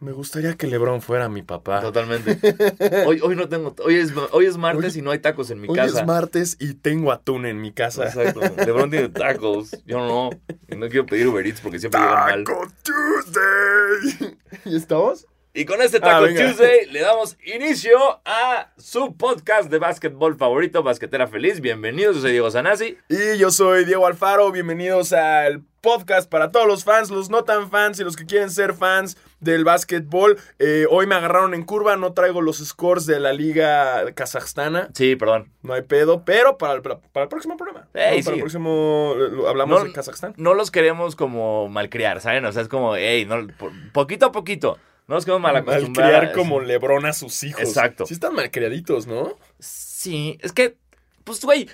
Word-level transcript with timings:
Me 0.00 0.12
gustaría 0.12 0.54
que 0.56 0.66
LeBron 0.66 1.02
fuera 1.02 1.28
mi 1.28 1.42
papá. 1.42 1.80
Totalmente. 1.82 2.38
Hoy, 3.06 3.20
hoy 3.22 3.36
no 3.36 3.50
tengo. 3.50 3.74
Hoy 3.84 3.96
es, 3.96 4.12
hoy 4.32 4.46
es 4.46 4.56
martes 4.56 4.96
y 4.96 5.02
no 5.02 5.10
hay 5.10 5.18
tacos 5.18 5.50
en 5.50 5.60
mi 5.60 5.68
Hoy 5.68 5.76
casa. 5.76 6.00
es 6.00 6.06
martes 6.06 6.56
y 6.58 6.72
tengo 6.72 7.12
atún 7.12 7.44
en 7.44 7.60
mi 7.60 7.70
casa. 7.72 8.06
Exacto. 8.06 8.40
LeBron 8.64 8.90
tiene 8.90 9.10
tacos. 9.10 9.76
Yo 9.84 9.98
no. 9.98 10.30
Y 10.70 10.76
no 10.76 10.88
quiero 10.88 11.04
pedir 11.04 11.28
Uber 11.28 11.46
Eats 11.46 11.60
porque 11.60 11.78
siempre 11.78 12.00
llegan 12.00 12.14
mal. 12.14 12.44
Taco 12.44 12.66
Tuesday. 12.82 14.38
¿Y 14.64 14.76
estamos? 14.76 15.26
Y 15.52 15.66
con 15.66 15.82
este 15.82 15.98
Ah, 15.98 16.20
Taco. 16.22 16.26
Tuesday 16.28 16.86
le 16.90 17.00
damos 17.00 17.36
inicio 17.44 17.98
a 18.24 18.72
su 18.78 19.14
podcast 19.16 19.70
de 19.70 19.78
básquetbol 19.78 20.36
favorito, 20.38 20.82
Basquetera 20.82 21.26
Feliz. 21.26 21.60
Bienvenidos, 21.60 22.16
yo 22.16 22.22
soy 22.22 22.30
Diego 22.32 22.50
Sanasi. 22.50 22.96
Y 23.10 23.36
yo 23.36 23.50
soy 23.50 23.84
Diego 23.84 24.06
Alfaro. 24.06 24.50
Bienvenidos 24.50 25.12
al 25.12 25.62
podcast 25.82 26.30
para 26.30 26.50
todos 26.52 26.66
los 26.66 26.84
fans, 26.84 27.10
los 27.10 27.28
no 27.28 27.44
tan 27.44 27.70
fans 27.70 28.00
y 28.00 28.04
los 28.04 28.16
que 28.16 28.24
quieren 28.24 28.50
ser 28.50 28.72
fans 28.72 29.18
del 29.40 29.64
básquetbol. 29.64 30.38
Eh, 30.58 30.86
hoy 30.90 31.06
me 31.06 31.14
agarraron 31.14 31.54
en 31.54 31.64
curva. 31.64 31.96
No 31.96 32.12
traigo 32.12 32.40
los 32.42 32.58
scores 32.58 33.06
de 33.06 33.18
la 33.20 33.32
liga 33.32 34.12
kazajstana. 34.14 34.90
Sí, 34.94 35.16
perdón. 35.16 35.52
No 35.62 35.74
hay 35.74 35.82
pedo, 35.82 36.24
pero 36.24 36.58
para 36.58 36.74
el, 36.74 36.82
para 36.82 37.00
el 37.24 37.28
próximo 37.28 37.56
programa. 37.56 37.88
Ey, 37.94 38.18
¿no? 38.18 38.24
Para 38.24 38.34
sí. 38.34 38.38
el 38.38 38.40
próximo 38.40 39.14
eh, 39.16 39.48
hablamos 39.48 39.80
No- 39.80 39.84
de 39.86 39.92
Kazajstán. 39.92 40.34
No 40.36 40.54
los 40.54 40.70
queremos 40.70 41.16
como 41.16 41.68
malcriar, 41.68 42.20
¿saben? 42.20 42.44
O 42.44 42.52
sea, 42.52 42.62
es 42.62 42.68
como, 42.68 42.96
hey, 42.96 43.26
no, 43.26 43.46
po- 43.58 43.72
poquito 43.92 44.26
a 44.26 44.32
poquito. 44.32 44.78
No 45.08 45.16
nos 45.16 45.24
queremos 45.24 45.42
mal. 45.42 45.64
Malcriar 45.64 46.32
como 46.32 46.60
Lebron 46.60 47.04
a 47.06 47.12
sus 47.12 47.42
hijos. 47.42 47.62
Exacto. 47.62 48.06
Sí 48.06 48.14
están 48.14 48.34
malcriaditos, 48.34 49.06
¿no? 49.08 49.36
Sí, 49.58 50.38
es 50.40 50.52
que, 50.52 50.76
pues, 51.24 51.44
güey, 51.44 51.68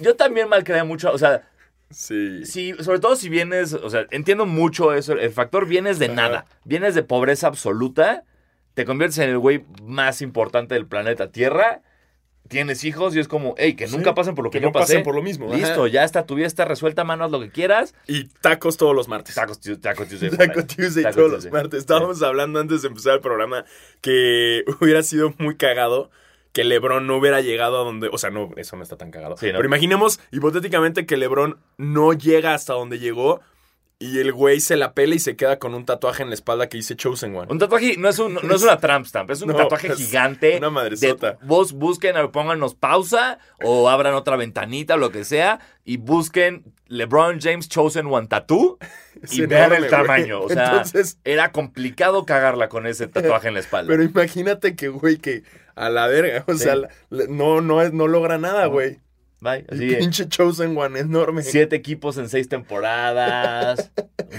yo 0.00 0.14
también 0.16 0.48
malcrié 0.48 0.84
mucho, 0.84 1.10
o 1.10 1.16
sea, 1.18 1.48
Sí. 1.90 2.44
Sí, 2.44 2.74
sobre 2.80 2.98
todo 2.98 3.16
si 3.16 3.28
vienes, 3.28 3.72
o 3.72 3.88
sea, 3.90 4.06
entiendo 4.10 4.44
mucho 4.46 4.92
eso, 4.92 5.12
el 5.12 5.30
factor 5.30 5.66
vienes 5.66 5.98
de 5.98 6.08
nada, 6.08 6.46
vienes 6.64 6.94
de 6.94 7.02
pobreza 7.02 7.46
absoluta, 7.46 8.24
te 8.74 8.84
conviertes 8.84 9.18
en 9.18 9.30
el 9.30 9.38
güey 9.38 9.64
más 9.82 10.20
importante 10.20 10.74
del 10.74 10.86
planeta 10.86 11.30
Tierra, 11.30 11.82
tienes 12.48 12.84
hijos 12.84 13.14
y 13.16 13.20
es 13.20 13.28
como, 13.28 13.54
hey, 13.58 13.74
que 13.74 13.86
Sí, 13.88 13.96
nunca 13.96 14.14
pasen 14.14 14.34
por 14.34 14.44
lo 14.44 14.50
que, 14.50 14.58
que 14.58 14.62
yo 14.62 14.68
no 14.68 14.72
pasé. 14.72 14.94
pasen 14.94 15.02
por 15.04 15.14
lo 15.14 15.22
mismo, 15.22 15.46
ajá. 15.48 15.56
Listo, 15.56 15.86
ya 15.86 16.04
está, 16.04 16.26
tu 16.26 16.34
vida 16.34 16.46
está 16.46 16.64
resuelta, 16.64 17.02
manos 17.04 17.30
lo 17.30 17.40
que 17.40 17.50
quieras. 17.50 17.94
Y 18.06 18.24
tacos 18.24 18.76
todos 18.76 18.94
los 18.94 19.08
martes. 19.08 19.34
Tacos, 19.34 19.60
Tuesday, 19.60 19.80
Taco 19.80 20.04
Tuesday. 20.08 20.30
Taco. 20.30 20.64
Tuesday 20.66 21.02
Taco 21.04 21.16
todos 21.16 21.30
Tuesday. 21.32 21.50
los 21.50 21.62
martes. 21.62 21.80
Estábamos 21.80 22.22
hablando 22.22 22.60
antes 22.60 22.82
de 22.82 22.88
empezar 22.88 23.14
el 23.14 23.20
programa 23.20 23.64
que 24.00 24.64
hubiera 24.80 25.02
sido 25.02 25.34
muy 25.38 25.56
cagado 25.56 26.10
que 26.56 26.64
LeBron 26.64 27.06
no 27.06 27.18
hubiera 27.18 27.42
llegado 27.42 27.78
a 27.78 27.84
donde. 27.84 28.08
O 28.10 28.16
sea, 28.16 28.30
no, 28.30 28.48
eso 28.56 28.76
no 28.76 28.82
está 28.82 28.96
tan 28.96 29.10
cagado. 29.10 29.36
Sí, 29.36 29.48
¿no? 29.48 29.58
Pero 29.58 29.66
imaginemos 29.66 30.20
hipotéticamente 30.32 31.04
que 31.04 31.18
LeBron 31.18 31.58
no 31.76 32.14
llega 32.14 32.54
hasta 32.54 32.72
donde 32.72 32.98
llegó 32.98 33.42
y 33.98 34.18
el 34.18 34.32
güey 34.32 34.60
se 34.60 34.76
la 34.76 34.92
pela 34.92 35.14
y 35.14 35.18
se 35.18 35.36
queda 35.36 35.58
con 35.58 35.74
un 35.74 35.86
tatuaje 35.86 36.22
en 36.22 36.28
la 36.28 36.34
espalda 36.34 36.68
que 36.68 36.76
dice 36.76 36.96
Chosen 36.96 37.34
One. 37.34 37.50
Un 37.50 37.58
tatuaje 37.58 37.96
no 37.96 38.08
es, 38.10 38.18
un, 38.18 38.34
no 38.34 38.54
es 38.54 38.62
una 38.62 38.76
tramp 38.78 39.06
stamp, 39.06 39.30
es 39.30 39.40
un 39.40 39.48
No, 39.52 39.56
tatuaje 39.56 39.88
es 39.88 39.96
gigante. 39.96 40.58
una 40.58 40.68
madresota. 40.68 41.32
de- 41.32 41.38
vos 41.46 41.72
busquen, 41.72 42.16
o 42.18 42.30
pónganos 42.30 42.74
pausa 42.74 43.38
o 43.64 43.88
abran 43.88 44.12
otra 44.14 44.36
ventanita 44.36 44.94
o 44.94 44.98
lo 44.98 45.10
que 45.10 45.24
sea 45.24 45.60
y 45.84 45.96
busquen 45.96 46.64
LeBron 46.88 47.40
James 47.40 47.68
Chosen 47.70 48.06
One 48.06 48.26
Tattoo 48.28 48.78
y 49.32 49.46
vean 49.46 49.72
el 49.72 49.78
güey. 49.78 49.90
tamaño. 49.90 50.42
O 50.42 50.48
sea, 50.50 50.66
Entonces- 50.66 51.18
era 51.24 51.50
complicado 51.52 52.26
cagarla 52.26 52.68
con 52.68 52.86
ese 52.86 53.06
tatuaje 53.08 53.48
en 53.48 53.54
la 53.54 53.60
espalda. 53.60 53.88
Pero 53.90 54.02
imagínate 54.02 54.76
que, 54.76 54.88
güey, 54.88 55.16
que 55.16 55.42
a 55.74 55.88
la 55.88 56.06
verga. 56.06 56.44
O 56.46 56.52
Sí. 56.52 56.64
sea, 56.64 56.76
no, 57.10 57.60
no, 57.62 57.88
no 57.88 58.08
logra 58.08 58.36
nada, 58.36 58.66
güey. 58.66 58.98
Bye. 59.40 59.66
El 59.68 59.76
Así, 59.76 59.96
pinche 59.96 60.28
Chosen 60.28 60.76
One 60.76 60.98
enorme. 60.98 61.42
siete 61.42 61.76
equipos 61.76 62.16
en 62.16 62.28
seis 62.28 62.48
temporadas. 62.48 63.90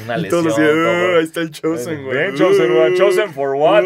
Una 0.04 0.18
lesión. 0.18 0.48
"Ah, 0.50 1.18
ahí 1.20 1.24
está 1.24 1.42
el 1.42 1.52
Chosen 1.52 2.00
One. 2.06 2.12
Bien, 2.14 2.36
Chosen 2.36 2.72
One. 2.72 2.98
Chosen 2.98 3.34
for 3.34 3.56
what? 3.56 3.84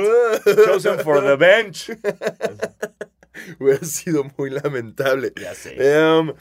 Chosen 0.66 1.00
for 1.00 1.22
the 1.22 1.36
bench. 1.36 1.92
Hubiera 3.60 3.84
sido 3.86 4.26
muy 4.38 4.50
lamentable. 4.50 5.34
Ya 5.42 5.54
sé. 5.56 5.76
Em, 5.78 6.34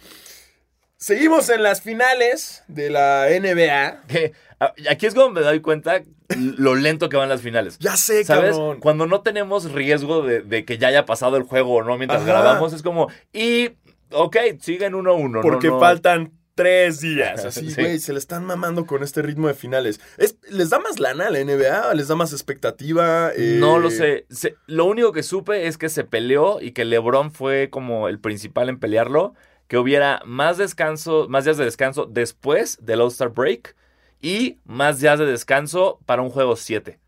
seguimos 0.96 1.48
en 1.48 1.62
las 1.62 1.82
finales 1.82 2.62
de 2.68 2.90
la 2.90 3.26
NBA. 3.30 4.02
Que, 4.06 4.32
a- 4.58 4.74
aquí 4.90 5.06
es 5.06 5.14
cuando 5.14 5.32
me 5.32 5.40
doy 5.40 5.60
cuenta 5.60 6.02
lo 6.36 6.74
lento 6.74 7.08
que 7.08 7.16
van 7.16 7.28
las 7.28 7.40
finales. 7.42 7.78
Ya 7.78 7.96
sé, 7.96 8.24
¿Sabes? 8.24 8.52
cabrón. 8.56 8.80
Cuando 8.80 9.06
no 9.06 9.22
tenemos 9.22 9.72
riesgo 9.72 10.22
de, 10.22 10.42
de 10.42 10.64
que 10.64 10.78
ya 10.78 10.88
haya 10.88 11.06
pasado 11.06 11.36
el 11.36 11.42
juego 11.44 11.74
o 11.74 11.82
no 11.82 11.96
mientras 11.96 12.22
Ajá. 12.22 12.30
grabamos, 12.30 12.72
es 12.72 12.82
como, 12.82 13.08
y, 13.32 13.70
ok, 14.12 14.36
siguen 14.60 14.94
1-1. 14.94 15.30
no, 15.30 15.40
Porque 15.40 15.68
no. 15.68 15.80
faltan 15.80 16.32
tres 16.54 17.00
días. 17.00 17.44
Así, 17.44 17.70
Sí. 17.70 17.80
güey, 17.80 17.98
se 17.98 18.12
le 18.12 18.18
están 18.18 18.44
mamando 18.44 18.84
con 18.86 19.02
este 19.02 19.22
ritmo 19.22 19.48
de 19.48 19.54
finales. 19.54 20.00
Es- 20.18 20.36
¿Les 20.50 20.68
da 20.70 20.78
más 20.78 20.98
lana 20.98 21.28
a 21.28 21.30
la 21.30 21.38
NBA? 21.38 21.94
¿Les 21.94 22.08
da 22.08 22.16
más 22.16 22.32
expectativa? 22.32 23.30
Eh, 23.34 23.56
No 23.60 23.78
lo 23.78 23.90
sé. 23.90 24.26
Se- 24.30 24.56
lo 24.66 24.84
único 24.84 25.12
que 25.12 25.22
supe 25.22 25.66
es 25.66 25.78
que 25.78 25.88
se 25.88 26.04
peleó 26.04 26.60
y 26.60 26.72
que 26.72 26.84
LeBron 26.84 27.30
fue 27.32 27.70
como 27.70 28.08
el 28.08 28.18
principal 28.18 28.68
en 28.68 28.78
pelearlo. 28.78 29.34
Que 29.68 29.78
hubiera 29.78 30.20
más 30.26 30.58
descanso, 30.58 31.28
más 31.28 31.44
días 31.44 31.56
de 31.56 31.64
descanso 31.64 32.04
después 32.06 32.78
del 32.84 33.00
All-Star 33.00 33.28
Break 33.30 33.76
y 34.20 34.58
más 34.64 34.98
días 35.00 35.18
de 35.20 35.26
descanso 35.26 36.00
para 36.06 36.22
un 36.22 36.30
juego 36.30 36.56
7. 36.56 36.98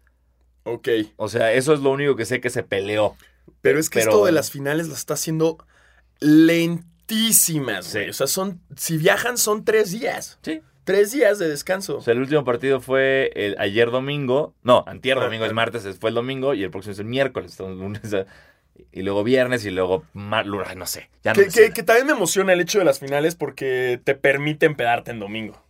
Ok. 0.62 0.88
O 1.16 1.28
sea, 1.28 1.52
eso 1.52 1.74
es 1.74 1.80
lo 1.80 1.91
único 1.91 2.14
que 2.14 2.24
sé 2.24 2.41
que 2.41 2.50
se 2.50 2.62
peleó. 2.62 3.16
Pero 3.60 3.80
es 3.80 3.91
que 3.91 3.98
Pero- 3.98 4.12
esto 4.12 4.24
de 4.26 4.32
las 4.32 4.52
finales 4.52 4.88
las 4.88 4.98
está 4.98 5.14
haciendo 5.14 5.58
lentísimas, 7.12 7.86
Sí. 7.86 7.98
güey. 7.98 8.10
O 8.10 8.12
sea, 8.12 8.26
son. 8.26 8.60
Si 8.76 8.96
viajan, 8.96 9.38
son 9.38 9.64
tres 9.64 9.90
días. 9.92 10.38
Sí. 10.42 10.60
Tres 10.84 11.12
días 11.12 11.38
de 11.38 11.48
descanso. 11.48 11.98
O 11.98 12.00
sea, 12.00 12.12
el 12.12 12.20
último 12.20 12.44
partido 12.44 12.80
fue 12.80 13.30
el, 13.36 13.54
ayer 13.58 13.90
domingo. 13.90 14.54
No, 14.64 14.82
antier 14.88 15.16
Ah, 15.18 15.24
domingo 15.24 15.44
es 15.44 15.52
martes, 15.52 15.96
fue 16.00 16.10
el 16.10 16.14
domingo 16.16 16.54
y 16.54 16.64
el 16.64 16.70
próximo 16.70 16.92
es 16.92 16.98
el 16.98 17.04
miércoles. 17.06 17.52
entonces, 17.52 17.78
lunes, 17.78 18.26
y 18.90 19.02
luego 19.02 19.22
viernes 19.22 19.64
y 19.64 19.70
luego 19.70 20.04
mar- 20.12 20.46
no 20.46 20.86
sé. 20.86 21.08
Ya 21.22 21.32
no 21.32 21.38
Que, 21.38 21.44
me 21.46 21.50
sé. 21.52 21.66
que- 21.68 21.72
que 21.72 21.82
también 21.84 22.06
me 22.06 22.12
emociona 22.14 22.52
el 22.52 22.60
hecho 22.60 22.78
de 22.80 22.84
las 22.84 22.98
finales 22.98 23.36
porque 23.36 24.00
te 24.02 24.14
permiten 24.16 24.74
pedarte 24.74 25.12
en 25.12 25.20
domingo. 25.20 25.62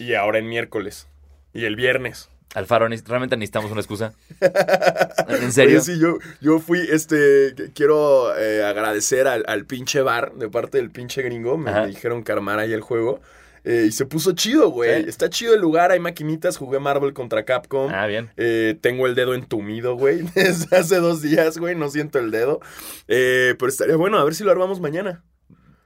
Y 0.00 0.14
ahora 0.14 0.38
en 0.38 0.48
miércoles. 0.48 1.06
Y 1.52 1.64
el 1.64 1.76
viernes. 1.76 2.28
Alfaro, 2.54 2.88
realmente 2.88 3.36
necesitamos 3.36 3.70
una 3.70 3.80
excusa. 3.80 4.14
¿En 5.28 5.52
serio? 5.52 5.76
Oye, 5.76 5.84
sí, 5.84 5.98
yo, 6.00 6.18
yo 6.40 6.58
fui, 6.58 6.80
este, 6.90 7.54
quiero 7.74 8.36
eh, 8.36 8.64
agradecer 8.64 9.26
al, 9.28 9.44
al 9.46 9.66
pinche 9.66 10.00
bar 10.00 10.32
de 10.34 10.48
parte 10.48 10.78
del 10.78 10.90
pinche 10.90 11.22
gringo. 11.22 11.58
Me, 11.58 11.86
dijeron 11.86 12.24
que 12.24 12.32
armara 12.32 12.62
ahí 12.62 12.72
el 12.72 12.80
juego. 12.80 13.20
eh, 13.64 13.84
y 13.88 13.92
se 13.92 14.06
puso 14.06 14.32
chido, 14.32 14.70
güey. 14.70 15.02
Sí. 15.02 15.08
Está 15.10 15.28
chido 15.28 15.54
el 15.54 15.60
lugar, 15.60 15.90
hay 15.90 16.00
maquinitas. 16.00 16.56
Jugué 16.56 16.78
Marvel 16.78 17.12
contra 17.12 17.44
Capcom. 17.44 17.92
Ah, 17.92 18.06
bien. 18.06 18.30
Eh, 18.38 18.78
tengo 18.80 19.06
el 19.06 19.14
dedo 19.14 19.34
entumido, 19.34 19.94
güey. 19.96 20.22
Desde 20.34 20.74
hace 20.74 20.96
dos 20.96 21.20
días, 21.20 21.58
güey. 21.58 21.74
No 21.74 21.90
siento 21.90 22.18
el 22.18 22.30
dedo. 22.30 22.60
Eh, 23.08 23.56
pero 23.58 23.68
estaría 23.68 23.96
bueno, 23.96 24.18
a 24.18 24.24
ver 24.24 24.34
si 24.34 24.42
lo 24.42 24.50
armamos 24.50 24.80
mañana. 24.80 25.22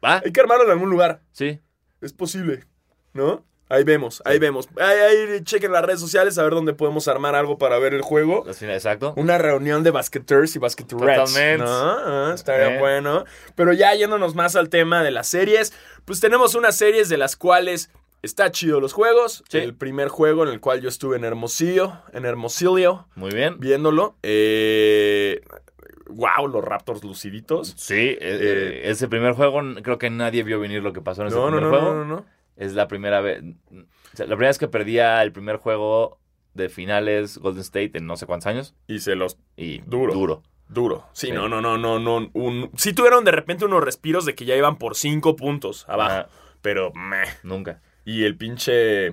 ¿Va? 0.05 0.23
Hay 0.25 0.33
que 0.33 0.41
armarlo 0.41 0.65
en 0.65 0.71
algún 0.71 0.91
lugar. 0.91 1.23
Sí. 1.33 1.61
Es 2.01 2.13
posible, 2.13 2.65
¿no? 3.15 3.45
Ahí 3.73 3.85
vemos, 3.85 4.21
ahí 4.27 4.39
vemos. 4.39 4.69
Ahí, 4.79 4.99
ahí 4.99 5.41
chequen 5.45 5.73
las 5.73 5.83
redes 5.85 6.01
sociales 6.01 6.37
a 6.37 6.43
ver 6.43 6.53
dónde 6.53 6.75
podemos 6.75 7.09
armar 7.09 7.35
algo 7.35 7.57
para 7.57 7.79
ver 7.79 7.95
el 7.95 8.03
juego. 8.03 8.45
Exacto. 8.47 9.15
Una 9.17 9.39
reunión 9.39 9.83
de 9.83 9.91
basketers 9.91 10.55
y 10.57 10.59
basketerettes. 10.59 11.33
Totalmente. 11.33 11.65
¿no? 11.65 11.71
Ah, 11.71 12.33
estaría 12.35 12.77
Eh. 12.77 12.79
bueno. 12.79 13.25
Pero 13.55 13.73
ya 13.73 13.95
yéndonos 13.95 14.35
más 14.35 14.57
al 14.57 14.69
tema 14.69 15.03
de 15.03 15.11
las 15.11 15.27
series, 15.29 15.73
pues 16.05 16.21
tenemos 16.21 16.55
unas 16.55 16.77
series 16.77 17.09
de 17.09 17.17
las 17.17 17.35
cuales 17.37 17.91
está 18.21 18.51
chido 18.51 18.79
los 18.79 18.93
juegos. 18.93 19.43
Sí. 19.49 19.59
El 19.59 19.75
primer 19.75 20.09
juego 20.09 20.43
en 20.45 20.51
el 20.51 20.61
cual 20.61 20.81
yo 20.81 20.89
estuve 20.91 21.17
en 21.17 21.25
Hermosillo, 21.25 21.95
en 22.13 22.25
Hermosillo, 22.27 23.07
Muy 23.15 23.31
bien. 23.33 23.59
viéndolo. 23.59 24.17
Eh, 24.23 25.41
wow, 26.09 26.47
los 26.47 26.63
Raptors 26.65 27.03
luciditos. 27.05 27.75
Sí, 27.77 27.95
eh, 27.95 28.19
eh, 28.21 28.81
ese 28.85 29.09
primer 29.09 29.33
juego 29.33 29.61
creo 29.83 29.99
que 29.99 30.11
nadie 30.11 30.43
vio 30.43 30.61
venir 30.61 30.83
lo 30.83 30.93
que 30.93 31.01
pasó 31.01 31.23
en 31.23 31.29
ese 31.29 31.37
No, 31.37 31.51
no, 31.51 31.57
primer 31.57 31.63
no, 31.65 31.71
juego. 31.71 31.95
no, 31.95 32.05
no, 32.05 32.17
no. 32.17 32.42
Es 32.57 32.75
la 32.75 32.87
primera 32.89 33.21
vez. 33.21 33.43
o 33.71 34.17
sea, 34.17 34.27
la 34.27 34.35
primera 34.37 34.49
vez 34.51 34.59
que 34.59 34.69
perdía 34.69 35.23
el 35.23 35.33
primer 35.33 35.57
juego 35.57 36.19
de 36.55 36.69
finales 36.69 37.39
Golden 37.39 37.63
State 37.63 37.93
en 37.95 38.07
no 38.07 38.17
sé 38.17 38.27
cuántos 38.27 38.47
años. 38.47 38.75
Y 38.87 38.99
se 39.01 39.15
los 39.15 39.39
Y 39.57 39.79
Duro. 39.87 40.13
Duro. 40.13 40.43
Duro. 40.69 41.07
Sí, 41.13 41.27
Sí. 41.29 41.33
no, 41.33 41.49
no, 41.49 41.61
no, 41.61 41.77
no, 41.79 41.99
no. 41.99 42.31
Un... 42.35 42.71
Sí 42.77 42.93
tuvieron 42.93 43.25
de 43.25 43.31
repente 43.31 43.65
unos 43.65 43.83
respiros 43.85 44.25
de 44.25 44.35
que 44.35 44.45
ya 44.45 44.57
iban 44.57 44.77
por 44.79 44.97
cinco 44.97 45.37
puntos 45.37 45.87
abajo. 45.89 46.11
Ajá. 46.13 46.29
Pero, 46.63 46.93
meh. 46.95 47.25
Nunca. 47.43 47.81
Y 48.05 48.25
el 48.25 48.37
pinche... 48.37 49.13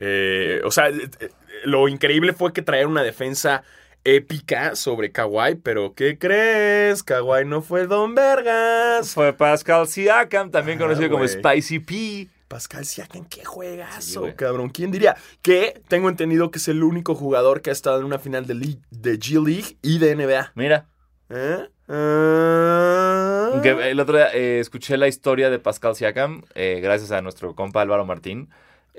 eh, 0.00 0.60
o 0.64 0.70
sea, 0.70 0.88
eh, 0.88 1.08
eh, 1.20 1.30
lo 1.64 1.88
increíble 1.88 2.32
fue 2.32 2.52
que 2.52 2.62
traían 2.62 2.88
una 2.88 3.02
defensa 3.02 3.62
épica 4.04 4.74
sobre 4.74 5.12
Kawhi, 5.12 5.56
pero 5.62 5.94
¿qué 5.94 6.18
crees? 6.18 7.02
Kawhi 7.02 7.44
no 7.44 7.62
fue 7.62 7.86
Don 7.86 8.14
Vergas. 8.14 9.14
Fue 9.14 9.32
Pascal 9.32 9.86
Siakam, 9.86 10.50
también 10.50 10.78
Ah, 10.78 10.82
conocido 10.82 11.08
como. 11.10 11.26
Spicy 11.26 11.78
P. 11.78 12.28
Pascal 12.52 12.84
Siakam, 12.84 13.24
qué 13.24 13.40
Sí, 13.40 13.44
juegazo, 13.46 14.20
güey. 14.20 14.36
cabrón. 14.36 14.68
¿Quién 14.68 14.90
diría? 14.90 15.16
Que 15.40 15.80
tengo 15.88 16.10
entendido 16.10 16.50
que 16.50 16.58
es 16.58 16.68
el 16.68 16.82
único 16.84 17.14
jugador 17.14 17.62
que 17.62 17.70
ha 17.70 17.72
estado 17.72 17.98
en 18.00 18.04
una 18.04 18.18
final 18.18 18.46
de, 18.46 18.52
League- 18.54 18.80
de 18.90 19.18
G 19.18 19.42
League 19.42 19.78
y 19.80 19.98
de 19.98 20.14
NBA. 20.14 20.52
Mira, 20.54 20.86
¿Eh? 21.30 21.66
Ah. 21.88 23.60
que 23.62 23.70
el 23.90 23.98
otro 24.00 24.16
día 24.18 24.28
eh, 24.34 24.60
escuché 24.60 24.98
la 24.98 25.08
historia 25.08 25.48
de 25.48 25.58
Pascal 25.58 25.96
Siakam, 25.96 26.42
eh, 26.54 26.80
gracias 26.82 27.10
a 27.10 27.22
nuestro 27.22 27.54
compa 27.54 27.80
Álvaro 27.80 28.04
Martín. 28.04 28.50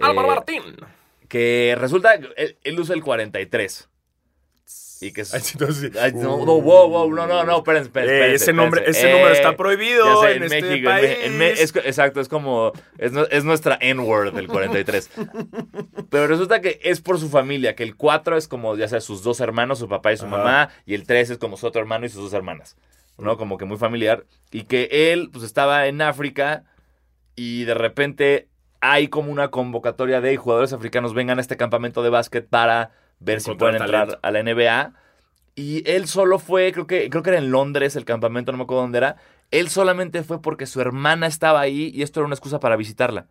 Álvaro 0.01 0.27
Eh, 0.27 0.35
Martín. 0.35 0.63
Que 1.27 1.75
resulta 1.77 2.19
que 2.19 2.29
él, 2.37 2.57
él 2.63 2.79
usa 2.79 2.95
el 2.95 3.03
43. 3.03 3.87
Y 5.03 5.11
que 5.11 5.21
es- 5.21 5.33
entonces. 5.53 5.91
Ay, 5.97 6.13
no, 6.13 6.45
no, 6.45 6.61
wow, 6.61 6.87
wow, 6.89 7.13
no, 7.13 7.27
no, 7.27 7.43
no, 7.43 7.57
espérense, 7.57 7.87
espérense, 7.87 8.15
Eh, 8.31 8.33
ese 8.35 8.53
nombre, 8.53 8.79
espérense. 8.81 8.99
ese 9.01 9.11
número 9.11 9.29
Eh, 9.29 9.33
está 9.37 9.55
prohibido 9.57 10.21
sé, 10.21 10.35
en, 10.35 10.43
este 10.43 10.61
México, 10.61 10.89
en 10.89 10.95
país. 10.95 11.17
En 11.23 11.41
es- 11.41 11.75
exacto, 11.75 12.21
es 12.21 12.29
como, 12.29 12.71
es, 12.97 13.11
es 13.31 13.43
nuestra 13.43 13.77
N-word 13.81 14.33
del 14.33 14.47
43. 14.47 15.09
Pero 16.09 16.27
resulta 16.27 16.61
que 16.61 16.79
es 16.83 17.01
por 17.01 17.19
su 17.19 17.29
familia, 17.29 17.75
que 17.75 17.83
el 17.83 17.95
4 17.95 18.37
es 18.37 18.47
como, 18.47 18.75
ya 18.77 18.87
sea, 18.87 19.01
sus 19.01 19.23
dos 19.23 19.39
hermanos, 19.39 19.79
su 19.79 19.87
papá 19.89 20.13
y 20.13 20.17
su 20.17 20.25
Ajá. 20.25 20.37
mamá, 20.37 20.69
y 20.85 20.93
el 20.93 21.05
3 21.05 21.29
es 21.31 21.37
como 21.37 21.57
su 21.57 21.67
otro 21.67 21.81
hermano 21.81 22.05
y 22.05 22.09
sus 22.09 22.23
dos 22.23 22.33
hermanas, 22.33 22.77
¿no? 23.17 23.37
Como 23.37 23.57
que 23.57 23.65
muy 23.65 23.77
familiar. 23.77 24.25
Y 24.51 24.63
que 24.63 24.89
él, 25.11 25.29
pues, 25.31 25.43
estaba 25.43 25.87
en 25.87 26.01
África 26.01 26.63
y 27.35 27.63
de 27.65 27.73
repente 27.73 28.47
hay 28.79 29.07
como 29.07 29.31
una 29.31 29.49
convocatoria 29.49 30.19
de 30.21 30.29
"Hey, 30.31 30.35
jugadores 30.37 30.73
africanos 30.73 31.13
vengan 31.13 31.37
a 31.37 31.41
este 31.41 31.57
campamento 31.57 32.03
de 32.03 32.09
básquet 32.09 32.47
para 32.47 32.91
ver 33.23 33.41
si 33.41 33.53
pueden 33.55 33.75
entrar 33.81 34.07
talento. 34.07 34.19
a 34.21 34.31
la 34.31 34.39
NBA. 34.43 34.93
Y 35.55 35.87
él 35.89 36.07
solo 36.07 36.39
fue, 36.39 36.71
creo 36.71 36.87
que, 36.87 37.09
creo 37.09 37.21
que 37.23 37.29
era 37.29 37.39
en 37.39 37.51
Londres 37.51 37.95
el 37.95 38.05
campamento, 38.05 38.51
no 38.51 38.57
me 38.57 38.63
acuerdo 38.63 38.81
dónde 38.81 38.97
era. 38.97 39.17
Él 39.51 39.69
solamente 39.69 40.23
fue 40.23 40.41
porque 40.41 40.65
su 40.65 40.81
hermana 40.81 41.27
estaba 41.27 41.59
ahí 41.61 41.91
y 41.93 42.01
esto 42.01 42.19
era 42.19 42.25
una 42.25 42.33
excusa 42.35 42.59
para 42.59 42.75
visitarla. 42.75 43.27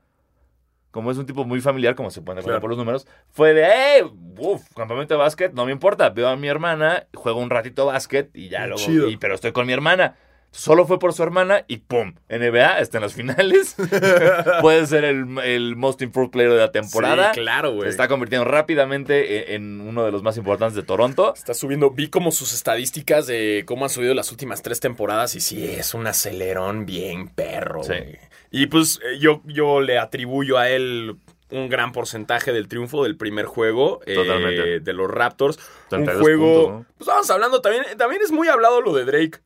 Como 0.92 1.10
es 1.10 1.16
un 1.16 1.24
tipo 1.26 1.44
muy 1.44 1.60
familiar, 1.62 1.94
como 1.94 2.10
se 2.10 2.20
pueden 2.20 2.36
dar 2.36 2.44
cuenta 2.44 2.52
Claro. 2.56 2.60
por 2.60 2.70
los 2.70 2.78
números, 2.78 3.06
fue 3.30 3.54
de, 3.54 3.64
¡eh! 3.64 4.04
Uf, 4.38 4.62
campamento 4.76 5.14
de 5.14 5.18
básquet, 5.18 5.52
no 5.54 5.64
me 5.64 5.72
importa. 5.72 6.10
Veo 6.10 6.28
a 6.28 6.36
mi 6.36 6.48
hermana, 6.48 7.06
juego 7.14 7.40
un 7.40 7.48
ratito 7.50 7.86
básquet 7.86 8.30
y 8.34 8.50
ya 8.50 8.66
luego. 8.66 9.08
Y- 9.08 9.16
pero 9.16 9.34
estoy 9.34 9.52
con 9.52 9.66
mi 9.66 9.72
hermana. 9.72 10.16
Solo 10.52 10.86
fue 10.86 10.98
por 10.98 11.14
su 11.14 11.22
hermana 11.22 11.64
y 11.66 11.78
¡pum! 11.78 12.14
NBA 12.28 12.78
está 12.80 12.98
en 12.98 13.02
las 13.02 13.14
finales. 13.14 13.74
Puede 14.60 14.86
ser 14.86 15.04
el, 15.04 15.38
el 15.38 15.76
most 15.76 16.02
improved 16.02 16.30
player 16.30 16.52
de 16.52 16.58
la 16.58 16.70
temporada. 16.70 17.32
Sí, 17.32 17.40
claro, 17.40 17.72
güey. 17.72 17.88
Está 17.88 18.06
convirtiendo 18.06 18.44
rápidamente 18.44 19.54
en, 19.54 19.80
en 19.80 19.80
uno 19.80 20.04
de 20.04 20.12
los 20.12 20.22
más 20.22 20.36
importantes 20.36 20.76
de 20.76 20.82
Toronto. 20.82 21.32
Está 21.34 21.54
subiendo, 21.54 21.90
vi 21.90 22.08
como 22.08 22.32
sus 22.32 22.52
estadísticas 22.52 23.26
de 23.26 23.64
cómo 23.66 23.86
han 23.86 23.90
subido 23.90 24.12
las 24.14 24.30
últimas 24.30 24.62
tres 24.62 24.78
temporadas 24.78 25.34
y 25.34 25.40
sí, 25.40 25.64
es 25.64 25.94
un 25.94 26.06
acelerón 26.06 26.84
bien 26.84 27.28
perro. 27.28 27.82
Sí. 27.82 27.94
güey. 27.94 28.18
Y 28.50 28.66
pues 28.66 29.00
eh, 29.02 29.18
yo, 29.18 29.40
yo 29.46 29.80
le 29.80 29.98
atribuyo 29.98 30.58
a 30.58 30.68
él 30.68 31.16
un 31.50 31.68
gran 31.68 31.92
porcentaje 31.92 32.52
del 32.52 32.68
triunfo 32.68 33.04
del 33.04 33.16
primer 33.16 33.46
juego 33.46 34.00
eh, 34.06 34.80
de 34.82 34.92
los 34.92 35.10
Raptors. 35.10 35.58
32 35.88 36.16
un 36.16 36.22
juego, 36.22 36.54
puntos, 36.54 36.72
¿no? 36.72 36.86
pues 36.98 37.08
vamos 37.08 37.30
hablando 37.30 37.60
también, 37.60 37.84
también 37.96 38.22
es 38.22 38.30
muy 38.30 38.48
hablado 38.48 38.80
lo 38.80 38.92
de 38.92 39.04
Drake. 39.04 39.38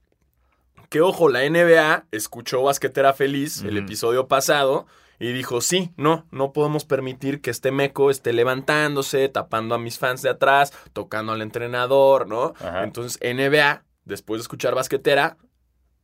Que 0.89 1.01
ojo, 1.01 1.29
la 1.29 1.49
NBA 1.49 2.07
escuchó 2.13 2.63
Basquetera 2.63 3.13
Feliz 3.13 3.63
el 3.63 3.77
episodio 3.77 4.29
pasado 4.29 4.87
y 5.19 5.33
dijo, 5.33 5.61
sí, 5.61 5.93
no, 5.97 6.27
no 6.31 6.53
podemos 6.53 6.85
permitir 6.85 7.41
que 7.41 7.51
este 7.51 7.71
meco 7.71 8.11
esté 8.11 8.33
levantándose, 8.33 9.29
tapando 9.29 9.75
a 9.75 9.79
mis 9.79 9.99
fans 9.99 10.23
de 10.23 10.31
atrás, 10.31 10.73
tocando 10.93 11.33
al 11.33 11.43
entrenador, 11.43 12.29
¿no? 12.29 12.55
Ajá. 12.61 12.85
Entonces 12.85 13.19
NBA, 13.23 13.85
después 14.05 14.39
de 14.39 14.43
escuchar 14.43 14.75
Basquetera, 14.75 15.37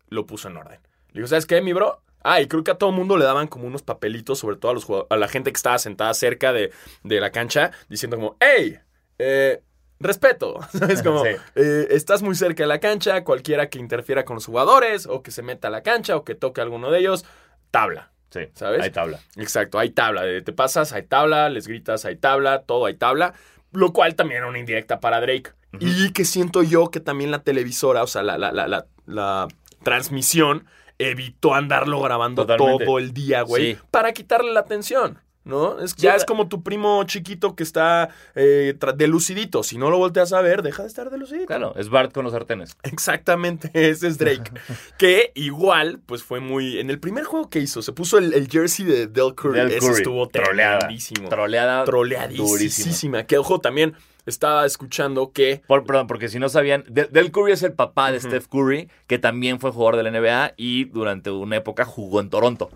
lo 0.09 0.27
puso 0.27 0.49
en 0.49 0.57
orden. 0.57 0.81
Le 1.09 1.21
digo, 1.21 1.29
¿sabes 1.29 1.47
qué, 1.47 1.61
mi 1.61 1.73
bro? 1.73 2.03
Ah, 2.25 2.41
y 2.41 2.47
creo 2.47 2.63
que 2.65 2.71
a 2.71 2.79
todo 2.79 2.93
mundo 2.93 3.17
le 3.17 3.25
daban 3.25 3.49
como 3.49 3.67
unos 3.67 3.83
papelitos, 3.83 4.39
sobre 4.39 4.57
todo 4.57 4.71
a, 4.71 4.75
los 4.75 4.87
a 5.11 5.17
la 5.17 5.29
gente 5.29 5.53
que 5.53 5.57
estaba 5.57 5.79
sentada 5.79 6.15
cerca 6.15 6.53
de, 6.53 6.73
de 7.03 7.21
la 7.21 7.31
cancha, 7.31 7.73
diciendo 7.89 8.17
como, 8.17 8.37
hey, 8.41 8.79
eh, 9.19 9.63
respeto. 10.03 10.59
¿Sabes? 10.73 11.03
Como, 11.03 11.23
Sí. 11.25 11.31
eh, 11.57 11.87
estás 11.91 12.23
muy 12.23 12.35
cerca 12.35 12.63
de 12.63 12.67
la 12.69 12.81
cancha, 12.81 13.25
cualquiera 13.25 13.69
que 13.69 13.79
interfiera 13.79 14.25
con 14.25 14.35
los 14.37 14.47
jugadores, 14.47 15.07
o 15.07 15.23
que 15.23 15.31
se 15.31 15.43
meta 15.43 15.69
a 15.69 15.71
la 15.71 15.83
cancha, 15.83 16.17
o 16.17 16.25
que 16.25 16.35
toque 16.35 16.61
a 16.61 16.65
alguno 16.65 16.91
de 16.91 17.01
ellos, 17.01 17.25
tabla. 17.71 18.11
Sí, 18.31 18.41
¿Sabes? 18.55 18.81
Hay 18.83 18.91
tabla. 18.91 19.21
Exacto, 19.37 19.79
hay 19.79 19.91
tabla. 19.91 20.23
Te 20.43 20.53
pasas, 20.55 20.93
hay 20.95 21.03
tabla, 21.03 21.51
les 21.51 21.69
gritas, 21.69 22.05
hay 22.07 22.17
tabla, 22.17 22.63
todo 22.63 22.87
hay 22.87 22.95
tabla. 22.95 23.35
Lo 23.73 23.93
cual 23.93 24.15
también 24.15 24.39
era 24.39 24.49
una 24.49 24.59
indirecta 24.59 25.01
para 25.01 25.21
Drake. 25.21 25.53
Y 25.81 26.13
que 26.13 26.25
siento 26.25 26.63
yo 26.63 26.91
que 26.91 27.01
también 27.01 27.31
la 27.31 27.41
televisora, 27.43 28.03
o 28.03 28.07
sea, 28.07 28.23
la, 28.23 28.37
la, 28.39 28.53
la, 28.53 28.67
la, 28.69 28.87
la 29.07 29.49
transmisión, 29.83 30.67
evitó 30.99 31.55
andarlo 31.55 32.01
grabando 32.01 32.47
Totalmente. 32.47 32.85
todo 32.85 32.99
el 32.99 33.13
día, 33.13 33.43
güey, 33.43 33.75
Sí. 33.75 33.79
para 33.91 34.13
quitarle 34.13 34.53
la 34.53 34.61
atención. 34.61 35.19
¿No? 35.45 35.81
Es, 35.81 35.97
ya 35.97 36.15
es 36.15 36.25
como 36.25 36.47
tu 36.49 36.63
primo 36.63 37.03
chiquito 37.05 37.57
que 37.57 37.65
está 37.65 38.11
eh, 38.37 38.75
delucidito. 38.97 39.65
Si 39.65 39.77
no 39.77 39.91
lo 39.91 39.99
volteas 39.99 40.33
a 40.33 40.41
ver, 40.41 40.63
deja 40.63 40.83
de 40.85 40.89
estar 40.89 41.11
delucidito. 41.11 41.47
Claro, 41.47 41.75
es 41.77 41.89
Bart 41.89 42.13
con 42.13 42.23
los 42.25 42.33
sartenes. 42.33 42.77
Exactamente, 42.85 43.71
ese 43.75 44.07
es 44.07 44.19
Drake. 44.19 44.53
que 44.99 45.33
igual, 45.35 46.01
pues 46.07 46.23
fue 46.23 46.39
muy. 46.39 46.79
En 46.79 46.91
el 46.91 47.01
primer 47.01 47.25
juego 47.25 47.51
que 47.51 47.59
hizo, 47.59 47.83
se 47.83 47.93
puso 47.93 48.19
el, 48.19 48.35
el 48.35 48.47
jersey 48.49 48.87
de 48.87 49.07
Del 49.09 49.35
Curry. 49.35 49.59
Del 49.59 49.69
ese 49.73 49.81
Curry. 49.81 49.93
estuvo 49.95 50.29
Troleada. 50.29 50.89
Troleada. 51.29 51.85
Troleadísima. 51.85 53.25
Que 53.25 53.39
ojo, 53.39 53.59
también 53.61 53.95
estaba 54.27 54.65
escuchando 54.65 55.33
que. 55.33 55.63
Por- 55.67 55.85
perdón, 55.85 56.07
porque 56.07 56.29
si 56.29 56.39
no 56.39 56.49
sabían, 56.49 56.85
De- 56.89 57.07
Del 57.07 57.33
Curry 57.33 57.53
es 57.53 57.63
el 57.65 57.73
papá 57.73 58.13
de. 58.13 58.21
Steph 58.21 58.47
Curry, 58.47 58.89
que 59.09 59.19
también 59.19 59.59
fue 59.59 59.73
jugador 59.73 59.97
de 59.97 60.05
la 60.05 60.11
NBA 60.21 60.55
y 60.57 60.85
durante 60.85 61.31
una 61.31 61.57
época 61.57 61.85
jugó 61.85 62.21
en 62.21 62.31
Toronto. 62.31 62.71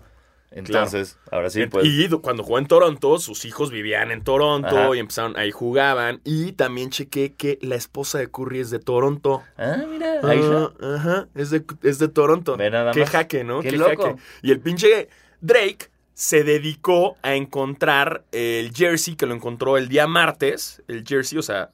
Entonces, 0.49 1.17
ahora 1.29 1.49
sí, 1.49 1.65
pues. 1.67 1.85
y 1.85 2.07
do- 2.07 2.21
cuando 2.21 2.41
jugó 2.43 2.57
en 2.57 2.67
Toronto, 2.67 3.19
sus 3.19 3.43
hijos 3.45 3.69
vivían 3.69 4.11
en 4.11 4.23
Toronto 4.23 4.67
Ajá. 4.67 4.95
y 4.95 4.99
empezaron, 4.99 5.37
ahí 5.37 5.51
jugaban. 5.51 6.21
Y 6.23 6.53
también 6.53 6.89
chequé 6.89 7.33
que 7.33 7.59
la 7.61 7.75
esposa 7.75 8.17
de 8.17 8.29
Curry 8.31 8.59
es 8.61 8.69
de 8.69 8.79
Toronto. 8.79 9.43
Ah, 9.57 9.83
mira, 9.89 10.19
ahí 10.23 10.39
está. 10.39 10.71
Ah, 10.81 10.95
ajá, 10.95 11.27
es 11.35 11.49
de, 11.49 11.63
es 11.83 11.99
de 11.99 12.07
Toronto. 12.07 12.55
Ve 12.57 12.69
nada 12.71 12.91
Qué 12.91 13.01
más. 13.01 13.09
jaque, 13.09 13.43
¿no? 13.43 13.61
Qué 13.61 13.73
loco. 13.73 14.03
jaque. 14.03 14.21
Y 14.41 14.51
el 14.51 14.59
pinche 14.61 15.09
Drake 15.41 15.89
se 16.13 16.43
dedicó 16.43 17.17
a 17.21 17.35
encontrar 17.35 18.23
el 18.31 18.71
jersey 18.73 19.15
que 19.15 19.25
lo 19.25 19.35
encontró 19.35 19.77
el 19.77 19.89
día 19.89 20.07
martes. 20.07 20.81
El 20.87 21.03
jersey, 21.05 21.37
o 21.37 21.43
sea, 21.43 21.71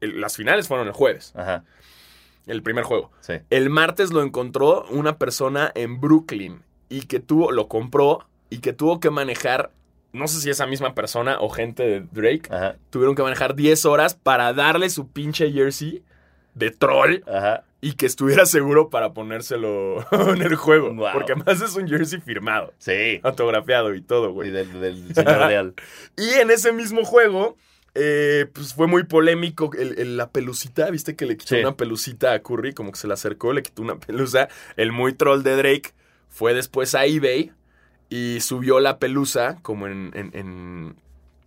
el- 0.00 0.20
las 0.20 0.36
finales 0.36 0.68
fueron 0.68 0.86
el 0.86 0.92
jueves, 0.92 1.32
Ajá, 1.34 1.64
el 2.46 2.62
primer 2.62 2.84
juego. 2.84 3.10
sí. 3.20 3.34
El 3.50 3.68
martes 3.68 4.12
lo 4.12 4.22
encontró 4.22 4.86
una 4.90 5.18
persona 5.18 5.72
en 5.74 6.00
Brooklyn 6.00 6.62
y 6.88 7.02
que 7.02 7.20
tuvo, 7.20 7.52
lo 7.52 7.68
compró 7.68 8.26
y 8.50 8.58
que 8.58 8.72
tuvo 8.72 9.00
que 9.00 9.10
manejar, 9.10 9.70
no 10.12 10.28
sé 10.28 10.40
si 10.40 10.50
esa 10.50 10.66
misma 10.66 10.94
persona 10.94 11.38
o 11.40 11.48
gente 11.50 11.82
de 11.82 12.00
Drake, 12.12 12.48
Ajá, 12.50 12.76
tuvieron 12.90 13.14
que 13.14 13.22
manejar 13.22 13.54
10 13.54 13.84
horas 13.86 14.14
para 14.14 14.52
darle 14.52 14.88
su 14.90 15.08
pinche 15.08 15.50
jersey 15.52 16.02
de 16.54 16.70
troll 16.70 17.22
ajá. 17.26 17.64
y 17.82 17.92
que 17.94 18.06
estuviera 18.06 18.46
seguro 18.46 18.88
para 18.88 19.12
ponérselo 19.12 20.06
en 20.34 20.40
el 20.42 20.54
juego. 20.56 20.94
Wow. 20.94 21.08
Porque 21.12 21.32
además 21.32 21.60
es 21.60 21.74
un 21.76 21.86
jersey 21.88 22.20
firmado, 22.20 22.72
Sí. 22.78 23.20
autografiado 23.22 23.94
y 23.94 24.00
todo, 24.00 24.30
Y 24.30 24.32
güey. 24.32 24.50
del, 24.50 24.80
del 24.80 25.14
señor 25.14 25.38
Real. 25.38 25.74
Y 26.16 26.30
en 26.40 26.50
ese 26.50 26.72
mismo 26.72 27.04
juego, 27.04 27.56
eh, 27.94 28.46
pues 28.54 28.74
fue 28.74 28.86
muy 28.86 29.04
polémico 29.04 29.70
el- 29.78 29.98
el- 29.98 30.16
la 30.16 30.30
pelucita. 30.30 30.90
¿Viste 30.90 31.14
que 31.16 31.26
le 31.26 31.36
quitó 31.36 31.54
Sí. 31.56 31.60
una 31.60 31.76
pelucita 31.76 32.32
a 32.32 32.38
Curry? 32.40 32.72
Como 32.74 32.92
que 32.92 32.98
se 32.98 33.06
le 33.06 33.14
acercó, 33.14 33.52
le 33.52 33.62
quitó 33.62 33.82
una 33.82 33.98
pelusa. 34.00 34.48
El 34.76 34.92
muy 34.92 35.12
troll 35.14 35.42
de 35.42 35.56
Drake 35.56 35.92
fue 36.28 36.54
después 36.54 36.94
a 36.94 37.04
eBay 37.06 37.52
y 38.08 38.38
subió 38.40 38.78
la 38.80 38.98
pelusa 38.98 39.58
como 39.62 39.86
en- 39.86 40.10
en- 40.14 40.30
en 40.34 40.96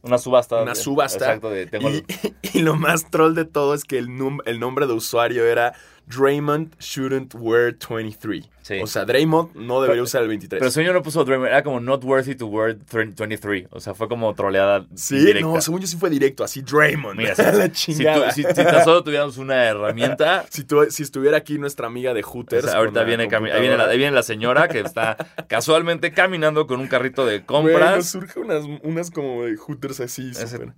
Una 0.02 0.18
subasta. 0.18 0.62
Una 0.62 0.76
subasta. 0.76 1.26
Exacto, 1.26 1.50
de, 1.50 1.66
tengo 1.68 1.90
Y, 1.90 2.04
y 2.54 2.60
lo 2.62 2.76
más 2.76 3.10
troll 3.10 3.34
de 3.36 3.46
todo 3.46 3.74
es 3.74 3.84
que 3.84 3.98
el, 3.98 4.08
num- 4.10 4.42
el 4.46 4.60
nombre 4.60 4.88
de 4.88 4.94
usuario 4.94 5.46
era 5.46 5.74
Draymond 6.10 6.76
shouldn't 6.80 7.34
wear 7.36 7.76
23. 7.90 8.50
Sí. 8.62 8.80
O 8.84 8.88
sea, 8.88 9.04
Draymond 9.06 9.56
no 9.56 9.82
debería 9.82 10.04
usar 10.04 10.22
el 10.22 10.28
23. 10.28 10.60
Pero 10.60 10.70
sueño 10.72 10.94
no 10.94 11.02
puso 11.02 11.24
Draymond, 11.26 11.48
era 11.50 11.64
como 11.64 11.80
not 11.80 12.04
worthy 12.04 12.36
to 12.36 12.46
wear 12.48 12.76
23. 12.92 13.68
O 13.72 13.80
sea, 13.80 13.94
fue 13.96 14.08
como 14.08 14.32
troleada 14.36 14.86
sí, 14.96 15.18
directa. 15.18 15.42
no, 15.48 15.60
según 15.62 15.82
yo 15.82 15.88
sí 15.88 15.98
fue 15.98 16.10
directo, 16.10 16.44
así 16.44 16.62
Draymond. 16.62 17.18
Mira, 17.18 17.34
a 17.38 17.52
la 17.52 17.66
si, 17.68 17.72
chingada. 17.96 18.28
tú- 18.30 18.36
si- 18.36 18.44
si 18.44 18.54
tan 18.54 18.84
solo 18.84 19.04
tuviéramos 19.04 19.38
una 19.38 19.64
herramienta. 19.66 20.46
Si, 20.50 20.64
tu- 20.66 20.90
si 20.90 21.04
estuviera 21.04 21.38
aquí 21.38 21.58
nuestra 21.58 21.88
amiga 21.88 22.14
de 22.14 22.22
o 22.22 22.28
Hooters. 22.28 22.66
sea, 22.66 22.78
ahorita 22.78 23.04
viene, 23.04 23.24
ahí, 23.24 23.62
viene 23.62 23.78
la, 23.78 23.86
ahí 23.86 23.98
viene 23.98 24.12
la 24.16 24.24
señora 24.24 24.68
que 24.68 24.80
está 24.82 25.16
casualmente 25.48 26.12
caminando 26.12 26.68
con 26.68 26.80
un 26.80 26.88
carrito 26.88 27.26
de 27.26 27.40
Bueno, 27.40 27.70
compras. 27.70 28.10
surge 28.10 28.40
unas, 28.40 28.66
unas 28.84 29.10
como 29.12 29.46
de 29.46 29.56
Hooters 29.58 30.00
así. 30.02 30.32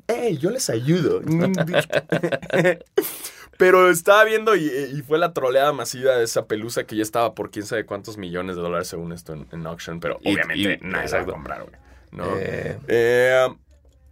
¡Ey, 0.07 0.37
yo 0.37 0.49
les 0.51 0.69
ayudo! 0.69 1.21
Pero 3.61 3.89
estaba 3.91 4.23
viendo 4.23 4.55
y, 4.55 4.65
y 4.65 5.01
fue 5.03 5.19
la 5.19 5.33
troleada 5.33 5.71
masiva 5.71 6.15
de 6.15 6.23
esa 6.23 6.47
pelusa 6.47 6.83
que 6.85 6.95
ya 6.95 7.03
estaba 7.03 7.35
por 7.35 7.51
quién 7.51 7.65
sabe 7.65 7.85
cuántos 7.85 8.17
millones 8.17 8.55
de 8.55 8.61
dólares 8.63 8.87
según 8.87 9.13
esto 9.13 9.33
en, 9.33 9.47
en 9.51 9.67
auction. 9.67 9.99
Pero 9.99 10.17
Y- 10.21 10.33
obviamente 10.33 10.59
y- 10.61 10.65
nadie 10.65 10.89
la 10.89 10.97
va 10.97 10.99
a 10.99 11.03
exacto. 11.03 11.31
comprar, 11.33 11.61
güey. 11.63 11.75
¿no? 12.11 12.25
Eh. 12.37 12.77
Eh, 12.87 13.47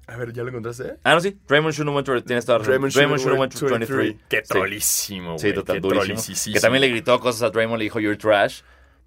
a 0.07 0.17
ver, 0.17 0.33
¿ya 0.33 0.43
lo 0.43 0.49
encontraste? 0.49 0.97
Ah, 1.03 1.15
no, 1.15 1.19
sí. 1.21 1.35
Draymond 1.47 1.73
shouldn't 1.73 1.95
went 1.95 2.05
to, 2.05 2.23
tienes 2.23 2.45
toda 2.45 2.59
Draymond 2.59 2.91
shouldn't 2.91 3.19
shouldn't 3.19 3.39
went 3.39 3.53
to 3.53 3.67
23. 3.67 4.15
Qué 4.29 4.41
trolísimo, 4.43 5.33
güey. 5.33 5.39
Sí, 5.39 5.53
total, 5.53 5.81
durísimo. 5.81 6.53
Que 6.53 6.59
también 6.59 6.81
le 6.81 6.89
gritó 6.89 7.19
cosas 7.19 7.41
a 7.41 7.49
Draymond, 7.49 7.79
le 7.79 7.85
dijo, 7.85 7.99
you're 7.99 8.17
trash. 8.17 8.61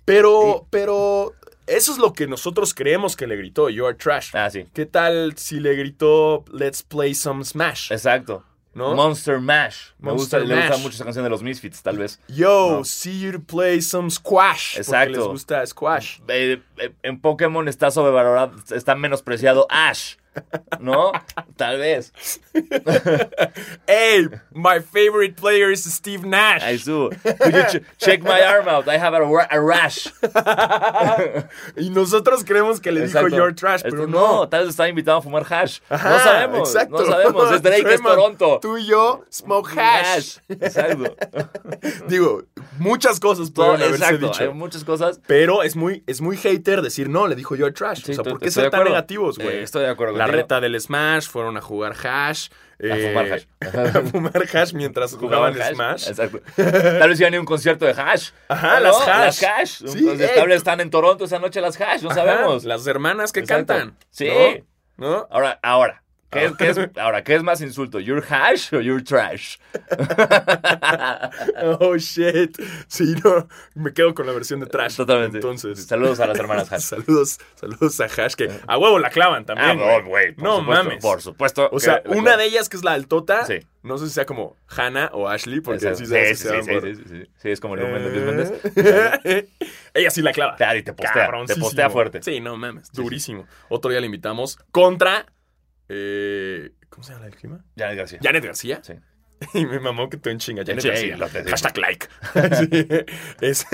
Pero, 0.05 0.67
pero, 0.71 1.35
eso 1.67 1.93
es 1.93 1.99
lo 1.99 2.13
que 2.13 2.27
nosotros 2.27 2.75
creemos 2.75 3.15
que 3.17 3.27
le 3.27 3.37
gritó, 3.37 3.71
You're 3.71 3.97
trash. 3.97 4.31
Ah, 4.35 4.51
sí. 4.51 4.67
¿Qué 4.75 4.87
tal 4.87 5.35
si 5.37 5.61
le 5.61 5.75
gritó 5.77 6.45
Let's 6.53 6.83
play 6.83 7.15
some 7.15 7.45
Smash? 7.45 7.93
Exacto. 7.93 8.45
¿No? 8.75 8.95
Monster 8.95 9.39
Mash. 9.39 9.91
Me 9.99 10.11
Monster 10.13 10.41
gusta, 10.41 10.55
le 10.55 10.61
gusta 10.61 10.77
mucho 10.79 10.95
esa 10.95 11.05
canción 11.05 11.25
de 11.25 11.31
los 11.31 11.43
Misfits, 11.43 11.83
tal 11.83 11.99
vez. 11.99 12.19
Yo, 12.29 12.79
No. 12.79 12.85
see 12.85 13.21
you 13.21 13.39
play 13.45 13.83
some 13.83 14.11
squash. 14.11 14.75
Porque 14.77 14.81
Exacto. 14.81 15.19
les 15.19 15.27
gusta 15.29 15.67
squash. 15.67 16.21
Eh, 16.29 16.61
eh, 16.79 16.93
en 17.03 17.21
Pokémon 17.21 17.69
está 17.69 17.91
sobrevalorado, 17.91 18.57
está 18.75 18.95
menospreciado 18.95 19.67
Ash. 19.69 20.15
¿No? 20.81 21.13
Tal 21.57 21.79
vez. 21.79 22.13
Hey, 23.87 24.27
my 24.53 24.81
favorite 24.81 25.37
player 25.37 25.71
is 25.71 25.85
Steve 25.85 26.25
Nash. 26.25 26.63
Could 26.85 27.17
you 27.55 27.65
ch- 27.81 27.83
check 27.99 28.23
my 28.23 28.41
arm 28.43 28.69
out? 28.69 28.89
I 28.89 28.97
have 28.99 29.15
a, 29.15 29.21
ra- 29.21 29.47
a 29.51 29.61
rash. 29.61 30.09
y 31.77 31.91
nosotros 31.91 32.45
creemos 32.45 32.81
que 32.81 32.93
le 32.93 33.05
Exacto. 33.05 33.29
dijo 33.29 33.37
your 33.37 33.53
trash, 33.55 33.83
pero 33.83 34.05
Esto- 34.05 34.07
no. 34.11 34.49
tal 34.49 34.61
vez 34.63 34.71
estaba 34.71 34.89
invitado 34.89 35.19
a 35.19 35.23
fumar 35.23 35.45
hash. 35.49 35.81
Ajá, 35.89 36.11
no 36.11 36.19
sabemos. 36.21 36.69
exacto. 36.75 36.99
No 37.01 37.07
sabemos. 37.07 37.53
Es 37.53 37.63
Drake, 37.63 37.95
es 37.95 38.03
Toronto. 38.03 38.59
Tú 38.61 38.79
y 38.79 38.87
yo, 38.87 39.25
smoke 39.31 39.71
hash. 39.77 40.39
Exacto. 40.49 41.17
Digo, 42.09 42.45
muchas 42.79 43.21
cosas 43.21 43.51
pueden 43.51 43.77
haberse 43.77 43.97
exacto. 43.97 44.27
dicho. 44.29 44.43
Hay 44.45 44.51
muchas 44.55 44.85
cosas. 44.85 45.21
Pero 45.27 45.63
es 45.63 45.77
muy, 45.77 46.03
es 46.07 46.21
muy 46.21 46.37
hater 46.37 46.83
decir, 46.83 47.09
no, 47.09 47.27
le 47.27 47.35
dijo 47.35 47.57
yo 47.57 47.73
trash. 47.73 48.03
Sí, 48.05 48.13
o 48.13 48.15
sea, 48.15 48.25
¿por 48.25 48.39
qué 48.41 48.51
ser 48.51 48.65
tan 48.71 48.81
acuerdo. 48.81 48.91
negativos, 48.95 49.39
güey? 49.39 49.57
Eh, 49.57 49.63
estoy 49.63 49.83
de 49.83 49.91
acuerdo 49.91 50.15
La 50.27 50.33
reta 50.33 50.61
del 50.61 50.81
Smash, 50.81 51.29
fueron 51.29 51.57
a 51.57 51.61
jugar 51.61 51.95
hash. 51.95 52.49
A 52.81 52.87
eh, 52.87 53.09
fumar 53.09 53.33
hash. 53.33 53.45
a 53.97 54.01
fumar 54.03 54.49
hash 54.53 54.73
mientras 54.73 55.15
jugaban 55.15 55.61
hash. 55.61 55.75
Smash. 55.75 56.09
Exacto. 56.09 56.41
Tal 56.57 57.09
vez 57.09 57.21
iban 57.21 57.35
a 57.35 57.37
a 57.37 57.41
un 57.41 57.47
concierto 57.47 57.85
de 57.85 57.93
hash. 57.93 58.31
Ajá, 58.49 58.81
¿No? 58.81 58.81
las 58.81 59.01
hash. 59.01 59.09
Las 59.09 59.43
hash. 59.43 59.83
Sí, 59.87 60.09
ey. 60.09 60.23
estables 60.23 60.57
están 60.57 60.81
en 60.81 60.91
Toronto 60.91 61.25
esa 61.25 61.39
noche 61.39 61.61
las 61.61 61.81
hash. 61.81 62.03
No 62.03 62.11
Ajá, 62.11 62.21
sabemos. 62.21 62.65
Las 62.65 62.87
hermanas 62.87 63.33
que 63.33 63.41
Exacto. 63.41 63.75
cantan. 63.75 63.97
Sí. 64.11 64.29
¿No? 64.97 65.11
¿No? 65.11 65.29
Ahora, 65.31 65.59
ahora. 65.63 66.02
¿Qué, 66.33 66.45
es- 66.47 66.53
qué 66.57 66.69
es, 66.71 66.79
ahora, 66.97 67.23
¿qué 67.23 67.35
es 67.35 67.43
más 67.43 67.61
insulto? 67.61 68.01
¿Your 68.01 68.25
hash 68.29 68.73
o 68.75 68.81
your 68.81 69.03
trash? 69.05 69.57
Oh, 71.81 71.97
shit. 71.97 72.57
Sí, 72.89 73.15
no. 73.25 73.49
Me 73.75 73.93
quedo 73.93 74.15
con 74.15 74.27
la 74.27 74.33
versión 74.33 74.61
de 74.61 74.67
trash. 74.67 74.97
Totalmente. 74.97 75.39
Entonces. 75.39 75.85
Saludos 75.87 76.21
a 76.21 76.27
las 76.27 76.39
hermanas 76.39 76.73
hash. 76.73 76.83
Saludos, 76.83 77.39
saludos 77.55 78.01
a 78.01 78.05
Hash, 78.07 78.35
que 78.35 78.51
a 78.67 78.79
huevo 78.79 78.99
la 78.99 79.11
clavan 79.11 79.43
Ah, 79.43 79.55
también. 79.55 79.79
güey. 80.09 80.33
por 80.35 80.45
No 80.45 80.59
supuesto, 80.59 80.85
mames. 80.85 81.03
Por 81.03 81.23
supuesto. 81.23 81.69
O 81.73 81.81
sea, 81.81 82.03
una 82.07 82.37
de 82.37 82.45
ellas 82.47 82.69
que 82.69 82.77
es 82.77 82.85
la 82.85 82.93
altota, 82.93 83.45
Sí. 83.47 83.61
no 83.83 83.99
sé 83.99 84.07
si 84.09 84.13
sea 84.15 84.27
como 84.27 84.57
Hannah 84.69 85.11
o 85.13 85.29
Ashley, 85.29 85.61
porque 85.61 85.89
así 85.89 86.05
Sí, 86.07 86.13
se 86.13 86.35
sí, 86.35 86.47
sí, 86.63 86.95
sí, 87.09 87.25
sí, 87.37 87.51
es 87.51 87.61
como 87.61 87.75
el 87.75 87.81
Lumen 87.83 88.03
de 88.05 88.11
Luis 88.11 88.25
Méndez. 88.25 88.53
Eh, 89.25 89.49
Ella 89.95 90.11
sí 90.11 90.23
la 90.23 90.33
clava. 90.33 90.57
Claro, 90.57 90.79
y 90.79 90.83
te 90.83 90.93
postea. 90.93 91.31
Te 91.47 91.57
postea 91.57 91.91
fuerte. 91.91 92.23
Sí, 92.23 92.41
no 92.41 92.57
mames, 92.57 92.91
durísimo. 92.93 93.47
Otro 93.69 93.91
día 93.91 94.01
le 94.01 94.07
invitamos 94.07 94.59
contra. 94.71 95.27
Eh, 95.95 96.73
¿Cómo 96.89 97.03
se 97.05 97.13
llama 97.13 97.27
el 97.27 97.35
clima? 97.37 97.65
Janet 97.77 97.97
García. 97.99 98.19
Janet 98.23 98.45
García. 98.45 98.81
Sí. 98.83 98.95
Y 99.55 99.67
me 99.67 99.81
mamó 99.81 100.09
que 100.09 100.17
tú 100.19 100.31
en 100.31 100.39
chinga. 100.39 100.63
Janet 100.65 100.83
Sí, 100.83 100.89
García. 100.89 101.17
lo 101.17 101.29
te 101.29 101.39
digo. 101.39 101.51
Hashtag 101.51 101.79
like. 101.79 102.07
Sí. 103.53 103.67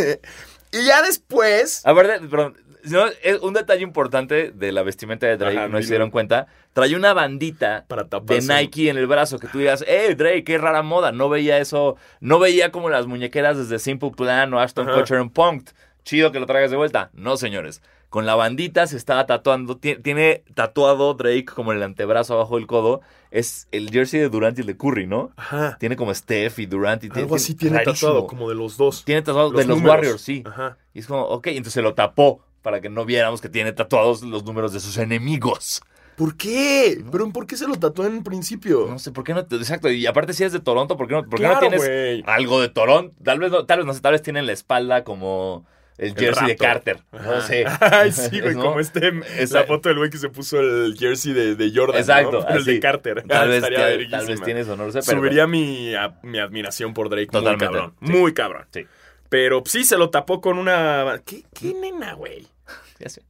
Y 0.73 0.85
ya 0.87 1.03
después. 1.03 1.85
Aparte, 1.87 2.21
perdón, 2.29 2.57
no, 2.85 3.07
es 3.23 3.39
un 3.41 3.55
detalle 3.55 3.83
importante 3.83 4.51
de 4.53 4.73
la 4.73 4.83
vestimenta 4.83 5.27
de 5.27 5.37
Drake, 5.37 5.59
Ajá, 5.59 5.69
no 5.69 5.81
se 5.83 5.89
dieron 5.89 6.11
cuenta, 6.11 6.47
trae 6.73 6.95
una 6.95 7.13
bandita 7.13 7.85
Para 7.89 8.05
de. 8.05 8.41
Nike 8.41 8.89
en 8.91 8.97
el 8.99 9.07
brazo, 9.07 9.39
que 9.39 9.47
tú 9.49 9.59
digas, 9.59 9.85
eh, 9.87 10.15
Drake, 10.15 10.45
qué 10.45 10.59
rara 10.59 10.83
moda, 10.83 11.13
no 11.13 11.29
veía 11.29 11.59
eso, 11.59 11.97
no 12.21 12.39
veía 12.39 12.71
como 12.71 12.91
las 12.91 13.07
muñequeras 13.07 13.57
desde 13.57 13.79
Simple 13.79 14.11
Plan 14.17 14.53
o 14.55 14.61
Ashton. 14.61 14.87
Kutcher 14.87 15.19
en 15.19 15.31
Punked, 15.31 15.73
chido 16.05 16.33
que 16.33 16.41
lo 16.41 16.47
traigas 16.47 16.71
de 16.71 16.77
vuelta, 16.77 17.11
no 17.15 17.37
señores, 17.37 17.83
con 18.11 18.25
la 18.27 18.35
bandita 18.35 18.87
se 18.87 18.97
estaba 18.97 19.27
tatuando, 19.27 19.77
ti- 19.77 19.97
tiene 19.97 20.43
tatuado 20.55 21.15
Drake 21.15 21.45
como 21.45 21.73
en 21.73 21.79
el 21.79 21.85
antebrazo 21.85 22.35
abajo 22.35 22.57
del 22.57 22.67
codo, 22.67 23.01
es 23.31 23.69
el 23.73 23.91
jersey 23.91 24.19
de 24.21 24.29
Durant 24.31 24.57
y 24.59 24.63
el 24.63 24.67
de 24.67 24.77
Curry, 24.77 25.07
¿no? 25.07 25.31
Ajá. 25.37 25.77
Tiene 25.79 25.97
como 25.97 26.15
Steph 26.15 26.59
y 26.59 26.67
Durant 26.67 27.05
y 27.05 27.09
tiene, 27.09 27.23
Algo 27.23 27.37
así 27.37 27.55
tiene 27.55 27.77
rarísimo. 27.77 27.95
tatuado, 28.13 28.27
como 28.27 28.49
de 28.49 28.55
los 28.55 28.77
dos. 28.79 29.05
Tiene 29.05 29.21
tatuado 29.23 29.51
Los 29.53 29.61
de 29.61 29.67
los. 29.67 29.83
Warriors, 29.83 30.23
sí. 30.23 30.43
Ajá. 30.47 30.79
Y 30.95 31.01
es 31.01 31.07
como, 31.07 31.23
ok, 31.25 31.49
entonces 31.49 31.75
se 31.75 31.83
lo 31.83 31.95
tapó 31.95 32.41
para 32.63 32.81
que 32.81 32.89
no 32.89 33.05
viéramos 33.05 33.41
que 33.41 33.49
tiene 33.49 33.73
tatuados 33.73 34.23
los 34.23 34.45
números 34.45 34.73
de 34.73 34.81
sus 34.81 34.97
enemigos. 34.97 35.83
¿Por 36.17 36.37
qué? 36.37 37.05
¿Pero 37.13 37.31
por 37.31 37.47
qué 37.47 37.57
se 37.57 37.69
lo 37.69 37.77
tatuó 37.77 38.05
en 38.07 38.25
principio? 38.25 38.87
No 38.89 38.99
sé, 38.99 39.13
¿por 39.13 39.23
qué 39.23 39.35
no? 39.35 39.41
Exacto, 39.41 39.89
y 39.91 40.05
aparte 40.07 40.33
si 40.33 40.43
es 40.43 40.53
de 40.53 40.59
Toronto, 40.59 40.97
¿por 40.97 41.07
qué 41.07 41.15
no, 41.15 41.23
por 41.25 41.39
qué 41.39 41.45
Claro, 41.47 41.61
no 41.71 41.77
tienes 41.77 42.25
algo 42.27 42.61
de 42.61 42.69
Toronto? 42.71 43.15
Tal 43.23 43.39
vez 43.39 43.53
no, 43.53 43.67
tal 43.67 43.79
vez 43.79 43.87
no 43.87 43.95
sé, 43.95 44.01
tal 44.01 44.13
vez 44.13 44.23
tienen 44.23 44.47
la 44.47 44.53
espalda 44.53 45.05
como 45.05 45.65
el 45.99 46.15
jersey 46.15 46.47
de. 46.49 46.57
Carter. 46.57 47.01
No 47.13 47.41
sé. 47.43 47.65
Ay, 47.81 48.13
sí, 48.13 48.41
güey, 48.41 48.55
¿No? 48.57 48.63
como 48.63 48.81
este, 48.81 49.13
Esa- 49.37 49.61
la 49.61 49.67
foto 49.67 49.89
del 49.91 49.99
güey 49.99 50.09
que 50.11 50.19
se 50.19 50.29
puso 50.31 50.59
el 50.61 50.97
jersey 50.99 51.33
de, 51.33 51.55
de 51.57 51.73
Jordan, 51.75 52.01
Exacto, 52.01 52.47
el 52.49 52.65
de 52.65 52.81
Carter. 52.81 53.25
Tal 53.29 53.49
vez, 53.49 53.57
Estaría 53.59 53.79
tal, 53.79 54.11
tal 54.11 54.27
vez 54.27 54.43
tienes 54.43 54.67
sé, 54.67 55.01
pero 55.07 55.19
Subiría 55.21 55.47
mi, 55.47 55.95
a- 55.95 56.19
mi 56.23 56.39
admiración 56.39 56.95
por 56.95 57.09
Drake 57.11 57.27
Totalmente, 57.27 57.67
muy 57.67 57.75
cabrón. 57.75 57.95
sí. 58.01 58.13
Muy 58.13 58.33
cabrón. 58.35 58.67
Sí, 58.73 58.87
Pero 59.29 59.63
sí 59.67 59.85
se 59.85 59.99
lo 59.99 60.11
tapó 60.11 60.41
con 60.41 60.59
una... 60.59 61.21
¿Qué, 61.27 61.45
qué 61.53 61.75
nena, 61.75 62.15
güey? 62.15 62.47
ya 62.99 63.09
sé. 63.09 63.23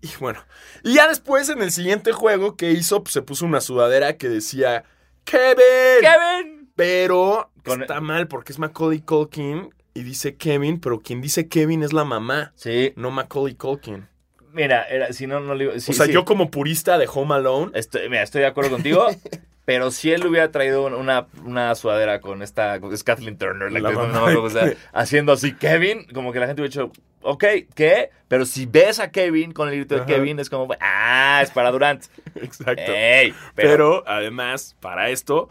Y, 0.00 0.08
bueno. 0.20 0.44
Y 0.82 0.94
ya 0.94 1.08
después, 1.08 1.48
en 1.48 1.60
el 1.62 1.70
siguiente 1.72 2.12
juego 2.12 2.56
que 2.56 2.70
hizo, 2.72 3.02
pues, 3.02 3.12
se 3.12 3.22
puso 3.22 3.44
una 3.46 3.60
sudadera 3.60 4.16
que 4.16 4.28
decía... 4.28 4.84
¡Kevin! 5.24 5.56
¡Kevin! 6.00 6.72
Pero 6.74 7.50
Con- 7.64 7.82
está 7.82 8.00
mal 8.00 8.26
porque 8.28 8.52
es 8.52 8.58
Macaulay 8.58 9.00
Culkin 9.02 9.72
y 9.94 10.02
dice 10.02 10.36
Kevin, 10.36 10.80
pero 10.80 11.00
quien 11.00 11.20
dice 11.20 11.48
Kevin 11.48 11.82
es 11.82 11.92
la 11.92 12.04
mamá, 12.04 12.52
Sí, 12.54 12.92
no 12.96 13.10
Macaulay 13.10 13.54
Culkin. 13.54 14.06
mira, 14.52 14.84
era, 14.84 15.12
si 15.12 15.26
no, 15.26 15.40
no 15.40 15.54
le 15.54 15.64
digo. 15.64 15.80
sí, 15.80 15.90
o 15.92 15.94
sea, 15.94 16.06
sí. 16.06 16.12
yo 16.12 16.24
como 16.24 16.50
purista 16.50 16.98
de 16.98 17.08
Home 17.12 17.34
Alone, 17.34 17.72
Estoy, 17.74 18.08
mira, 18.08 18.22
estoy 18.22 18.40
de 18.42 18.46
acuerdo 18.48 18.70
contigo. 18.70 19.06
Pero 19.64 19.92
si 19.92 20.10
él 20.10 20.26
hubiera 20.26 20.50
traído 20.50 20.84
una, 20.86 21.28
una 21.44 21.72
sudadera 21.76 22.20
con 22.20 22.42
esta. 22.42 22.80
Es 22.92 23.04
Kathleen 23.04 23.38
Turner, 23.38 23.70
la 23.70 23.78
La 23.78 23.90
que- 23.90 23.94
no 23.94 24.08
mamá 24.08 24.72
haciendo 24.92 25.30
así 25.32 25.54
Kevin, 25.54 26.04
como 26.12 26.32
que 26.32 26.40
la 26.40 26.48
gente 26.48 26.62
hubiera 26.62 26.72
dicho, 26.84 26.92
ok, 27.20 27.44
¿qué? 27.76 28.10
Pero 28.26 28.44
si 28.44 28.66
ves 28.66 28.98
a 28.98 29.12
Kevin 29.12 29.52
con 29.52 29.68
el 29.68 29.76
grito 29.76 29.94
de 29.94 30.00
Ajá. 30.00 30.08
Kevin, 30.10 30.40
es 30.40 30.50
como, 30.50 30.66
ah, 30.80 31.40
es 31.44 31.52
para 31.52 31.70
Durant. 31.70 32.04
exacto. 32.34 32.82
Ey, 32.92 33.32
pero, 33.54 33.70
pero, 33.70 34.04
además, 34.08 34.76
para 34.80 35.10
esto, 35.10 35.48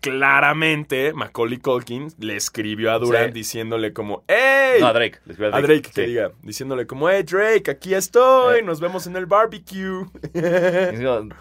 claramente 0.00 1.12
Macaulay 1.12 1.58
Culkin 1.58 2.08
le 2.18 2.36
escribió 2.36 2.92
a 2.92 2.98
Durant 2.98 3.28
Sí. 3.28 3.32
diciéndole 3.32 3.92
como, 3.92 4.24
¡Hey! 4.28 4.78
No, 4.80 4.86
a 4.88 4.92
Drake. 4.92 5.18
le 5.24 5.32
escribió 5.32 5.54
A 5.54 5.60
Drake, 5.60 5.90
que 5.94 6.02
diga, 6.06 6.32
diciéndole 6.42 6.86
como, 6.86 7.08
¡Hey 7.08 7.22
Drake, 7.22 7.70
aquí 7.70 7.94
estoy! 7.94 8.58
Eh. 8.58 8.62
Nos 8.62 8.80
vemos 8.80 9.06
en 9.06 9.16
el 9.16 9.26
barbecue. 9.26 10.04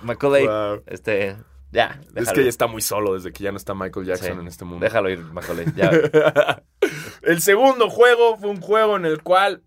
Macaulay, 0.01 0.45
Wow. 0.47 0.83
este, 0.87 1.35
ya, 1.71 1.99
Es 2.15 2.31
que 2.31 2.43
ya 2.43 2.49
está 2.49 2.67
muy 2.67 2.81
solo 2.81 3.13
desde 3.15 3.31
que 3.31 3.43
ya 3.43 3.51
no 3.51 3.57
está 3.57 3.73
Michael 3.73 4.05
Jackson 4.05 4.33
Sí, 4.35 4.39
en 4.39 4.47
este 4.47 4.65
mundo. 4.65 4.83
Déjalo 4.83 5.09
ir, 5.09 5.19
Macaulay. 5.19 5.65
Ya. 5.75 5.91
el 7.23 7.41
segundo 7.41 7.89
juego 7.89 8.37
fue 8.37 8.49
un 8.49 8.61
juego 8.61 8.95
en 8.97 9.05
el 9.05 9.21
cual 9.21 9.61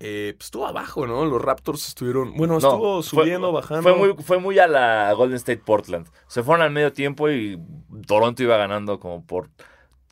eh, 0.00 0.34
pues, 0.36 0.46
estuvo 0.46 0.66
abajo, 0.66 1.06
¿no? 1.06 1.24
Los 1.24 1.40
Raptors 1.40 1.88
estuvieron, 1.88 2.34
bueno, 2.36 2.54
No, 2.54 2.58
estuvo 2.58 3.02
fue- 3.02 3.22
subiendo, 3.22 3.52
bajando. 3.52 3.82
Fue 3.82 3.94
muy, 3.94 4.22
fue 4.22 4.38
muy 4.38 4.58
a 4.58 4.66
la 4.66 5.12
Golden 5.14 5.36
State 5.36 5.62
Portland. 5.64 6.06
Se 6.26 6.42
fueron 6.42 6.62
al 6.64 6.70
medio 6.72 6.92
tiempo 6.92 7.30
y 7.30 7.58
Toronto 8.06 8.42
iba 8.42 8.56
ganando 8.56 8.98
como 9.00 9.24
por 9.24 9.48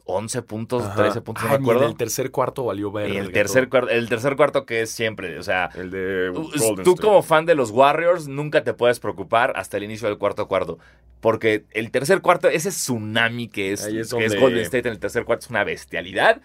11 0.05 0.43
puntos, 0.43 0.83
Ajá. 0.85 0.95
13 0.97 1.21
puntos, 1.21 1.45
no 1.45 1.51
Ay, 1.51 1.59
me 1.59 1.63
acuerdo. 1.65 1.83
En 1.85 1.89
el 1.91 1.97
tercer 1.97 2.31
cuarto 2.31 2.65
valió 2.65 2.91
ver. 2.91 3.11
Y 3.11 3.17
el 3.19 3.31
tercer, 3.33 3.69
cuarto, 3.69 3.91
el 3.91 4.09
tercer 4.09 4.37
cuarto 4.37 4.67
que 4.67 4.83
es 4.83 4.91
siempre, 4.91 5.39
o 5.39 5.43
sea, 5.43 5.69
El 5.75 5.91
de 5.91 6.31
tú, 6.35 6.43
Golden 6.43 6.85
tú 6.85 6.91
State. 6.93 7.03
como 7.07 7.23
fan 7.23 7.47
de 7.47 7.55
los 7.55 7.71
Warriors 7.71 8.27
nunca 8.29 8.65
te 8.65 8.75
puedes 8.75 8.99
preocupar 8.99 9.53
hasta 9.57 9.77
el 9.77 9.85
inicio 9.85 10.09
del 10.09 10.19
cuarto 10.19 10.49
cuarto. 10.49 10.79
Porque 11.21 11.67
el 11.71 11.93
tercer 11.93 12.21
cuarto, 12.21 12.49
ese 12.49 12.71
tsunami 12.71 13.47
que 13.47 13.73
es, 13.73 13.85
Ahí 13.85 13.99
es 13.99 14.13
que 14.13 14.25
es 14.25 14.33
donde- 14.33 14.41
Golden 14.41 14.63
State 14.63 14.89
en 14.89 14.95
el 14.95 14.99
tercer 14.99 15.25
cuarto 15.25 15.45
es 15.45 15.51
una 15.51 15.63
bestialidad. 15.63 16.41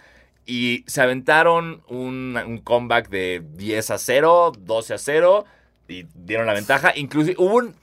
Y 0.48 0.86
se 0.88 1.02
aventaron 1.02 1.84
un, 1.88 2.40
un 2.44 2.58
comeback 2.60 3.10
de 3.10 3.44
10 3.56 3.92
a 3.92 3.98
0, 3.98 4.54
12 4.58 4.94
a 4.94 4.98
0 4.98 5.46
y 5.90 6.06
dieron 6.16 6.48
la 6.48 6.54
ventaja. 6.54 6.94
Inclusive 6.96 7.36
hubo 7.38 7.58
un... 7.58 7.76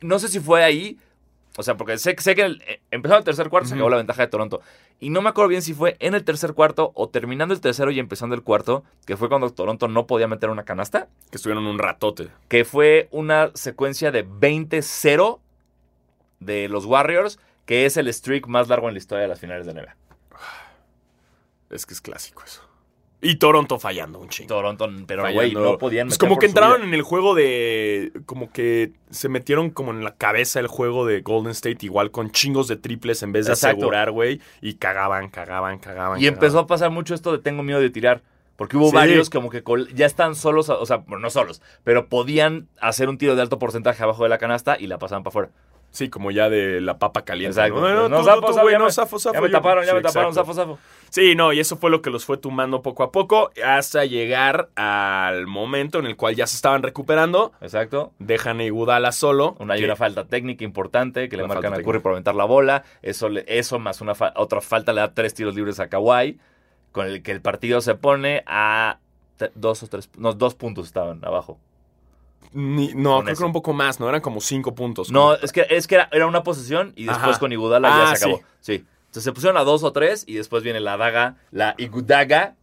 No 0.00 0.18
sé 0.18 0.28
si 0.28 0.40
fue 0.40 0.64
ahí, 0.64 0.98
o 1.56 1.62
sea, 1.62 1.76
porque 1.76 1.98
sé, 1.98 2.14
sé 2.18 2.34
que 2.34 2.42
el, 2.42 2.62
eh, 2.66 2.80
empezó 2.90 3.16
el 3.16 3.24
tercer 3.24 3.50
cuarto, 3.50 3.68
se 3.68 3.74
acabó 3.74 3.90
la 3.90 3.96
ventaja 3.96 4.22
de 4.22 4.28
Toronto. 4.28 4.60
Y 5.00 5.10
no 5.10 5.20
me 5.20 5.30
acuerdo 5.30 5.48
bien 5.48 5.62
si 5.62 5.74
fue 5.74 5.96
en 5.98 6.14
el 6.14 6.24
tercer 6.24 6.54
cuarto 6.54 6.92
o 6.94 7.08
terminando 7.08 7.52
el 7.52 7.60
tercero 7.60 7.90
y 7.90 7.98
empezando 7.98 8.34
el 8.34 8.42
cuarto, 8.42 8.84
que 9.04 9.16
fue 9.16 9.28
cuando 9.28 9.50
Toronto 9.50 9.88
no 9.88 10.06
podía 10.06 10.28
meter 10.28 10.48
una 10.48 10.64
canasta, 10.64 11.08
Que 11.30 11.36
estuvieron 11.36 11.66
un 11.66 11.78
ratote. 11.78 12.28
que 12.48 12.64
fue 12.64 13.08
una 13.10 13.50
secuencia 13.54 14.10
de 14.12 14.26
20-0 14.26 15.40
de 16.38 16.68
los 16.68 16.84
Warriors, 16.86 17.38
que 17.66 17.84
es 17.84 17.96
el 17.96 18.12
streak 18.12 18.46
más 18.46 18.68
largo 18.68 18.88
en 18.88 18.94
la 18.94 18.98
historia 18.98 19.22
de 19.22 19.28
las 19.28 19.40
finales 19.40 19.66
de 19.66 19.74
NBA. 19.74 19.96
Es 21.70 21.86
que 21.86 21.94
es 21.94 22.00
clásico 22.00 22.42
eso. 22.44 22.62
Y 23.22 23.34
Toronto 23.36 23.78
fallando 23.78 24.18
un 24.18 24.30
chingo. 24.30 24.48
Toronto, 24.48 24.88
pero 25.06 25.30
güey, 25.30 25.52
no 25.52 25.76
podían 25.76 26.08
Pues 26.08 26.16
como 26.16 26.38
que 26.38 26.46
entraron 26.46 26.82
en 26.82 26.94
el 26.94 27.02
juego 27.02 27.34
de. 27.34 28.12
Como 28.24 28.50
que 28.50 28.92
se 29.10 29.28
metieron 29.28 29.68
como 29.70 29.90
en 29.90 30.02
la 30.04 30.14
cabeza 30.16 30.58
el 30.58 30.68
juego 30.68 31.04
de 31.04 31.20
Golden 31.20 31.50
State, 31.52 31.84
igual 31.84 32.10
con 32.10 32.30
chingos 32.30 32.66
de 32.66 32.76
triples 32.76 33.22
en 33.22 33.32
vez 33.32 33.44
de 33.44 33.52
Exacto. 33.52 33.76
asegurar, 33.76 34.10
güey. 34.10 34.40
Y 34.62 34.74
cagaban, 34.74 35.28
cagaban, 35.28 35.78
cagaban. 35.80 36.18
Y 36.20 36.26
empezó 36.26 36.60
a 36.60 36.66
pasar 36.66 36.90
mucho 36.90 37.14
esto 37.14 37.30
de 37.32 37.38
tengo 37.38 37.62
miedo 37.62 37.80
de 37.80 37.90
tirar. 37.90 38.22
Porque 38.56 38.76
hubo 38.76 38.90
Sí. 38.90 38.94
varios 38.96 39.30
como 39.30 39.48
que 39.48 39.62
ya 39.94 40.04
están 40.04 40.34
solos, 40.34 40.68
o 40.68 40.84
sea, 40.84 40.98
bueno, 40.98 41.20
no 41.20 41.30
solos, 41.30 41.62
pero 41.82 42.08
podían 42.10 42.68
hacer 42.78 43.08
un 43.08 43.16
tiro 43.16 43.34
de 43.34 43.40
alto 43.40 43.58
porcentaje 43.58 44.02
abajo 44.02 44.22
de 44.22 44.28
la 44.28 44.36
canasta 44.36 44.76
y 44.78 44.86
la 44.86 44.98
pasaban 44.98 45.22
para 45.22 45.30
afuera. 45.30 45.50
Sí, 45.90 46.08
como 46.08 46.30
ya 46.30 46.48
de 46.48 46.80
la 46.80 46.98
papa 46.98 47.22
caliente. 47.24 47.58
Exacto. 47.58 47.80
No, 47.80 47.88
no, 47.88 48.08
No, 48.08 48.22
zafo, 48.24 48.40
no, 48.40 48.84
me- 48.84 48.92
zafo, 48.92 49.18
zafo, 49.18 49.34
Ya 49.34 49.40
me 49.40 49.48
taparon, 49.48 49.84
ya 49.84 49.94
me 49.94 50.02
taparon, 50.02 50.32
zafo, 50.32 50.54
zafo. 50.54 50.78
Sí, 51.10 51.34
no, 51.34 51.52
y 51.52 51.58
eso 51.58 51.76
fue 51.76 51.90
lo 51.90 52.00
que 52.00 52.10
los 52.10 52.24
fue 52.24 52.36
tumbando 52.36 52.82
poco 52.82 53.02
a 53.02 53.10
poco 53.10 53.50
hasta 53.64 54.04
llegar 54.04 54.68
al 54.76 55.48
momento 55.48 55.98
en 55.98 56.06
el 56.06 56.16
cual 56.16 56.36
ya 56.36 56.46
se 56.46 56.54
estaban 56.54 56.84
recuperando. 56.84 57.52
Exacto. 57.60 58.12
Dejan 58.20 58.60
a 58.60 58.64
Iguodala 58.64 59.10
solo. 59.10 59.56
Una, 59.58 59.74
hay 59.74 59.82
una 59.84 59.96
falta 59.96 60.26
técnica 60.26 60.64
importante 60.64 61.28
que 61.28 61.36
le 61.36 61.46
marcan 61.48 61.74
a 61.74 61.82
Curry 61.82 61.98
por 61.98 62.12
aventar 62.12 62.36
la 62.36 62.44
bola. 62.44 62.84
Eso, 63.02 63.28
eso 63.46 63.78
más 63.80 64.00
una 64.00 64.12
otra 64.36 64.60
falta 64.60 64.92
le 64.92 65.00
da 65.00 65.12
tres 65.12 65.34
tiros 65.34 65.56
libres 65.56 65.80
a 65.80 65.88
Kawhi. 65.88 66.38
Con 66.92 67.06
el 67.06 67.22
que 67.22 67.32
el 67.32 67.40
partido 67.40 67.80
se 67.80 67.94
pone 67.96 68.42
a 68.46 68.98
dos 69.54 69.82
o 69.82 69.88
tres. 69.88 70.08
No, 70.16 70.32
dos 70.34 70.54
puntos 70.54 70.86
estaban 70.86 71.24
abajo. 71.24 71.58
Ni- 72.52 72.92
no, 72.94 73.20
creo 73.22 73.34
que 73.34 73.40
era 73.40 73.46
un 73.46 73.52
poco 73.52 73.72
más, 73.72 74.00
¿no? 74.00 74.08
Eran 74.08 74.20
como 74.20 74.40
cinco 74.40 74.74
puntos. 74.74 75.10
No, 75.10 75.20
como- 75.20 75.34
es 75.34 75.52
que, 75.52 75.66
es 75.70 75.86
que 75.86 75.96
era, 75.96 76.08
era 76.12 76.26
una 76.26 76.42
posesión 76.42 76.92
y 76.96 77.04
después 77.04 77.30
Ajá. 77.30 77.38
con 77.38 77.52
Igudala 77.52 77.88
Ah, 77.92 78.10
ya 78.10 78.16
se 78.16 78.24
acabó. 78.24 78.38
sí. 78.38 78.44
Sí. 78.78 78.84
Entonces 79.06 79.24
se 79.24 79.32
pusieron 79.32 79.56
a 79.56 79.64
dos 79.64 79.82
o 79.82 79.92
tres 79.92 80.24
y 80.26 80.34
después 80.34 80.62
viene 80.62 80.78
la 80.80 80.96
daga, 80.96 81.36
la 81.50 81.74
Igudaga. 81.78 82.54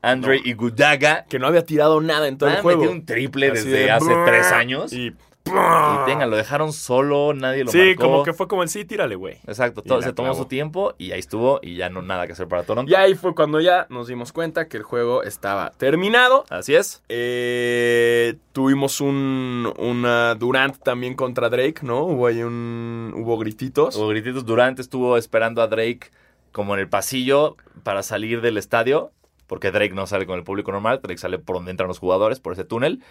Andre 0.00 0.38
No. 0.40 0.46
Igudaga. 0.46 1.24
que 1.28 1.40
no 1.40 1.48
había 1.48 1.64
tirado 1.64 2.00
nada 2.00 2.28
en 2.28 2.38
todo 2.38 2.48
Ah, 2.50 2.54
el 2.54 2.62
juego. 2.62 2.82
metió 2.82 2.92
un 2.94 3.04
triple 3.04 3.46
Así 3.50 3.64
desde 3.64 3.70
de 3.84 3.90
hace 3.90 4.14
tres 4.26 4.52
años. 4.52 4.92
Y, 4.92 5.12
Y 5.48 6.06
tenga, 6.06 6.26
lo 6.26 6.36
dejaron 6.36 6.72
solo, 6.72 7.34
nadie 7.34 7.64
lo 7.64 7.70
sí, 7.70 7.78
marcó. 7.78 8.02
como 8.02 8.22
que 8.22 8.32
fue 8.32 8.48
como 8.48 8.62
el 8.62 8.68
sí, 8.68 8.84
tírale, 8.84 9.14
güey. 9.14 9.38
Exacto, 9.46 9.82
todo, 9.82 10.02
se 10.02 10.12
tomó 10.12 10.34
su 10.34 10.46
tiempo 10.46 10.94
y 10.98 11.12
ahí 11.12 11.20
estuvo 11.20 11.60
y 11.62 11.76
ya 11.76 11.90
no 11.90 12.02
nada 12.02 12.26
que 12.26 12.32
hacer 12.32 12.48
para 12.48 12.62
Toronto. 12.62 12.90
Y 12.90 12.94
ahí 12.94 13.14
fue 13.14 13.34
cuando 13.34 13.60
ya 13.60 13.86
nos 13.90 14.08
dimos 14.08 14.32
cuenta 14.32 14.68
que 14.68 14.76
el 14.76 14.82
juego 14.82 15.22
estaba 15.22 15.70
terminado. 15.70 16.44
Así 16.50 16.74
es. 16.74 17.02
Eh, 17.08 18.36
tuvimos 18.52 19.00
un 19.00 19.72
una 19.78 20.34
Durant 20.34 20.76
también 20.78 21.14
contra 21.14 21.48
Drake, 21.48 21.80
¿no? 21.82 22.04
Hubo 22.04 22.26
ahí 22.26 22.42
un 22.42 23.12
hubo 23.16 23.38
grititos. 23.38 23.96
Hubo 23.96 24.08
grititos. 24.08 24.44
Durant 24.44 24.78
estuvo 24.78 25.16
esperando 25.16 25.62
a 25.62 25.66
Drake 25.66 26.10
como 26.52 26.74
en 26.74 26.80
el 26.80 26.88
pasillo 26.88 27.56
para 27.82 28.02
salir 28.02 28.40
del 28.40 28.56
estadio, 28.56 29.12
porque 29.46 29.70
Drake 29.70 29.94
no 29.94 30.06
sale 30.06 30.26
con 30.26 30.38
el 30.38 30.44
público 30.44 30.72
normal, 30.72 31.00
Drake 31.02 31.18
sale 31.18 31.38
por 31.38 31.56
donde 31.56 31.70
entran 31.70 31.88
los 31.88 31.98
jugadores, 31.98 32.40
por 32.40 32.52
ese 32.52 32.64
túnel. 32.64 33.02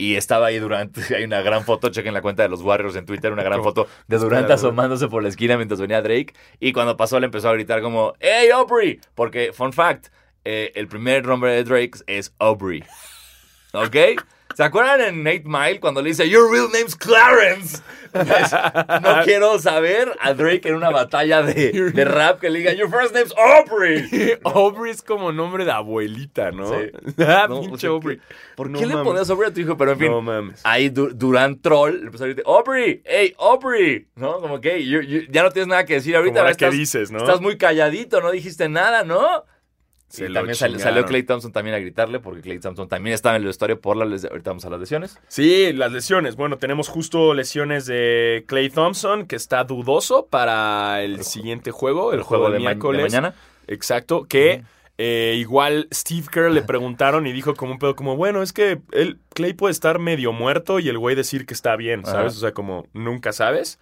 Y 0.00 0.16
estaba 0.16 0.46
ahí 0.46 0.58
Durant, 0.58 0.96
hay 1.14 1.24
una 1.24 1.42
gran 1.42 1.62
foto, 1.64 1.90
chequen 1.90 2.14
la 2.14 2.22
cuenta 2.22 2.42
de 2.42 2.48
los 2.48 2.62
Warriors 2.62 2.96
en 2.96 3.04
Twitter, 3.04 3.32
una 3.32 3.42
gran 3.42 3.58
Como- 3.58 3.70
foto 3.70 3.88
de 4.08 4.16
Durant 4.16 4.44
Espera, 4.44 4.54
asomándose 4.54 5.08
por 5.08 5.22
la 5.22 5.28
esquina 5.28 5.56
mientras 5.56 5.78
venía 5.78 6.00
Drake. 6.00 6.32
Y 6.58 6.72
cuando 6.72 6.96
pasó 6.96 7.20
le 7.20 7.26
empezó 7.26 7.50
a 7.50 7.52
gritar 7.52 7.82
como, 7.82 8.14
¡Hey, 8.18 8.48
Aubrey! 8.50 8.98
Porque, 9.14 9.52
fun 9.52 9.72
fact, 9.74 10.06
eh, 10.44 10.72
el 10.74 10.88
primer 10.88 11.26
nombre 11.26 11.52
de 11.52 11.64
Drake 11.64 11.98
es 12.06 12.32
Aubrey. 12.38 12.82
¿Ok? 13.74 13.96
¿Se 14.54 14.64
acuerdan 14.64 15.00
en 15.00 15.22
Nate 15.22 15.44
Mile 15.44 15.80
cuando 15.80 16.02
le 16.02 16.10
dice, 16.10 16.28
Your 16.28 16.50
real 16.50 16.68
name's 16.72 16.94
Clarence? 16.96 17.80
Pues, 18.12 18.52
no 19.02 19.22
quiero 19.24 19.58
saber 19.60 20.12
a 20.20 20.34
Drake 20.34 20.68
en 20.68 20.74
una 20.74 20.90
batalla 20.90 21.42
de, 21.42 21.70
de 21.92 22.04
rap 22.04 22.40
que 22.40 22.50
le 22.50 22.58
diga, 22.58 22.72
Your 22.72 22.90
first 22.90 23.14
name's 23.14 23.32
Aubrey. 23.38 24.36
Aubrey 24.44 24.90
es 24.90 25.02
como 25.02 25.30
nombre 25.32 25.64
de 25.64 25.70
abuelita, 25.70 26.50
¿no? 26.50 26.66
Sí. 26.68 26.90
ah, 27.18 27.46
No, 27.48 27.60
pinche 27.60 27.74
o 27.74 27.78
sea, 27.78 27.90
Aubrey. 27.90 28.20
¿Por 28.56 28.68
No 28.68 28.78
qué 28.80 28.86
le 28.86 28.94
ponías 28.96 29.30
Aubrey 29.30 29.50
a 29.50 29.54
tu 29.54 29.60
hijo? 29.60 29.76
Pero 29.76 29.92
en 29.92 29.98
fin, 29.98 30.10
No 30.10 30.20
mames. 30.20 30.60
ahí 30.64 30.88
Du- 30.90 31.10
Durant 31.14 31.62
Troll 31.62 32.00
le 32.00 32.06
empezó 32.06 32.24
a 32.24 32.26
gritar, 32.26 32.44
Aubrey, 32.46 33.02
hey, 33.04 33.34
Aubrey. 33.38 34.08
¿No? 34.16 34.40
Como 34.40 34.60
que 34.60 34.84
you- 34.84 35.02
you- 35.02 35.26
ya 35.30 35.42
no 35.44 35.50
tienes 35.52 35.68
nada 35.68 35.84
que 35.86 35.94
decir 35.94 36.16
ahorita. 36.16 36.30
Como 36.32 36.40
ahora 36.40 36.50
estás, 36.50 36.70
que 36.70 36.76
dices, 36.76 37.10
¿no? 37.12 37.18
Estás 37.18 37.40
muy 37.40 37.56
calladito, 37.56 38.20
no 38.20 38.30
dijiste 38.32 38.68
nada, 38.68 39.04
¿no? 39.04 39.44
Se 40.10 40.28
y 40.28 40.32
también 40.32 40.54
sal- 40.56 40.78
salió 40.80 41.06
Clay 41.06 41.22
Thompson 41.22 41.52
también 41.52 41.74
a 41.76 41.78
gritarle, 41.78 42.18
porque 42.20 42.40
Clay 42.42 42.58
Thompson 42.58 42.88
también 42.88 43.14
estaba 43.14 43.36
en 43.36 43.42
el 43.42 43.46
vestuario 43.46 43.80
por 43.80 43.96
la 43.96 44.04
les- 44.04 44.24
Ahorita 44.24 44.50
vamos 44.50 44.64
a 44.64 44.70
las 44.70 44.80
lesiones. 44.80 45.18
Sí, 45.28 45.72
las 45.72 45.92
lesiones. 45.92 46.34
Bueno, 46.36 46.58
tenemos 46.58 46.88
justo 46.88 47.32
lesiones 47.32 47.86
de 47.86 48.44
Clay 48.48 48.68
Thompson, 48.70 49.26
que 49.26 49.36
está 49.36 49.64
dudoso 49.64 50.26
para 50.26 51.02
el 51.02 51.22
siguiente 51.24 51.70
juego, 51.70 52.12
el, 52.12 52.22
juego, 52.22 52.50
de, 52.50 52.58
de 52.58 52.64
ma- 52.64 52.74
de 52.74 53.02
mañana. 53.02 53.34
Exacto, 53.68 54.24
que 54.28 54.64
eh, 54.98 55.36
igual 55.38 55.86
Steve 55.94 56.26
Kerr 56.30 56.50
le 56.50 56.62
preguntaron 56.62 57.26
y 57.26 57.32
dijo 57.32 57.54
como 57.54 57.72
un 57.72 57.78
pedo 57.78 57.94
como, 57.96 58.16
bueno, 58.16 58.42
es 58.42 58.52
que 58.52 58.80
él, 58.92 59.18
Clay 59.32 59.54
puede 59.54 59.70
estar 59.72 59.98
medio 60.00 60.32
muerto 60.32 60.80
y 60.80 60.88
el 60.88 60.98
güey 60.98 61.14
decir 61.16 61.46
que 61.46 61.54
está 61.54 61.76
bien, 61.76 62.04
¿sabes? 62.04 62.18
Ajá. 62.32 62.36
O 62.36 62.40
sea, 62.40 62.52
como 62.52 62.86
nunca 62.92 63.32
sabes. 63.32 63.78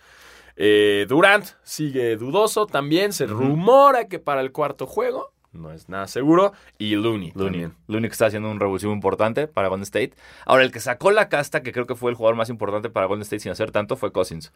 Eh, 0.56 1.06
Durant 1.08 1.46
sigue 1.62 2.16
dudoso 2.16 2.66
también, 2.66 3.12
se 3.12 3.26
rumora 3.26 4.08
que 4.08 4.18
para 4.18 4.40
el 4.42 4.52
cuarto 4.52 4.86
juego, 4.86 5.32
no 5.58 5.72
es 5.72 5.88
nada 5.88 6.06
seguro, 6.06 6.52
y 6.78 6.94
Looney. 6.96 7.32
Looney. 7.34 7.50
también. 7.62 7.74
Looney 7.88 8.08
que 8.08 8.12
está 8.12 8.26
haciendo 8.26 8.50
un 8.50 8.60
revulsivo 8.60 8.92
importante 8.92 9.46
para 9.48 9.68
Golden 9.68 9.82
State. 9.82 10.12
Ahora, 10.46 10.62
el 10.64 10.72
que 10.72 10.80
sacó 10.80 11.10
la 11.10 11.28
casta, 11.28 11.62
que 11.62 11.72
creo 11.72 11.86
que 11.86 11.94
fue 11.94 12.10
el 12.10 12.16
jugador 12.16 12.36
más 12.36 12.48
importante 12.50 12.88
para 12.90 13.06
Golden 13.06 13.22
State 13.22 13.40
sin 13.40 13.52
hacer 13.52 13.70
tanto, 13.70 13.96
fue 13.96 14.12
Cousins. 14.12 14.52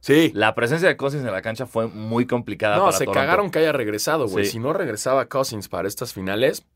Sí. 0.00 0.30
La 0.34 0.54
presencia 0.54 0.86
de 0.86 0.96
Cousins 0.98 1.24
en 1.24 1.32
la 1.32 1.40
cancha 1.42 1.64
fue 1.66 1.86
muy 1.88 2.26
complicada 2.26 2.76
No, 2.76 2.84
para 2.84 2.96
se 2.98 3.04
Toronto. 3.06 3.20
cagaron 3.20 3.50
que 3.50 3.60
haya 3.60 3.72
regresado, 3.72 4.28
güey. 4.28 4.44
Sí. 4.44 4.52
Si 4.52 4.58
no 4.58 4.72
regresaba 4.74 5.26
Cousins 5.26 5.68
para 5.68 5.88
estas 5.88 6.12
finales, 6.12 6.66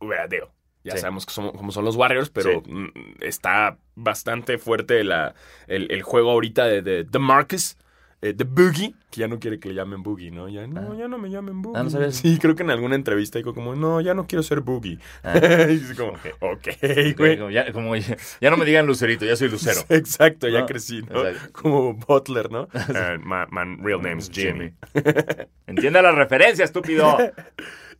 hubiera, 0.00 0.26
digo, 0.28 0.50
ya 0.84 0.92
Sí. 0.92 0.98
sabemos 0.98 1.26
que 1.26 1.34
cómo 1.34 1.72
son 1.72 1.84
los 1.84 1.96
Warriors, 1.96 2.30
pero 2.30 2.62
Sí. 2.64 2.70
mm, 2.72 2.88
está 3.20 3.78
bastante 3.94 4.58
fuerte 4.58 5.02
la, 5.04 5.34
el, 5.66 5.90
el 5.90 6.02
juego 6.02 6.30
ahorita 6.30 6.66
de, 6.66 6.82
de, 6.82 7.04
de 7.04 7.18
Marcus, 7.18 7.76
eh, 8.22 8.34
de 8.34 8.44
Boogie, 8.44 8.94
que 9.10 9.20
ya 9.20 9.28
no 9.28 9.38
quiere 9.40 9.58
que 9.58 9.68
le 9.70 9.74
llamen 9.74 10.02
Boogie, 10.02 10.30
¿no? 10.30 10.48
Ya 10.48 10.66
no, 10.66 10.92
Ah. 10.92 10.96
ya 10.96 11.08
no 11.08 11.16
me 11.18 11.30
llamen 11.30 11.62
Boogie. 11.62 11.80
Ah, 11.80 11.82
¿no 11.84 11.88
sabías? 11.90 12.16
Sí, 12.16 12.38
creo 12.38 12.54
que 12.54 12.62
en 12.62 12.70
alguna 12.70 12.94
entrevista 12.94 13.38
dijo 13.38 13.54
como, 13.54 13.74
no, 13.74 14.00
ya 14.02 14.12
no 14.14 14.26
quiero 14.26 14.42
ser 14.42 14.60
Boogie. 14.60 14.98
Ah. 15.22 15.32
y 15.70 15.74
es 15.74 15.94
como, 15.96 16.12
ok, 16.40 16.68
güey. 17.16 17.38
Como 17.38 17.50
ya, 17.50 17.72
como 17.72 17.96
ya- 17.96 18.16
ya 18.40 18.50
no 18.50 18.56
me 18.58 18.64
digan 18.66 18.86
Lucerito, 18.86 19.24
ya 19.24 19.36
soy 19.36 19.48
Lucero. 19.48 19.80
Exacto, 19.88 20.48
ya 20.48 20.66
crecí, 20.66 21.00
¿no? 21.02 21.26
exacto. 21.26 21.52
Como 21.62 21.94
Butler, 21.94 22.50
¿no? 22.50 22.68
Uh, 22.74 23.18
my, 23.24 23.46
my 23.50 23.76
real 23.82 24.02
name 24.02 24.18
is 24.18 24.30
Jimmy. 24.30 24.72
Entiende 25.66 26.02
la 26.02 26.12
referencia, 26.12 26.64
estúpido. 26.64 27.16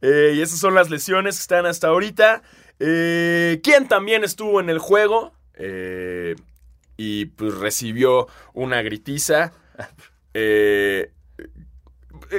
Eh, 0.02 0.32
y 0.36 0.40
esas 0.42 0.58
son 0.58 0.74
las 0.74 0.90
lesiones 0.90 1.36
que 1.36 1.42
están 1.42 1.66
hasta 1.66 1.88
ahorita. 1.88 2.42
Eh, 2.78 3.60
¿Quién 3.62 3.86
también 3.88 4.24
estuvo 4.24 4.60
en 4.60 4.68
el 4.70 4.78
juego? 4.78 5.32
Eh, 5.54 6.34
y 6.96 7.26
pues 7.26 7.54
recibió 7.58 8.26
una 8.54 8.82
gritiza. 8.82 9.52
Eh, 10.34 11.12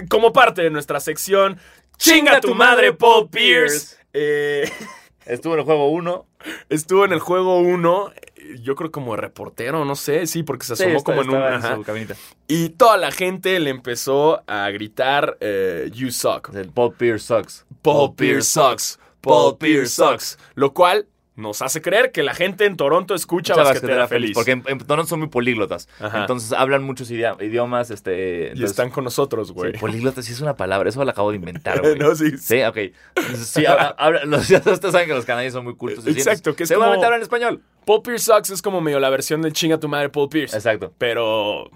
como 0.10 0.32
parte 0.34 0.62
de 0.62 0.70
nuestra 0.70 1.00
sección. 1.00 1.58
¡Chinga 1.98 2.42
tu 2.42 2.56
madre, 2.56 2.94
Paul 2.94 3.30
Pierce! 3.30 3.98
Eh, 4.14 4.70
Estuvo 5.26 5.54
en 5.54 5.60
el 5.60 5.66
juego 5.66 5.90
1. 5.90 6.26
estuvo 6.70 7.06
en 7.06 7.14
el 7.14 7.20
juego 7.20 7.60
1. 7.60 8.14
Yo 8.62 8.76
creo 8.76 8.92
como 8.92 9.16
reportero, 9.16 9.86
no 9.86 9.96
sé, 9.96 10.26
sí, 10.26 10.42
porque 10.44 10.66
se 10.66 10.74
asomó 10.74 11.04
como 11.04 11.22
en 11.22 11.30
un. 11.30 11.36
ajá. 11.36 11.76
su 11.76 11.84
cabinita. 11.84 12.16
Y 12.48 12.70
toda 12.70 12.98
la 12.98 13.12
gente 13.12 13.60
le 13.60 13.70
empezó 13.70 14.42
a 14.48 14.70
gritar: 14.72 15.38
eh, 15.40 15.90
You 15.94 16.12
suck. 16.12 16.54
El 16.56 16.70
Paul 16.70 16.96
Pierce 16.96 17.26
sucks. 17.26 17.66
Paul 17.84 18.16
Pierce 18.16 18.50
sucks. 18.50 19.00
Paul 19.22 19.58
Pierce 19.58 19.94
sucks. 19.94 20.40
Lo 20.56 20.74
cual 20.74 21.08
nos 21.42 21.62
hace 21.62 21.82
creer 21.82 22.12
que 22.12 22.24
la 22.24 22.34
gente 22.34 22.66
en 22.66 22.78
Toronto 22.78 23.14
escucha 23.16 23.54
Mucha 23.56 23.64
basquetera 23.64 24.08
feliz. 24.08 24.32
Porque 24.34 24.52
en, 24.52 24.64
en 24.68 24.78
Toronto 24.78 25.10
son 25.10 25.20
muy 25.20 25.28
políglotas. 25.30 25.90
Ajá. 26.00 26.22
Entonces 26.22 26.54
hablan 26.54 26.84
muchos 26.84 27.12
idiomas. 27.12 27.92
Este, 27.92 28.54
y 28.56 28.64
están 28.64 28.90
con 28.92 29.04
nosotros, 29.04 29.50
Sí, 29.50 29.54
güey. 29.54 29.74
políglota 29.74 30.22
sí 30.22 30.32
es 30.32 30.40
una 30.40 30.56
palabra. 30.56 30.88
Eso 30.90 31.04
lo 31.04 31.12
acabo 31.12 31.32
de 31.32 31.38
inventar, 31.38 31.82
güey. 31.82 31.98
no, 31.98 32.16
sí. 32.16 32.38
Sí, 32.38 32.62
ok. 32.64 32.78
Entonces, 33.16 33.48
sí, 33.48 33.66
habla- 33.66 33.96
habla- 33.98 34.24
los, 34.26 34.50
ustedes 34.50 34.80
saben 34.92 35.08
que 35.08 35.14
los 35.16 35.26
canadienses 35.26 35.56
son 35.56 35.66
muy 35.66 35.76
cultos. 35.76 36.08
Exacto, 36.08 36.52
sí, 36.52 36.56
que 36.56 36.64
es 36.64 36.70
Seguramente 36.70 36.98
como- 36.98 37.06
hablan 37.08 37.22
español. 37.22 37.62
Paul 37.86 38.04
Pierce 38.04 38.26
sucks 38.26 38.52
es 38.52 38.62
como 38.62 38.80
medio 38.80 39.00
la 39.00 39.10
versión 39.10 39.42
del 39.42 39.54
chinga 39.54 39.80
tu 39.80 39.88
madre 39.90 40.10
Paul 40.10 40.30
Pierce. 40.30 40.56
Exacto. 40.56 40.94
Pero 40.98 41.70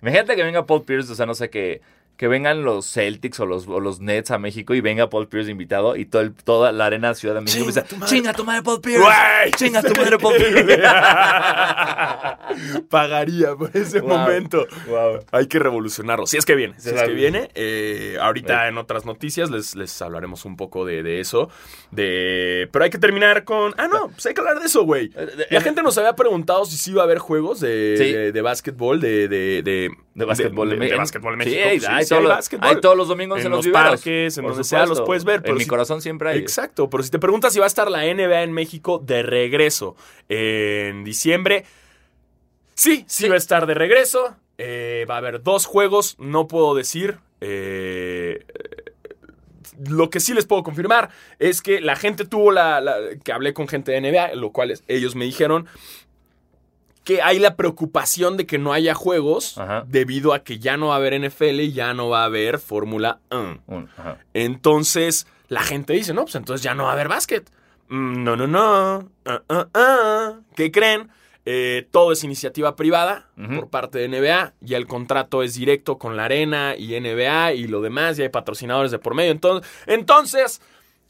Imagínate 0.00 0.36
que 0.36 0.42
venga 0.42 0.66
Paul 0.66 0.82
Pierce, 0.84 1.10
o 1.12 1.14
sea, 1.14 1.26
no 1.26 1.34
sé 1.34 1.48
qué. 1.50 1.80
Que 2.16 2.28
vengan 2.28 2.62
los 2.62 2.86
Celtics 2.92 3.40
o 3.40 3.46
los, 3.46 3.66
o 3.66 3.80
los 3.80 3.98
Nets 4.00 4.30
a 4.30 4.38
México 4.38 4.72
y 4.74 4.80
venga 4.80 5.10
Paul 5.10 5.26
Pierce 5.26 5.50
invitado 5.50 5.96
y 5.96 6.04
todo 6.06 6.22
el- 6.22 6.32
toda 6.32 6.70
la 6.70 6.86
arena 6.86 7.12
Ciudad 7.14 7.34
de 7.34 7.40
México 7.40 7.64
empieza, 7.64 7.82
tu 7.84 7.96
madre". 7.96 8.14
¡Chinga 8.14 8.32
tu 8.32 8.44
madre 8.44 8.62
Paul 8.62 8.80
Pierce! 8.80 9.04
¡Chinga 9.56 9.82
tu 9.82 10.00
madre 10.00 10.18
Paul 10.18 10.36
Pierce! 10.36 10.64
pagaría 12.88 13.54
por 13.56 13.70
ese 13.76 14.00
Wow. 14.00 14.18
momento. 14.18 14.66
Wow. 14.88 15.20
Hay 15.32 15.46
que 15.46 15.58
revolucionarlo. 15.58 16.26
Si 16.26 16.36
es 16.36 16.44
que 16.44 16.54
viene, 16.54 16.74
si 16.78 16.90
es 16.90 17.02
que 17.02 17.12
viene. 17.12 17.50
Eh, 17.54 18.16
ahorita 18.20 18.68
en 18.68 18.78
otras 18.78 19.04
noticias 19.04 19.50
les, 19.50 19.74
les 19.74 20.00
hablaremos 20.02 20.44
un 20.44 20.56
poco 20.56 20.84
de, 20.84 21.02
de 21.02 21.20
eso. 21.20 21.48
De... 21.90 22.68
Pero 22.72 22.84
hay 22.84 22.90
que 22.90 22.98
terminar 22.98 23.44
con. 23.44 23.74
Ah, 23.76 23.88
no, 23.88 24.08
pues 24.08 24.24
hay 24.26 24.34
que 24.34 24.40
hablar 24.40 24.60
de 24.60 24.66
eso, 24.66 24.84
güey. 24.84 25.10
Eh, 25.16 25.46
La 25.50 25.60
gente 25.60 25.82
nos 25.82 25.96
había 25.98 26.14
preguntado 26.14 26.64
si 26.64 26.76
sí 26.76 26.90
iba 26.92 27.02
a 27.02 27.04
haber 27.04 27.18
juegos 27.18 27.60
de, 27.60 27.94
Sí. 27.98 28.12
de, 28.12 28.32
de 28.32 28.42
básquetbol, 28.42 29.00
de, 29.00 29.28
de, 29.28 29.62
de, 29.62 29.90
De 30.14 30.24
básquetbol 30.24 30.68
de, 30.68 30.74
en 30.74 30.80
de 30.80 30.86
México. 30.86 31.02
en 31.02 31.08
Sí, 31.08 31.36
México. 31.36 31.92
Sí, 31.98 32.03
hay 32.60 32.80
todos 32.80 32.96
los 32.96 33.08
domingos 33.08 33.40
en, 33.40 33.46
En 33.46 33.52
los, 33.52 33.66
parques, 33.68 34.36
en 34.38 34.44
donde 34.46 34.64
sea, 34.64 34.86
los 34.86 35.00
puedes 35.02 35.24
ver, 35.24 35.40
pero 35.42 35.54
En 35.54 35.58
mi 35.58 35.66
corazón 35.66 36.00
siempre 36.02 36.30
hay. 36.30 36.38
Exacto, 36.38 36.88
pero 36.90 37.02
si 37.02 37.10
te 37.10 37.18
preguntas 37.18 37.52
si 37.52 37.58
va 37.58 37.66
a 37.66 37.68
estar 37.68 37.90
la 37.90 38.02
NBA 38.04 38.42
en 38.42 38.52
México 38.52 38.98
de 39.04 39.22
regreso 39.22 39.96
en 40.28 41.04
diciembre, 41.04 41.64
sí, 42.74 43.04
sí, 43.08 43.24
Sí. 43.24 43.28
va 43.28 43.34
a 43.34 43.38
estar 43.38 43.66
de 43.66 43.74
regreso. 43.74 44.36
Eh, 44.58 45.04
va 45.10 45.16
a 45.16 45.18
haber 45.18 45.42
dos 45.42 45.66
juegos, 45.66 46.16
no 46.18 46.46
puedo 46.48 46.74
decir. 46.74 47.18
eh, 47.40 48.44
lo 49.88 50.08
que 50.08 50.20
sí 50.20 50.34
les 50.34 50.46
puedo 50.46 50.62
confirmar 50.62 51.10
es 51.38 51.60
que 51.60 51.80
la 51.80 51.96
gente 51.96 52.24
tuvo 52.24 52.52
la, 52.52 52.80
la- 52.80 52.96
que 53.22 53.32
hablé 53.32 53.52
con 53.54 53.66
gente 53.66 53.92
de 53.92 54.00
NBA, 54.00 54.34
lo 54.36 54.50
cual 54.52 54.72
ellos 54.88 55.14
me 55.16 55.24
dijeron 55.24 55.66
que 57.04 57.20
hay 57.22 57.38
la 57.38 57.54
preocupación 57.56 58.36
de 58.36 58.46
que 58.46 58.58
no 58.58 58.72
haya 58.72 58.94
juegos 58.94 59.58
Ajá. 59.58 59.84
debido 59.86 60.32
a 60.34 60.42
que 60.42 60.58
ya 60.58 60.76
no 60.76 60.88
va 60.88 60.94
a 60.94 60.96
haber 60.96 61.12
NFL 61.14 61.60
y 61.60 61.72
ya 61.72 61.92
no 61.94 62.08
va 62.08 62.22
a 62.22 62.24
haber 62.26 62.58
Fórmula 62.58 63.20
1. 63.30 63.62
Un- 63.66 63.88
ajá. 63.96 64.18
Entonces, 64.32 65.26
la 65.48 65.62
gente 65.62 65.92
dice, 65.92 66.14
no, 66.14 66.22
pues 66.22 66.34
entonces 66.36 66.62
ya 66.64 66.74
no 66.74 66.84
va 66.84 66.90
a 66.90 66.92
haber 66.94 67.08
básquet. 67.08 67.50
Mm, 67.88 68.24
No, 68.24 68.36
no, 68.36 68.46
no. 68.46 69.10
Ah, 69.26 69.42
ah, 69.48 69.68
ah. 69.74 70.32
¿Qué 70.56 70.70
creen? 70.72 71.10
Eh, 71.46 71.86
todo 71.90 72.12
es 72.12 72.24
iniciativa 72.24 72.74
privada 72.74 73.28
por 73.54 73.68
parte 73.68 73.98
de 73.98 74.08
NBA. 74.08 74.54
Ya 74.62 74.78
el 74.78 74.86
contrato 74.86 75.42
es 75.42 75.54
directo 75.54 75.98
con 75.98 76.16
la 76.16 76.24
arena 76.24 76.74
y 76.74 76.94
NBA 76.98 77.52
y 77.52 77.66
lo 77.66 77.82
demás. 77.82 78.16
Ya 78.16 78.22
hay 78.24 78.30
patrocinadores 78.30 78.90
de 78.90 78.98
por 78.98 79.14
medio. 79.14 79.30
Entonces, 79.32 79.70
entonces 79.86 80.62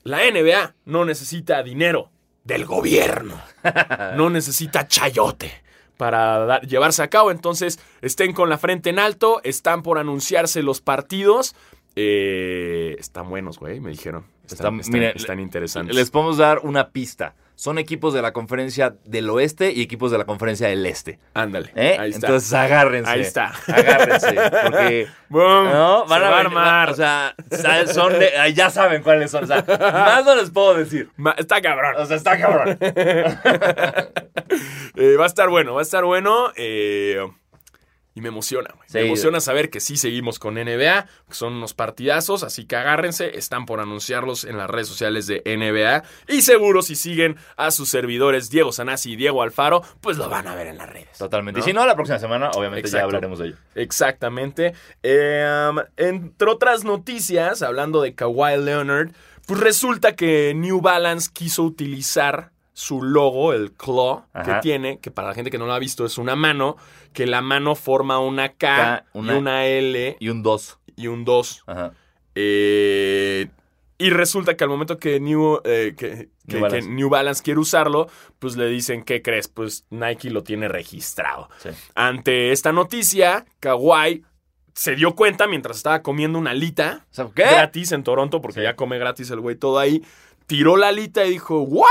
la 0.02 0.18
NBA 0.28 0.74
no 0.86 1.04
necesita 1.04 1.62
dinero 1.62 2.10
del 2.42 2.64
gobierno. 2.66 3.40
No 4.16 4.28
necesita 4.28 4.86
chayote 4.88 5.62
para 5.96 6.44
dar- 6.46 6.66
llevarse 6.66 7.02
a 7.02 7.08
cabo. 7.08 7.30
Entonces, 7.30 7.78
estén 8.02 8.32
con 8.32 8.48
la 8.48 8.58
frente 8.58 8.90
en 8.90 8.98
alto. 8.98 9.40
Están 9.44 9.82
por 9.82 9.98
anunciarse 9.98 10.62
los 10.62 10.80
partidos. 10.80 11.54
Eh, 11.96 12.96
están 12.98 13.28
buenos, 13.30 13.58
güey, 13.58 13.80
me 13.80 13.90
dijeron. 13.90 14.24
Están, 14.44 14.56
Están- 14.56 14.80
están- 14.80 14.92
miren, 14.92 15.16
están 15.16 15.40
interesantes. 15.40 15.94
Les 15.96 16.10
podemos 16.10 16.36
dar 16.36 16.58
una 16.60 16.90
pista. 16.90 17.34
Son 17.56 17.78
equipos 17.78 18.12
de 18.12 18.20
la 18.20 18.32
conferencia 18.32 18.96
del 19.04 19.30
oeste 19.30 19.72
y 19.72 19.80
equipos 19.82 20.10
de 20.10 20.18
la 20.18 20.24
conferencia 20.24 20.66
del 20.68 20.84
este. 20.86 21.20
Ándale. 21.34 21.70
¿eh? 21.76 21.96
Ahí 22.00 22.10
está. 22.10 22.26
Entonces 22.26 22.52
agárrense. 22.52 23.10
Ahí 23.10 23.20
está. 23.20 23.52
Agárrense. 23.68 24.34
Porque. 24.64 25.06
Boom, 25.28 25.64
No, 25.70 26.04
van 26.06 26.20
se 26.20 26.26
a, 26.26 26.30
va 26.30 26.34
a 26.40 26.42
venir- 26.42 26.46
armar. 26.58 26.90
O 26.90 26.94
sea, 26.94 27.34
son 27.92 28.12
de- 28.18 28.32
ya 28.54 28.70
saben 28.70 29.02
cuáles 29.02 29.30
son. 29.30 29.44
O 29.44 29.46
sea, 29.46 29.64
más 29.66 30.24
no 30.24 30.34
les 30.34 30.50
puedo 30.50 30.74
decir. 30.74 31.10
Está 31.38 31.62
cabrón. 31.62 31.94
O 31.98 32.06
sea, 32.06 32.16
está 32.16 32.38
cabrón. 32.38 32.78
Eh, 34.96 35.16
va 35.16 35.24
a 35.24 35.26
estar 35.26 35.48
bueno, 35.48 35.74
va 35.74 35.80
a 35.80 35.82
estar 35.82 36.04
bueno. 36.04 36.52
eh, 36.56 37.18
y 38.14 38.20
me 38.20 38.28
emociona, 38.28 38.70
güey. 38.74 38.88
Sí. 38.88 38.98
Me 38.98 39.06
emociona 39.06 39.40
saber 39.40 39.70
que 39.70 39.80
sí 39.80 39.96
seguimos 39.96 40.38
con 40.38 40.54
NBA, 40.54 41.06
que 41.28 41.34
son 41.34 41.54
unos 41.54 41.74
partidazos, 41.74 42.44
así 42.44 42.64
que 42.64 42.76
agárrense. 42.76 43.36
Están 43.36 43.66
por 43.66 43.80
anunciarlos 43.80 44.44
en 44.44 44.56
las 44.56 44.70
redes 44.70 44.86
sociales 44.86 45.26
de 45.26 45.42
NBA. 45.44 46.04
Y 46.28 46.42
seguro 46.42 46.82
si 46.82 46.94
siguen 46.94 47.36
a 47.56 47.72
sus 47.72 47.88
servidores 47.88 48.50
Diego 48.50 48.70
Sanasi 48.70 49.12
y 49.12 49.16
Diego 49.16 49.42
Alfaro, 49.42 49.82
pues 50.00 50.16
lo 50.16 50.28
van 50.28 50.46
a 50.46 50.54
ver 50.54 50.68
en 50.68 50.78
las 50.78 50.88
redes. 50.88 51.18
Totalmente. 51.18 51.58
¿no? 51.58 51.64
Y 51.64 51.68
si 51.68 51.72
no, 51.72 51.84
la 51.84 51.96
próxima 51.96 52.20
semana, 52.20 52.50
obviamente, 52.52 52.88
ya 52.88 53.02
hablaremos 53.02 53.40
de 53.40 53.48
ello. 53.48 53.56
Exactamente. 53.74 54.74
Eh, 55.02 55.68
um, 55.70 55.80
entre 55.96 56.48
otras 56.48 56.84
noticias, 56.84 57.62
hablando 57.62 58.00
de 58.00 58.14
Kawhi 58.14 58.58
Leonard, 58.58 59.10
pues 59.46 59.58
resulta 59.58 60.14
que 60.14 60.54
New 60.54 60.80
Balance 60.80 61.30
quiso 61.32 61.64
utilizar 61.64 62.53
su 62.76 63.02
logo, 63.02 63.52
el 63.54 63.72
claw 63.72 64.24
Ajá. 64.32 64.56
que 64.56 64.60
tiene, 64.60 64.98
que 64.98 65.10
para 65.10 65.28
la 65.28 65.34
gente 65.34 65.50
que 65.50 65.58
no 65.58 65.64
lo 65.66 65.72
ha 65.72 65.78
visto 65.78 66.04
es 66.04 66.18
una 66.18 66.34
mano, 66.36 66.76
que 67.12 67.24
la 67.26 67.40
mano 67.40 67.74
forma 67.76 68.18
una 68.18 68.48
K, 68.50 68.56
K, 68.58 69.04
y 69.14 69.18
una- 69.18 69.38
una 69.38 69.66
L 69.66 70.16
Y 70.20 70.28
un 70.28 70.42
2. 70.42 70.78
y 70.96 71.06
un 71.06 71.24
2. 71.24 71.62
Ajá. 71.66 71.92
Eh, 72.34 73.48
y 73.96 74.10
resulta 74.10 74.56
que 74.56 74.64
al 74.64 74.70
momento 74.70 74.98
que 74.98 75.20
New, 75.20 75.60
eh, 75.64 75.94
que, 75.96 76.28
Balance. 76.58 76.80
que 76.88 76.94
New 76.94 77.08
Balance 77.08 77.42
quiere 77.44 77.60
usarlo, 77.60 78.08
pues 78.40 78.56
le 78.56 78.66
dicen, 78.66 79.04
¿qué 79.04 79.22
crees? 79.22 79.46
Pues 79.48 79.86
Nike 79.90 80.30
lo 80.30 80.42
tiene 80.42 80.66
registrado. 80.68 81.48
Sí. 81.58 81.70
Ante 81.94 82.50
esta 82.52 82.72
noticia, 82.72 83.46
Kawhi 83.60 84.24
se 84.74 84.96
dio 84.96 85.14
cuenta 85.14 85.46
mientras 85.46 85.76
estaba 85.76 86.02
comiendo 86.02 86.38
una 86.40 86.50
alita 86.50 87.06
gratis 87.36 87.92
en 87.92 88.02
Toronto, 88.02 88.40
porque 88.40 88.60
Sí. 88.60 88.64
ya 88.64 88.74
come 88.74 88.98
gratis 88.98 89.30
el 89.30 89.38
güey 89.40 89.54
todo 89.54 89.78
ahí. 89.78 90.02
Tiró 90.48 90.76
la 90.76 90.88
alita 90.88 91.24
y 91.24 91.30
dijo, 91.30 91.60
¿What? 91.62 91.86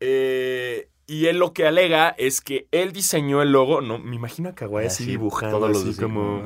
Eh, 0.00 0.88
y 1.08 1.26
él 1.26 1.38
lo 1.38 1.52
que 1.52 1.64
alega 1.66 2.08
es 2.18 2.40
que 2.40 2.66
él 2.72 2.92
diseñó 2.92 3.40
el 3.40 3.52
logo. 3.52 3.80
No, 3.80 3.98
me 3.98 4.16
imagino 4.16 4.48
a 4.48 4.54
Kawhi 4.56 4.84
Ah, 4.84 4.86
así 4.88 5.04
sí, 5.04 5.10
dibujando, 5.10 5.58
todos 5.58 5.70
los 5.70 5.84
así 5.86 6.02
como. 6.02 6.42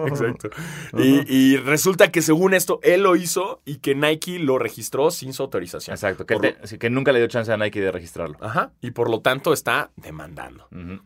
Exacto. 0.08 0.50
Y, 0.98 1.24
y 1.32 1.56
resulta 1.58 2.10
que 2.10 2.20
según 2.20 2.52
esto, 2.52 2.80
él 2.82 3.04
lo 3.04 3.14
hizo 3.14 3.62
y 3.64 3.76
que 3.76 3.94
Nike 3.94 4.40
lo 4.40 4.58
registró 4.58 5.12
sin 5.12 5.32
su 5.32 5.42
autorización. 5.44 5.94
Exacto. 5.94 6.26
Que, 6.26 6.36
te- 6.78 6.90
nunca 6.90 7.12
le 7.12 7.20
dio 7.20 7.28
chance 7.28 7.52
a 7.52 7.56
Nike 7.56 7.80
de 7.80 7.92
registrarlo. 7.92 8.36
Ajá. 8.40 8.72
Y 8.80 8.90
por 8.90 9.08
lo 9.08 9.20
tanto 9.20 9.52
está 9.52 9.92
demandando. 9.96 10.66
Ujú. 10.72 11.00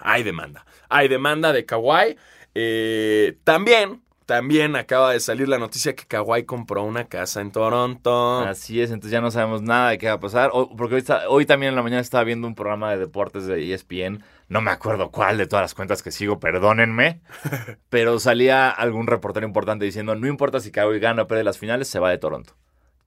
Hay 0.00 0.22
demanda. 0.24 0.66
Hay 0.90 1.08
demanda 1.08 1.52
de 1.54 1.64
Kawhi. 1.64 2.16
Eh, 2.54 3.38
también, 3.44 4.01
también 4.26 4.76
acaba 4.76 5.12
de 5.12 5.20
salir 5.20 5.48
la 5.48 5.58
noticia 5.58 5.94
que 5.94 6.04
Kawhi 6.06 6.44
compró 6.44 6.82
una 6.84 7.04
casa 7.04 7.40
en 7.40 7.50
Toronto. 7.52 8.40
Así 8.40 8.80
es, 8.80 8.90
entonces 8.90 9.12
ya 9.12 9.20
no 9.20 9.30
sabemos 9.30 9.62
nada 9.62 9.90
de 9.90 9.98
qué 9.98 10.06
va 10.08 10.14
a 10.14 10.20
pasar. 10.20 10.50
O- 10.52 10.74
porque 10.76 10.94
hoy, 10.96 11.00
está- 11.00 11.28
hoy 11.28 11.46
también 11.46 11.70
en 11.70 11.76
la 11.76 11.82
mañana 11.82 12.00
estaba 12.00 12.24
viendo 12.24 12.46
un 12.46 12.54
programa 12.54 12.90
de 12.90 12.98
deportes 12.98 13.46
de 13.46 13.62
ESPN. 13.72 14.22
No 14.48 14.60
me 14.60 14.70
acuerdo 14.70 15.10
cuál 15.10 15.38
de 15.38 15.46
todas 15.46 15.62
las 15.64 15.74
cuentas 15.74 16.02
que 16.02 16.10
sigo, 16.10 16.38
perdónenme. 16.40 17.20
pero 17.88 18.18
salía 18.18 18.70
algún 18.70 19.06
reportero 19.06 19.46
importante 19.46 19.84
diciendo: 19.84 20.14
No 20.14 20.26
importa 20.26 20.60
si 20.60 20.70
Kawhi 20.70 20.98
gana 20.98 21.22
o 21.22 21.26
pierde 21.28 21.44
las 21.44 21.58
finales, 21.58 21.88
se 21.88 21.98
va 21.98 22.10
de 22.10 22.18
Toronto. 22.18 22.54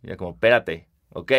Y 0.03 0.09
yo, 0.09 0.17
como, 0.17 0.31
espérate, 0.31 0.87
ok. 1.09 1.31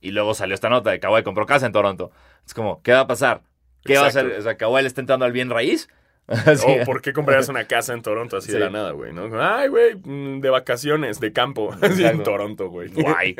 Y 0.00 0.10
luego 0.12 0.34
salió 0.34 0.54
esta 0.54 0.68
nota 0.68 0.90
de 0.90 1.00
Kawhi 1.00 1.22
compró 1.22 1.44
casa 1.46 1.66
en 1.66 1.72
Toronto. 1.72 2.10
Es 2.46 2.54
como, 2.54 2.82
¿qué 2.82 2.92
va 2.92 3.00
a 3.00 3.06
pasar? 3.06 3.42
¿Qué 3.84 3.94
va 3.96 4.04
a 4.04 4.08
hacer? 4.08 4.26
O 4.38 4.42
sea, 4.42 4.56
Kawhi 4.56 4.82
le 4.82 4.88
está 4.88 5.00
entrando 5.00 5.24
al 5.24 5.32
bien 5.32 5.50
raíz. 5.50 5.88
O 6.66 6.84
por 6.84 7.00
qué 7.02 7.12
comprarías 7.12 7.48
una 7.48 7.64
casa 7.66 7.94
en 7.94 8.02
Toronto 8.02 8.36
así 8.36 8.48
de 8.48 8.54
Sí. 8.58 8.60
la 8.60 8.70
nada, 8.70 8.92
güey, 8.92 9.12
¿no? 9.12 9.28
Ay, 9.42 9.68
güey, 9.68 9.94
mm, 9.96 10.40
de 10.40 10.50
vacaciones, 10.50 11.20
de 11.20 11.32
campo, 11.32 11.72
así 11.82 12.04
en. 12.04 12.22
Toronto, 12.22 12.68
güey. 12.68 12.88
Guay. 12.90 13.34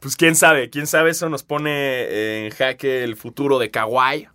Pues 0.00 0.14
quién 0.16 0.36
sabe, 0.36 0.70
quién 0.70 0.86
sabe, 0.86 1.10
eso 1.10 1.28
nos 1.28 1.42
pone 1.42 2.44
en 2.46 2.50
jaque 2.52 3.02
el 3.02 3.16
futuro 3.16 3.58
de 3.58 3.70
Kawhi. 3.70 4.28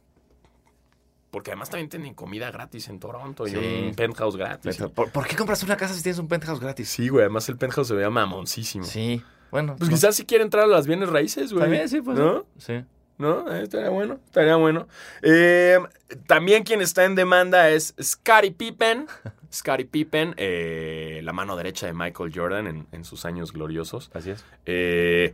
Porque 1.32 1.49
además 1.49 1.69
también 1.71 1.89
tienen 1.89 2.13
comida 2.13 2.52
gratis 2.52 2.89
en 2.89 2.99
Toronto 2.99 3.47
y 3.47 3.56
un 3.56 3.95
penthouse 3.95 4.36
gratis. 4.38 4.78
¿Por, 4.93 5.10
por 5.12 5.26
qué 5.26 5.36
compras 5.36 5.63
una 5.63 5.76
casa 5.78 5.93
si 5.95 6.04
tienes 6.04 6.19
un 6.19 6.28
penthouse 6.28 6.60
gratis? 6.60 6.89
Sí, 6.89 7.08
güey, 7.10 7.23
además 7.23 7.49
el 7.49 7.58
penthouse 7.58 7.88
se 7.88 7.95
veía 7.95 8.10
mamoncísimo. 8.12 8.84
Sí, 8.86 9.23
bueno. 9.49 9.76
Pues 9.78 9.89
no- 9.89 9.95
quizás 9.95 10.15
si 10.15 10.26
quiere 10.26 10.43
entrar 10.43 10.65
a 10.65 10.67
las 10.67 10.86
bienes 10.86 11.10
raíces, 11.10 11.52
güey. 11.52 11.63
También 11.63 11.89
sí, 11.89 12.02
pues. 12.02 12.19
¿No? 12.19 12.45
Sí. 12.60 12.84
¿No? 13.23 13.49
Eh, 13.49 13.63
estaría 13.63 13.88
bueno, 13.88 14.19
estaría 14.25 14.57
bueno. 14.57 14.89
Eh, 15.21 15.79
también 16.27 16.63
quien 16.63 16.81
está 16.81 17.05
en 17.05 17.15
demanda 17.15 17.69
es 17.69 17.95
Scottie 18.01 18.51
Pippen. 18.51 19.07
Scottie 19.53 19.86
Pippen, 19.86 20.33
eh, 20.36 21.21
la 21.23 21.31
mano 21.31 21.55
derecha 21.55 21.88
de 21.88 21.93
Michael 21.93 22.33
Jordan 22.36 22.67
en, 22.67 22.88
en 22.91 23.05
sus 23.05 23.23
años 23.23 23.53
gloriosos. 23.53 24.12
Así 24.13 24.31
es. 24.31 24.43
Eh, 24.65 25.33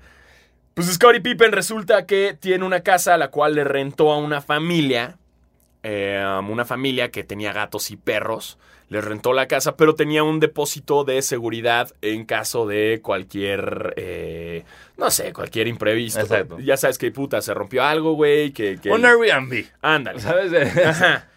pues 0.76 0.86
Scottie 0.94 1.22
Pippen 1.22 1.52
resulta 1.52 2.06
que 2.06 2.38
tiene 2.40 2.64
una 2.64 2.82
casa 2.82 3.16
a 3.16 3.18
la 3.18 3.30
cual 3.32 3.56
le 3.56 3.64
rentó 3.64 4.12
a 4.12 4.18
una 4.18 4.40
familia. 4.40 5.18
Eh, 5.84 6.24
una 6.50 6.66
familia 6.66 7.12
que 7.12 7.24
tenía 7.24 7.54
gatos 7.54 7.92
y 7.92 7.98
perros. 7.98 8.58
Le 8.90 9.02
rentó 9.02 9.34
la 9.34 9.48
casa, 9.48 9.78
pero 9.78 9.94
tenía 9.94 10.24
un 10.24 10.40
depósito 10.40 11.04
de 11.04 11.22
seguridad 11.22 11.94
en 12.02 12.26
caso 12.26 12.66
de 12.66 13.02
cualquier, 13.04 13.94
eh, 13.98 14.64
no 14.98 15.12
sé, 15.12 15.32
cualquier 15.32 15.68
imprevisto. 15.68 16.22
Exacto. 16.22 16.60
Ya 16.60 16.76
sabes 16.76 16.98
que 16.98 17.12
puta, 17.12 17.40
se 17.42 17.54
rompió 17.54 17.84
algo, 17.84 18.14
güey, 18.14 18.52
que... 18.52 18.80
que 18.82 18.90
Un 18.90 19.06
Airbnb. 19.06 19.66
Ándale. 19.82 20.20
¿Sabes? 20.20 20.78
Ajá. 20.86 21.28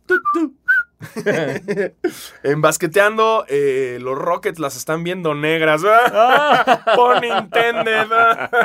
tu, 0.07 0.21
tu. 0.33 0.55
En 2.43 2.61
basqueteando, 2.61 3.45
eh, 3.47 3.97
los 4.01 4.17
Rockets 4.17 4.59
las 4.59 4.75
están 4.75 5.03
viendo 5.03 5.33
negras. 5.35 5.81
¡Ah! 5.85 6.83
Por 6.95 7.21
Nintendo. 7.21 7.91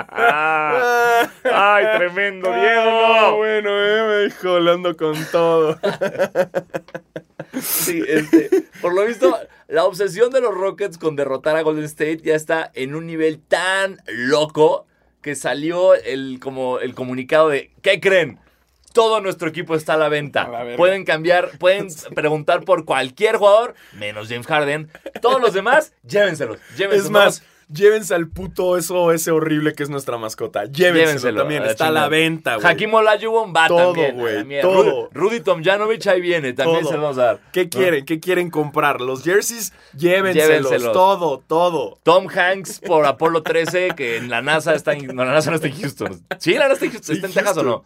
¡Ah! 0.09 1.29
Ay, 1.45 1.87
tremendo, 1.97 2.53
Diego. 2.53 2.91
Ah, 3.05 3.29
no. 3.31 3.37
bueno, 3.37 3.71
eh, 3.73 4.31
hablando 4.45 4.97
con 4.97 5.15
todo. 5.31 5.79
Sí, 7.61 8.03
este, 8.07 8.51
por 8.83 8.95
lo 8.95 9.05
visto, 9.07 9.37
la 9.69 9.85
obsesión 9.85 10.31
de 10.31 10.41
los 10.41 10.55
Rockets 10.55 10.99
con 10.99 11.17
derrotar 11.17 11.57
a 11.57 11.63
Golden 11.63 11.85
State 11.85 12.19
ya 12.19 12.35
está 12.35 12.71
en 12.75 12.95
un 12.95 13.07
nivel 13.07 13.41
tan 13.41 13.99
loco 14.07 14.87
que 15.23 15.35
salió 15.35 15.95
el, 15.95 16.39
como 16.41 16.79
el 16.79 16.95
comunicado 16.95 17.49
de 17.49 17.73
¿qué 17.83 18.01
creen? 18.01 18.39
Todo 18.99 19.21
nuestro 19.21 19.49
equipo 19.49 19.77
está 19.77 19.95
a 19.95 19.97
la 19.97 20.09
venta. 20.09 20.43
A 20.47 20.49
la 20.49 20.63
verga. 20.65 20.77
pueden 20.77 21.05
cambiar, 21.05 21.51
pueden 21.59 21.87
preguntar 22.17 22.65
por 22.65 22.85
cualquier 22.85 23.37
jugador, 23.37 23.75
menos 23.93 24.29
James 24.29 24.47
Harden. 24.49 24.91
Todos 25.23 25.41
los 25.41 25.53
demás, 25.55 25.93
llévenselos. 26.03 26.59
llévenselos. 26.77 27.05
Es 27.07 27.11
más, 27.11 27.43
llévense 27.73 28.13
al 28.15 28.27
puto 28.29 28.77
eso, 28.77 29.13
ese 29.13 29.31
horrible 29.31 29.73
que 29.75 29.85
es 29.85 29.89
nuestra 29.89 30.19
mascota. 30.19 30.65
Llévenselo, 30.65 30.95
Llévenselo, 31.05 31.39
también. 31.43 31.63
a 31.63 31.67
Está 31.67 31.87
a 31.89 31.91
la 31.93 32.09
venta, 32.09 32.57
güey. 32.57 32.67
Hakim 32.67 32.93
Olajuwon 32.95 33.53
va 33.55 33.69
Todo, 33.69 33.93
también. 33.93 34.49
mierda. 34.49 34.69
todo. 34.69 35.11
Rudy, 35.13 35.37
Rudy 35.37 35.41
Tomjanovich 35.43 36.07
ahí 36.09 36.21
viene, 36.21 36.53
también 36.55 36.81
Todo. 36.81 36.91
se 36.91 36.97
lo 36.97 37.03
vamos 37.05 37.19
a 37.19 37.25
dar. 37.25 37.41
¿Qué 37.53 37.69
quieren? 37.69 38.05
¿Qué 38.05 38.19
quieren 38.19 38.51
comprar? 38.51 39.01
Los 39.01 39.23
jerseys, 39.23 39.73
llévenselos. 39.97 40.49
Llévenselos. 40.49 40.93
Todo, 40.93 41.39
todo. 41.47 41.99
Tom 42.03 42.27
Hanks 42.29 42.81
por 42.81 43.07
Apolo 43.07 43.45
13, 43.45 43.91
que 43.97 44.17
en 44.17 44.29
la 44.29 44.43
NASA 44.43 44.75
está 44.75 44.93
en, 44.95 45.07
no, 45.15 45.25
la 45.25 45.35
NASA 45.35 45.51
no 45.51 45.57
está 45.57 45.69
en 45.69 45.81
Houston. 45.81 46.21
¿Sí, 46.39 46.55
la 46.55 46.67
NASA 46.69 46.73
está 46.73 46.85
en 46.87 46.91
Houston? 46.93 47.15
¿Está 47.15 47.27
en 47.29 47.33
Texas 47.35 47.57
o 47.59 47.63
no? 47.63 47.85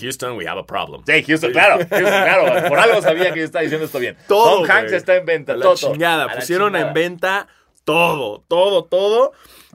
Houston, 0.00 0.36
we 0.36 0.46
have 0.46 0.58
a 0.58 0.64
problem. 0.66 1.02
Sí, 1.06 1.22
Houston, 1.24 1.52
claro, 1.52 1.76
Houston, 1.90 1.98
claro. 1.98 2.68
Por 2.68 2.78
algo 2.78 3.02
sabía 3.02 3.32
que 3.32 3.40
yo 3.40 3.44
estaba 3.44 3.62
diciendo 3.62 3.86
esto 3.86 3.98
bien. 3.98 4.16
Todo, 4.28 4.60
Tom 4.62 4.70
Hanks 4.70 4.92
está 4.92 5.16
en 5.16 5.26
venta, 5.26 5.52
A 5.52 5.56
la 5.56 5.62
todo. 5.64 5.74
chingada. 5.76 6.24
A 6.24 6.26
la 6.28 6.34
Pusieron 6.36 6.68
chingada. 6.72 6.88
en 6.88 6.94
venta 6.94 7.48
todo, 7.84 8.44
todo, 8.48 8.84
todo. 8.84 9.32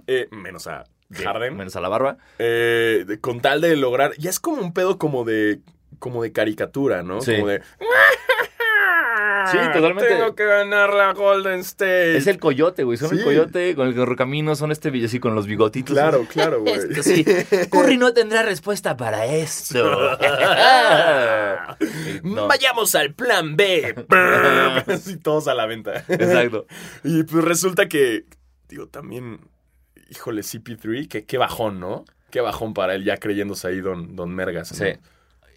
Eh, 0.08 0.28
menos 0.32 0.68
a 0.68 0.86
Harden. 1.14 1.56
Menos 1.58 1.76
a 1.76 1.82
la 1.82 1.90
barba. 1.90 2.18
Eh, 2.40 3.04
de- 3.08 3.20
con 3.20 3.42
tal 3.42 3.62
de 3.62 3.76
lograr. 3.76 4.14
Ya 4.18 4.30
es 4.30 4.40
como 4.40 4.62
un 4.62 4.74
pedo 4.74 4.98
como 4.98 5.24
de. 5.26 5.60
Como 6.00 6.24
de 6.24 6.32
caricatura, 6.32 7.04
¿no? 7.04 7.22
Sí. 7.22 7.36
Como 7.36 7.48
de. 7.48 7.62
Sí, 9.52 9.58
totalmente. 9.74 10.06
Tengo 10.08 10.36
que 10.36 10.46
ganar 10.46 10.94
la 10.94 11.14
Golden 11.14 11.60
State. 11.60 12.18
Es 12.18 12.28
el 12.28 12.40
coyote, 12.40 12.84
güey. 12.84 12.98
Son 12.98 13.18
el 13.18 13.24
coyote 13.24 13.76
con 13.76 13.88
el 13.88 13.96
correcamino, 13.96 14.56
son 14.56 14.72
este 14.72 14.90
así 15.04 15.20
con 15.20 15.36
los 15.36 15.48
bigotitos. 15.48 15.94
Claro, 15.94 16.26
claro, 16.30 16.62
güey. 16.62 16.74
Esto 16.76 17.04
sí. 17.04 17.26
Curry 17.72 17.98
no 17.98 18.14
tendrá 18.14 18.44
respuesta 18.44 18.96
para 18.98 19.26
esto. 19.26 20.18
No. 22.24 22.48
Vayamos 22.48 22.96
al 22.96 23.14
plan 23.14 23.56
B. 23.56 23.96
Así 24.88 25.18
todos 25.18 25.48
a 25.48 25.54
la 25.54 25.66
venta. 25.66 26.04
Exacto. 26.08 26.68
Y 27.04 27.24
pues 27.24 27.44
resulta 27.44 27.88
que. 27.88 28.26
Digo, 28.70 28.88
también. 28.88 29.42
Híjole, 30.10 30.42
CP3, 30.42 31.08
que 31.08 31.26
qué 31.26 31.38
bajón, 31.38 31.80
¿no? 31.80 32.06
Qué 32.30 32.42
bajón 32.42 32.74
para 32.74 32.96
él 32.96 33.04
ya 33.04 33.18
creyéndose 33.18 33.68
ahí 33.68 33.82
Don, 33.82 34.16
don 34.16 34.34
Mergas. 34.34 34.72
¿no? 34.72 34.86
Sí. 34.86 34.94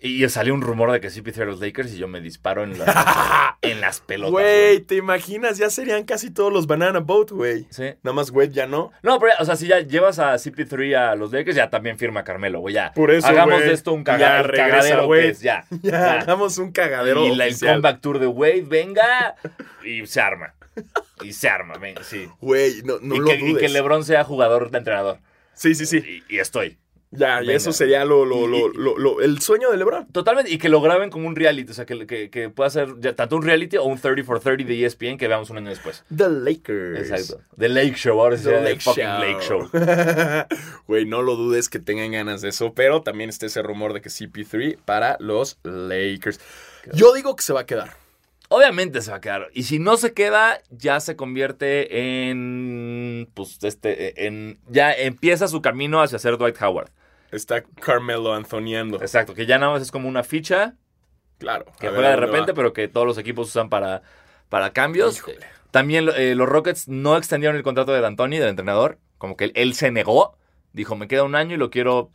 Y 0.02 0.28
salió 0.28 0.52
un 0.54 0.60
rumor 0.60 0.92
de 0.92 1.00
que 1.00 1.08
CP3 1.08 1.42
a 1.42 1.44
los 1.46 1.60
Lakers 1.60 1.92
y 1.94 1.98
yo 1.98 2.06
me 2.06 2.20
disparo 2.20 2.62
en, 2.62 2.78
la- 2.78 3.56
en 3.62 3.80
las 3.80 4.00
pelotas. 4.00 4.30
Güey, 4.30 4.80
¿te 4.80 4.94
imaginas? 4.96 5.56
Ya 5.58 5.70
serían 5.70 6.04
casi 6.04 6.30
todos 6.30 6.52
los 6.52 6.66
Banana 6.66 7.00
Boat, 7.00 7.30
güey. 7.30 7.66
Sí. 7.70 7.94
Nada 8.02 8.14
más, 8.14 8.30
güey, 8.30 8.50
ya 8.50 8.66
no. 8.66 8.92
No, 9.02 9.18
pero, 9.18 9.32
ya, 9.36 9.42
o 9.42 9.44
sea, 9.46 9.56
si 9.56 9.66
ya 9.66 9.80
llevas 9.80 10.18
a 10.18 10.34
CP3 10.34 10.94
a 10.96 11.14
los 11.16 11.32
Lakers, 11.32 11.56
ya 11.56 11.70
también 11.70 11.98
firma 11.98 12.24
Carmelo, 12.24 12.60
güey, 12.60 12.74
ya. 12.74 12.92
Por 12.92 13.10
eso, 13.10 13.26
Hagamos 13.26 13.60
de 13.60 13.72
esto 13.72 13.92
un 13.94 14.04
Ya 14.04 14.12
caga- 14.18 14.42
regresa, 14.42 14.68
cagadero, 14.68 15.06
güey. 15.06 15.32
ya. 15.34 15.64
Ya, 15.82 15.90
ya. 15.90 16.20
hagamos 16.20 16.58
un 16.58 16.72
cagadero. 16.72 17.26
Y 17.26 17.34
la- 17.34 17.46
el 17.46 17.58
comeback 17.58 18.00
tour 18.00 18.18
de 18.18 18.26
Wade, 18.26 18.64
venga, 18.66 19.34
y 19.84 20.06
se 20.06 20.20
arma. 20.20 20.54
Y 21.22 21.32
se 21.32 21.48
arma, 21.48 21.78
venga, 21.78 22.02
sí. 22.04 22.28
Güey, 22.40 22.82
no, 22.84 22.98
no 23.00 23.14
y, 23.14 23.18
lo 23.18 23.24
que, 23.26 23.36
y 23.36 23.48
dudes. 23.52 23.62
que 23.62 23.68
LeBron 23.70 24.04
sea 24.04 24.24
jugador 24.24 24.70
de 24.70 24.78
entrenador. 24.78 25.18
Sí, 25.54 25.74
sí, 25.74 25.86
sí. 25.86 26.22
Y, 26.28 26.34
y 26.36 26.38
estoy. 26.38 26.76
Ya, 27.12 27.36
y 27.42 27.46
Venga. 27.46 27.56
eso 27.56 27.72
sería 27.72 28.04
lo, 28.04 28.24
lo, 28.24 28.46
lo, 28.46 28.68
lo- 28.98 29.20
el 29.22 29.40
sueño 29.40 29.70
de 29.70 29.76
LeBron. 29.76 30.06
Totalmente, 30.12 30.50
y 30.50 30.58
que 30.58 30.68
lo 30.68 30.80
graben 30.80 31.08
como 31.08 31.28
un 31.28 31.36
reality, 31.36 31.70
o 31.70 31.74
sea, 31.74 31.86
que, 31.86 32.06
que, 32.06 32.30
que 32.30 32.50
pueda 32.50 32.68
ser 32.68 32.88
ya 32.98 33.14
tanto 33.14 33.36
un 33.36 33.42
reality 33.42 33.76
o 33.76 33.84
un 33.84 33.98
30 33.98 34.24
for 34.24 34.40
30 34.40 34.64
de 34.64 34.84
ESPN 34.84 35.16
que 35.16 35.28
veamos 35.28 35.48
un 35.50 35.58
año 35.58 35.70
después. 35.70 36.04
The 36.14 36.28
Lakers. 36.28 37.10
Exacto. 37.10 37.42
The 37.56 37.68
Lake 37.68 37.94
Show, 37.94 38.20
ahora 38.20 38.36
sí 38.36 38.44
The 38.44 38.76
fucking. 38.80 39.04
Lake 39.04 39.40
Show. 39.40 39.70
Güey, 40.88 41.06
no 41.06 41.22
lo 41.22 41.36
dudes 41.36 41.68
que 41.68 41.78
tengan 41.78 42.10
ganas 42.12 42.42
de 42.42 42.48
eso, 42.50 42.72
pero 42.74 43.02
también 43.02 43.30
está 43.30 43.46
ese 43.46 43.62
rumor 43.62 43.92
de 43.92 44.00
que 44.00 44.08
CP3 44.08 44.76
para 44.84 45.16
los 45.20 45.58
Lakers. 45.62 46.40
Yo 46.92 47.12
digo 47.14 47.34
que 47.36 47.42
se 47.42 47.52
va 47.52 47.60
a 47.60 47.66
quedar. 47.66 47.96
Obviamente 48.48 49.00
se 49.02 49.10
va 49.10 49.16
a 49.16 49.20
quedar. 49.20 49.48
Y 49.52 49.64
si 49.64 49.78
no 49.78 49.96
se 49.96 50.12
queda, 50.14 50.60
ya 50.70 51.00
se 51.00 51.16
convierte 51.16 52.28
en. 52.30 53.28
Pues 53.34 53.58
este. 53.62 54.26
En, 54.26 54.58
ya 54.68 54.92
empieza 54.92 55.48
su 55.48 55.60
camino 55.62 56.00
hacia 56.00 56.18
ser 56.18 56.36
Dwight 56.38 56.60
Howard. 56.62 56.90
Está 57.32 57.62
Carmelo 57.62 58.32
Antoniando. 58.34 59.00
Exacto. 59.00 59.34
Que 59.34 59.46
ya 59.46 59.58
nada 59.58 59.72
más 59.72 59.82
es 59.82 59.90
como 59.90 60.08
una 60.08 60.22
ficha 60.22 60.74
Claro. 61.38 61.66
que 61.80 61.88
juega 61.88 62.10
de 62.10 62.16
repente, 62.16 62.52
va. 62.52 62.56
pero 62.56 62.72
que 62.72 62.88
todos 62.88 63.06
los 63.06 63.18
equipos 63.18 63.48
usan 63.48 63.68
para, 63.68 64.02
para 64.48 64.72
cambios. 64.72 65.16
Híjole. 65.18 65.40
También 65.72 66.08
eh, 66.16 66.34
los 66.34 66.48
Rockets 66.48 66.88
no 66.88 67.16
extendieron 67.16 67.56
el 67.56 67.62
contrato 67.62 67.92
de 67.92 68.00
D'Antoni, 68.00 68.38
del 68.38 68.48
entrenador. 68.48 68.98
Como 69.18 69.36
que 69.36 69.46
él, 69.46 69.52
él 69.56 69.74
se 69.74 69.90
negó. 69.90 70.38
Dijo, 70.72 70.94
me 70.96 71.08
queda 71.08 71.24
un 71.24 71.34
año 71.34 71.54
y 71.56 71.58
lo 71.58 71.68
quiero 71.70 72.10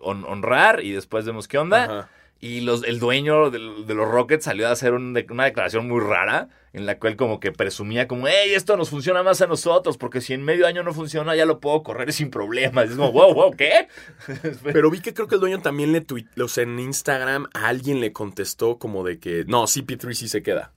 hon- 0.00 0.24
honrar 0.26 0.82
y 0.82 0.92
después 0.92 1.24
vemos 1.26 1.46
qué 1.48 1.58
onda. 1.58 1.84
Ajá. 1.84 2.10
Y 2.40 2.60
los, 2.60 2.84
el 2.84 2.98
dueño 2.98 3.50
de, 3.50 3.58
de 3.58 3.94
los 3.94 4.08
Rockets 4.08 4.44
salió 4.44 4.68
a 4.68 4.72
hacer 4.72 4.92
una 4.92 5.20
declaración 5.20 5.88
muy 5.88 6.00
rara 6.00 6.48
en 6.76 6.84
la 6.84 6.98
cual 6.98 7.16
como 7.16 7.40
que 7.40 7.52
presumía 7.52 8.06
como, 8.06 8.28
hey, 8.28 8.52
esto 8.54 8.76
nos 8.76 8.90
funciona 8.90 9.22
más 9.22 9.40
a 9.40 9.46
nosotros 9.46 9.96
porque 9.96 10.20
si 10.20 10.34
en 10.34 10.44
medio 10.44 10.66
año 10.66 10.82
no 10.82 10.92
funciona 10.92 11.34
ya 11.34 11.46
lo 11.46 11.58
puedo 11.58 11.82
correr 11.82 12.12
sin 12.12 12.30
problemas. 12.30 12.90
Es 12.90 12.96
como, 12.96 13.12
wow, 13.12 13.32
wow, 13.32 13.56
¿qué? 13.56 13.88
Pero 14.62 14.90
vi 14.90 15.00
que 15.00 15.14
creo 15.14 15.26
que 15.26 15.36
el 15.36 15.40
dueño 15.40 15.62
también 15.62 15.92
le 15.92 16.02
tuiteó, 16.02 16.44
o 16.44 16.60
en 16.60 16.78
Instagram 16.78 17.48
a 17.54 17.68
alguien 17.68 18.00
le 18.00 18.12
contestó 18.12 18.78
como 18.78 19.04
de 19.04 19.18
que, 19.18 19.44
no, 19.46 19.64
CP3 19.64 20.12
sí 20.12 20.28
se 20.28 20.42
queda. 20.42 20.74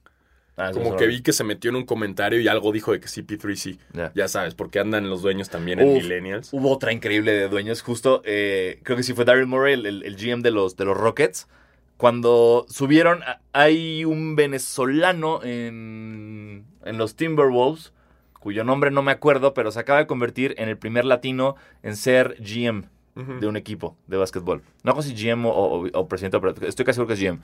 Ah, 0.62 0.72
Como 0.74 0.98
que 0.98 1.08
vi 1.08 1.22
que 1.22 1.32
se 1.34 1.44
metió 1.44 1.70
en 1.70 1.78
un 1.78 1.86
comentario 1.86 2.40
y 2.42 2.48
algo 2.50 2.72
dijo 2.74 2.92
de 2.92 3.00
que 3.00 3.08
CP3 3.08 3.56
sí. 3.56 3.80
Ya. 3.94 4.12
Ya 4.14 4.28
sabes, 4.28 4.56
porque 4.56 4.80
andan 4.80 5.10
los 5.10 5.22
dueños 5.22 5.50
también 5.50 5.80
en. 5.80 5.94
Millennials. 5.94 6.50
Hubo 6.52 6.70
otra 6.72 6.92
increíble 6.92 7.32
de 7.32 7.48
dueños, 7.48 7.82
justo, 7.82 8.22
eh, 8.26 8.80
creo 8.84 8.98
que 8.98 9.04
sí 9.04 9.14
fue 9.14 9.24
Daryl 9.26 9.48
Morey, 9.48 9.74
el, 9.76 9.86
el- 9.86 10.04
el 10.04 10.16
GM 10.18 10.42
de 10.44 10.52
los, 10.52 10.76
de 10.76 10.86
los 10.86 10.98
Rockets. 10.98 11.48
Cuando 11.98 12.66
subieron, 12.70 13.24
a- 13.24 13.42
hay 13.54 14.06
un 14.06 14.36
venezolano 14.36 15.42
en, 15.44 16.66
en 16.86 16.98
los 16.98 17.16
Timberwolves, 17.16 17.94
cuyo 18.40 18.64
nombre 18.64 18.92
no 18.92 19.02
me 19.02 19.12
acuerdo, 19.12 19.54
pero 19.54 19.72
se 19.72 19.80
acaba 19.80 20.00
de 20.00 20.08
convertir 20.08 20.56
en 20.58 20.70
el 20.70 20.78
primer 20.78 21.06
latino 21.06 21.56
en 21.84 21.96
ser 21.96 22.36
GM 22.40 22.84
de 23.42 23.48
un 23.48 23.58
equipo 23.58 23.98
de 24.08 24.16
básquetbol. 24.16 24.62
No 24.84 25.02
sé 25.02 25.10
si 25.10 25.16
GM 25.28 25.46
o, 25.46 25.52
o- 25.52 25.88
o 25.92 26.08
presidente, 26.08 26.40
pero 26.40 26.54
estoy 26.66 26.86
casi 26.86 26.96
seguro 26.96 27.08
que 27.10 27.16
es 27.16 27.20
GM. 27.20 27.40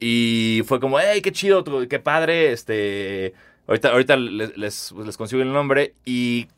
Y 0.00 0.62
fue 0.66 0.80
como, 0.80 0.98
hey, 1.00 1.20
qué 1.22 1.32
chido, 1.32 1.64
qué 1.88 1.98
padre, 1.98 2.52
este... 2.52 3.34
Ahorita, 3.66 3.90
ahorita 3.90 4.16
les, 4.16 4.56
les, 4.56 4.92
les 4.92 5.16
consigo 5.16 5.42
el 5.42 5.52
nombre. 5.52 5.92
Y 6.06 6.48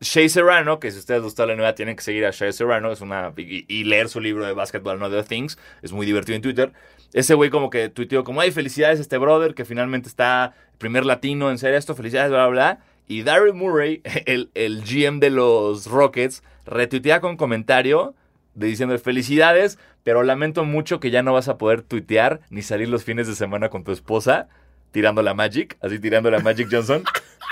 Shea 0.00 0.28
Serrano, 0.28 0.78
que 0.78 0.90
si 0.90 0.98
ustedes 0.98 1.22
gustan 1.22 1.48
la 1.48 1.56
nueva, 1.56 1.74
tienen 1.74 1.96
que 1.96 2.02
seguir 2.02 2.26
a 2.26 2.30
Shea 2.30 2.52
Serrano. 2.52 2.92
Es 2.92 3.00
una, 3.00 3.32
y, 3.36 3.64
y 3.68 3.84
leer 3.84 4.08
su 4.08 4.20
libro 4.20 4.44
de 4.44 4.52
Basketball, 4.52 4.98
No 4.98 5.10
The 5.10 5.22
Things. 5.22 5.58
Es 5.82 5.92
muy 5.92 6.04
divertido 6.04 6.36
en 6.36 6.42
Twitter. 6.42 6.72
Ese 7.14 7.34
güey 7.34 7.48
como 7.48 7.70
que 7.70 7.88
tuiteó 7.88 8.22
como, 8.22 8.42
hey, 8.42 8.50
felicidades 8.50 8.98
a 8.98 9.02
este 9.02 9.16
brother 9.16 9.54
que 9.54 9.64
finalmente 9.64 10.08
está 10.08 10.54
primer 10.76 11.06
latino 11.06 11.50
en 11.50 11.58
ser 11.58 11.74
esto. 11.74 11.94
Felicidades, 11.94 12.30
bla, 12.30 12.46
bla, 12.46 12.50
bla. 12.50 12.78
Y 13.08 13.22
Daryl 13.22 13.54
Murray, 13.54 14.02
el, 14.26 14.50
el 14.54 14.82
GM 14.84 15.20
de 15.20 15.30
los 15.30 15.86
Rockets, 15.86 16.42
retuitea 16.66 17.20
con 17.20 17.36
comentario 17.36 18.14
de 18.58 18.66
diciendo 18.66 18.98
felicidades, 18.98 19.78
pero 20.02 20.22
lamento 20.22 20.64
mucho 20.64 21.00
que 21.00 21.10
ya 21.10 21.22
no 21.22 21.32
vas 21.32 21.48
a 21.48 21.58
poder 21.58 21.82
tuitear 21.82 22.40
ni 22.50 22.62
salir 22.62 22.88
los 22.88 23.04
fines 23.04 23.26
de 23.26 23.34
semana 23.34 23.68
con 23.68 23.84
tu 23.84 23.92
esposa 23.92 24.48
tirando 24.90 25.22
la 25.22 25.34
Magic, 25.34 25.76
así 25.80 25.98
tirando 25.98 26.30
la 26.30 26.38
Magic 26.40 26.68
Johnson. 26.70 27.04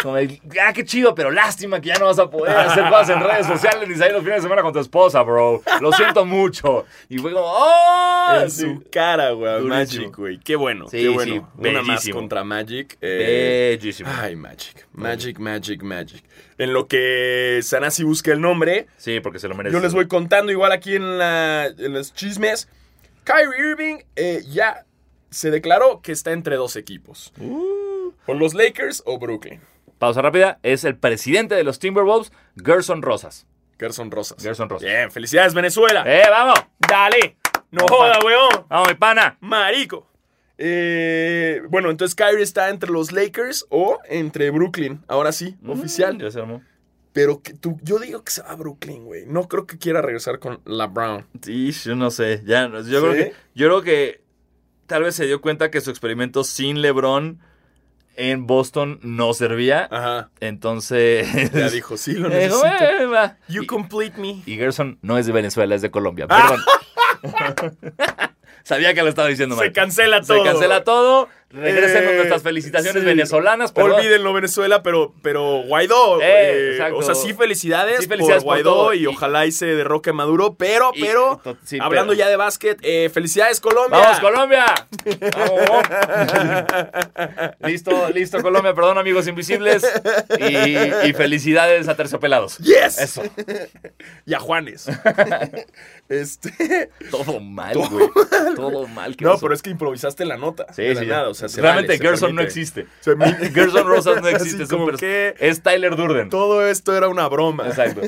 Como 0.03 0.16
de, 0.16 0.40
ah, 0.62 0.72
qué 0.75 0.85
chido, 0.85 1.14
pero 1.14 1.31
lástima 1.31 1.81
que 1.81 1.88
ya 1.88 1.99
no 1.99 2.05
vas 2.07 2.18
a 2.18 2.29
poder 2.31 2.55
hacer 2.55 2.85
cosas 2.85 3.09
en 3.11 3.20
redes 3.20 3.46
sociales 3.46 3.88
ni 3.88 3.94
salir 3.94 4.12
los 4.12 4.22
fines 4.22 4.37
de 4.37 4.42
semana 4.42 4.61
con 4.62 4.72
tu 4.72 4.79
esposa, 4.79 5.22
bro. 5.22 5.62
Lo 5.81 5.90
siento 5.92 6.27
mucho. 6.27 6.85
Y 7.09 7.16
fue 7.18 7.33
como, 7.33 7.46
¡oh! 7.49 8.40
En 8.42 8.51
Sí. 8.51 8.62
su 8.62 8.85
cara, 8.90 9.31
güey. 9.31 9.62
Magic, 9.62 10.14
güey. 10.14 10.38
Qué 10.38 10.55
bueno, 10.57 10.87
Sí, 10.88 10.99
qué 10.99 11.09
bueno. 11.09 11.51
sí, 11.59 11.68
Una 11.68 11.83
más 11.83 12.07
contra 12.11 12.44
Magic. 12.44 12.99
eh, 13.01 13.79
Bellísimo. 13.81 14.11
Ay, 14.20 14.37
Magic. 14.37 14.87
Magic, 14.92 15.38
Magic, 15.38 15.83
Magic. 15.83 16.22
En 16.59 16.72
lo 16.75 16.87
que 16.87 17.61
Sanasi 17.62 18.05
busca 18.05 18.33
el 18.33 18.40
nombre, 18.40 18.87
Sí, 18.99 19.20
porque 19.20 19.38
se 19.38 19.49
lo 19.49 19.55
merece. 19.55 19.75
yo 19.75 19.81
les 19.83 19.94
voy 19.94 20.09
contando 20.09 20.53
igual 20.53 20.72
aquí 20.72 20.96
en, 20.96 21.18
la, 21.18 21.66
en 21.66 21.92
los 21.94 22.12
chismes. 22.12 22.68
Kyrie 23.25 23.70
Irving 23.70 23.96
eh, 24.14 24.42
ya 24.49 24.85
se 25.31 25.51
declaró 25.51 26.01
que 26.03 26.12
está 26.12 26.33
entre 26.33 26.57
dos 26.57 26.77
equipos. 26.77 27.33
Uh. 27.41 28.12
O 28.27 28.35
los 28.35 28.55
Lakers 28.55 29.03
o 29.07 29.19
Brooklyn. 29.19 29.61
Pausa 29.99 30.23
rápida. 30.23 30.59
Es 30.62 30.85
el 30.85 30.97
presidente 30.97 31.55
de 31.55 31.65
los 31.65 31.79
Timberwolves, 31.79 32.33
Gerson 32.62 33.03
Rosas. 33.03 33.47
Gerson 33.79 34.11
Rosas. 34.11 34.43
Gerson 34.43 34.69
Rosas. 34.69 34.89
Bien, 34.89 35.11
felicidades, 35.11 35.55
Venezuela. 35.55 36.05
¡Eh, 36.07 36.25
vamos! 36.31 36.59
Dale. 36.79 37.37
No 37.71 37.87
joda, 37.89 38.19
weón. 38.25 38.67
¡Vamos, 38.69 38.89
mi 38.89 38.95
pana! 38.95 39.37
Marico. 39.41 40.07
Eh, 40.59 41.62
bueno, 41.69 41.91
entonces 41.91 42.15
Kyrie 42.15 42.43
está 42.43 42.71
entre 42.71 42.91
los 42.91 43.12
Lakers 43.12 43.67
o 43.69 43.99
entre 44.09 44.51
Brooklyn. 44.51 45.03
Ahora 45.09 45.33
sí, 45.33 45.57
oficial. 45.67 46.15
Mm, 46.17 46.21
Ya 46.21 46.31
se 46.31 46.41
armó. 46.41 46.62
Pero 47.12 47.43
que 47.43 47.55
tú, 47.55 47.79
yo 47.83 47.99
digo 47.99 48.23
que 48.25 48.31
se 48.33 48.43
va 48.43 48.51
a 48.51 48.55
Brooklyn, 48.57 49.05
güey. 49.05 49.25
No 49.27 49.49
creo 49.49 49.67
que 49.67 49.79
quiera 49.79 50.03
regresar 50.03 50.39
con 50.39 50.61
LeBron. 50.67 51.27
Sí, 51.43 51.73
yo 51.73 51.97
no 51.97 52.11
sé. 52.11 52.43
Ya, 52.45 52.69
yo, 52.71 52.83
¿Sí? 52.83 52.91
creo 52.91 53.12
que, 53.12 53.33
yo 53.55 53.67
creo 53.69 53.83
que 53.83 54.21
tal 54.87 55.03
vez 55.03 55.14
se 55.14 55.27
dio 55.27 55.40
cuenta 55.40 55.70
que 55.70 55.81
su 55.81 55.90
experimento 55.90 56.44
sin 56.44 56.81
LeBron 56.83 57.38
en 58.16 58.46
Boston 58.46 58.99
no 59.03 59.35
servía. 59.35 59.88
Ajá. 59.90 60.31
Entonces. 60.40 61.53
Ya 61.53 61.68
dijo, 61.70 61.96
sí, 61.96 62.14
lo 62.14 62.29
necesito. 62.31 62.66
eh, 62.66 63.07
va. 63.07 63.37
You 63.49 63.62
Y- 63.62 63.66
complete 63.66 64.18
me. 64.20 64.42
Y 64.46 64.57
Gerson 64.57 64.99
no 65.03 65.18
es 65.18 65.27
de 65.27 65.33
Venezuela, 65.33 65.75
es 65.75 65.83
de 65.83 65.90
Colombia. 65.90 66.27
Ah. 66.31 66.57
Perdón. 67.22 67.77
Sabía 68.62 68.94
que 68.94 69.03
lo 69.03 69.09
estaba 69.09 69.29
diciendo 69.29 69.55
mal. 69.55 69.64
Se 69.66 69.72
cancela 69.72 70.22
Se 70.22 70.35
todo. 70.35 70.44
cancela 70.44 70.83
todo. 70.83 71.29
Regresen 71.57 72.05
con 72.05 72.12
Eh, 72.12 72.16
nuestras 72.16 72.42
felicitaciones 72.42 73.03
sí. 73.03 73.07
venezolanas. 73.07 73.73
Perdón. 73.73 73.92
Olvídenlo, 73.92 74.33
Venezuela, 74.33 74.83
pero, 74.83 75.12
pero 75.23 75.62
Guaidó. 75.66 76.21
Eh, 76.21 76.77
eh, 76.79 76.92
o 76.95 77.03
sea, 77.03 77.14
sí, 77.14 77.33
felicidades, 77.35 78.01
Sí, 78.01 78.07
felicidades 78.07 78.45
por 78.45 78.55
por 78.57 78.62
Guaidó 78.62 78.73
todo. 78.75 78.95
y, 78.95 79.03
Y- 79.03 79.07
ojalá 79.07 79.47
y 79.47 79.53
se 79.53 79.66
derroque 79.66 80.12
Maduro. 80.12 80.55
Pero, 80.59 80.90
Y- 80.95 81.01
pero, 81.03 81.40
to- 81.42 81.57
sí, 81.64 81.79
hablando 81.81 82.12
pero- 82.12 82.19
ya 82.25 82.29
de 82.29 82.37
básquet, 82.37 82.79
eh, 82.83 83.11
felicidades, 83.12 83.61
Colombia. 83.61 83.99
¡Vamos, 83.99 84.21
Colombia! 84.21 84.66
¡Vamos! 85.37 85.87
listo, 87.61 88.11
listo, 88.11 88.42
Colombia. 88.42 88.75
Perdón, 88.75 88.99
amigos 88.99 89.27
invisibles. 89.27 89.85
Y, 90.38 91.09
y 91.09 91.12
felicidades 91.12 91.88
a 91.88 91.95
Terciopelados. 91.97 92.59
¡Yes! 92.59 92.99
Eso. 92.99 93.23
Y 94.27 94.35
a 94.35 94.38
Juanes. 94.40 94.87
este. 96.09 96.90
Todo 97.11 97.40
mal, 97.40 97.77
güey. 97.77 98.09
Todo 98.55 98.87
mal. 98.88 99.16
No, 99.21 99.38
pero 99.38 99.55
es 99.55 99.62
que 99.62 99.71
improvisaste 99.71 100.25
la 100.25 100.37
nota. 100.37 100.66
Sí, 100.75 100.83
de 100.83 100.95
la 100.95 101.03
nada, 101.03 101.29
o 101.29 101.35
sea, 101.35 101.46
se 101.49 101.61
Realmente 101.61 101.97
vale, 101.97 102.09
Gerson 102.09 102.35
no 102.35 102.43
existe. 102.43 102.87
Se 103.01 103.15
me- 103.17 103.33
Gerson 103.55 103.87
Rosas 103.87 104.21
no 104.23 104.29
existe. 104.31 104.63
Es, 104.65 104.71
que 104.99 105.35
es 105.39 105.63
Tyler 105.63 105.97
Durden. 105.97 106.29
todo 106.31 106.67
esto 106.67 106.97
era 106.97 107.09
una 107.09 107.29
broma. 107.29 107.67
Exacto. 107.69 108.03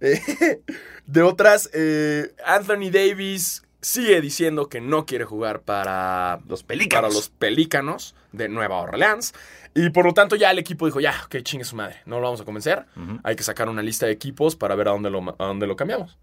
Eh, 0.00 0.60
de 1.06 1.22
otras, 1.22 1.70
eh, 1.72 2.34
Anthony 2.44 2.90
Davis 2.90 3.62
sigue 3.80 4.20
diciendo 4.20 4.68
que 4.68 4.80
no 4.80 5.06
quiere 5.06 5.24
jugar 5.24 5.60
para 5.62 6.40
Los 6.48 6.62
pelícanos. 6.62 7.02
para 7.08 7.14
los 7.14 7.28
Pelícanos 7.30 8.14
de 8.32 8.48
Nueva 8.48 8.78
Orleans. 8.78 9.34
Y 9.74 9.90
por 9.90 10.04
lo 10.04 10.12
tanto 10.12 10.36
ya 10.36 10.50
el 10.50 10.58
equipo 10.58 10.84
dijo, 10.86 11.00
ya, 11.00 11.14
que 11.30 11.42
chingue 11.42 11.64
su 11.64 11.76
madre, 11.76 11.96
no 12.04 12.16
lo 12.16 12.24
vamos 12.26 12.40
a 12.42 12.44
convencer. 12.44 12.84
Hay 13.24 13.36
que 13.36 13.42
sacar 13.42 13.68
una 13.68 13.82
lista 13.82 14.06
de 14.06 14.12
equipos 14.12 14.54
para 14.54 14.74
ver 14.74 14.88
a 14.88 14.90
dónde 14.92 15.08
lo, 15.10 15.34
a 15.38 15.46
dónde 15.46 15.66
lo 15.66 15.76
cambiamos. 15.76 16.18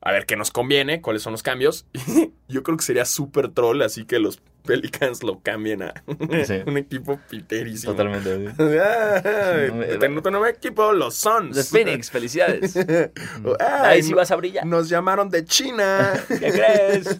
A 0.00 0.12
ver 0.12 0.26
qué 0.26 0.36
nos 0.36 0.50
conviene, 0.50 1.00
cuáles 1.00 1.22
son 1.22 1.32
los 1.32 1.42
cambios. 1.42 1.86
Yo 2.48 2.62
creo 2.62 2.76
que 2.76 2.84
sería 2.84 3.04
súper 3.04 3.48
troll, 3.48 3.82
así 3.82 4.04
que 4.04 4.18
los 4.18 4.40
Pelicans 4.64 5.22
lo 5.22 5.40
cambien 5.40 5.82
a 5.82 5.94
Sí. 6.44 6.60
un 6.66 6.76
equipo 6.76 7.18
piterísimo. 7.30 7.92
Totalmente. 7.94 8.52
Ay, 8.82 9.98
tengo 9.98 10.18
otro 10.20 10.30
nuevo 10.30 10.46
equipo, 10.46 10.92
los 10.92 11.14
Suns. 11.14 11.56
The 11.56 11.64
Phoenix, 11.64 12.10
felicidades. 12.10 12.76
Ahí 13.82 14.02
sí 14.02 14.12
vas 14.14 14.30
a 14.30 14.36
brillar. 14.36 14.66
Nos 14.66 14.88
llamaron 14.88 15.30
de 15.30 15.44
China. 15.44 16.12
¿Qué 16.28 16.52
crees? 16.52 17.18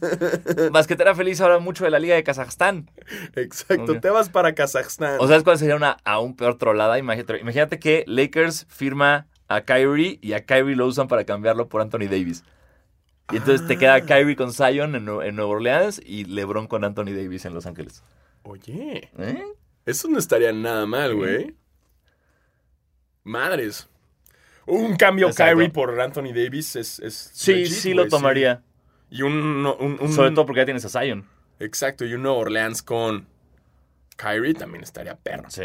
Basquetera 0.70 1.14
feliz 1.14 1.40
habla 1.40 1.58
mucho 1.58 1.84
de 1.84 1.90
la 1.90 1.98
Liga 1.98 2.14
de 2.14 2.22
Kazajstán. 2.22 2.90
Exacto, 3.34 3.98
te 4.00 4.10
vas 4.10 4.28
para 4.28 4.54
Kazajstán. 4.54 5.16
¿O 5.20 5.26
sabes 5.26 5.42
cuál 5.42 5.58
sería 5.58 5.76
una 5.76 5.96
aún 6.04 6.36
peor 6.36 6.58
trolada? 6.58 6.98
Imagínate, 6.98 7.38
imagínate 7.40 7.78
que 7.78 8.04
Lakers 8.06 8.66
firma 8.68 9.26
a 9.48 9.62
Kyrie 9.62 10.18
y 10.20 10.34
a 10.34 10.44
Kyrie 10.44 10.76
lo 10.76 10.86
usan 10.86 11.08
para 11.08 11.24
cambiarlo 11.24 11.68
por 11.68 11.80
Anthony 11.80 12.08
Davis. 12.10 12.44
Y 13.32 13.36
entonces 13.36 13.66
te 13.66 13.76
queda 13.76 14.00
Kyrie 14.02 14.36
con 14.36 14.52
Zion 14.52 14.94
en, 14.94 15.08
en 15.08 15.36
Nueva 15.36 15.50
Orleans 15.50 16.00
y 16.04 16.24
LeBron 16.24 16.66
con 16.66 16.84
Anthony 16.84 17.12
Davis 17.14 17.44
en 17.44 17.52
Los 17.54 17.66
Ángeles. 17.66 18.02
Oye, 18.42 19.10
¿Eh? 19.18 19.44
eso 19.84 20.08
no 20.08 20.18
estaría 20.18 20.52
nada 20.52 20.86
mal, 20.86 21.14
güey. 21.14 21.54
Madres. 23.24 23.88
Un 24.66 24.96
cambio 24.96 25.28
Exacto. 25.28 25.54
Kyrie 25.56 25.70
por 25.70 26.00
Anthony 26.00 26.32
Davis 26.34 26.76
es. 26.76 26.98
es 27.00 27.30
Sí, 27.34 27.52
legit, 27.54 27.72
sí 27.72 27.94
lo 27.94 28.02
güey, 28.02 28.10
tomaría. 28.10 28.62
Y 29.10 29.22
un, 29.22 29.32
un- 29.34 29.98
un- 30.00 30.12
Sobre 30.12 30.30
todo 30.32 30.44
porque 30.46 30.60
ya 30.60 30.64
tienes 30.66 30.84
a 30.84 31.00
Zion. 31.00 31.26
Exacto, 31.58 32.04
y 32.04 32.14
un 32.14 32.22
Nueva 32.22 32.38
Orleans 32.38 32.82
con 32.82 33.26
Kyrie 34.16 34.54
también 34.54 34.82
estaría 34.84 35.16
perro. 35.16 35.50
Sí. 35.50 35.64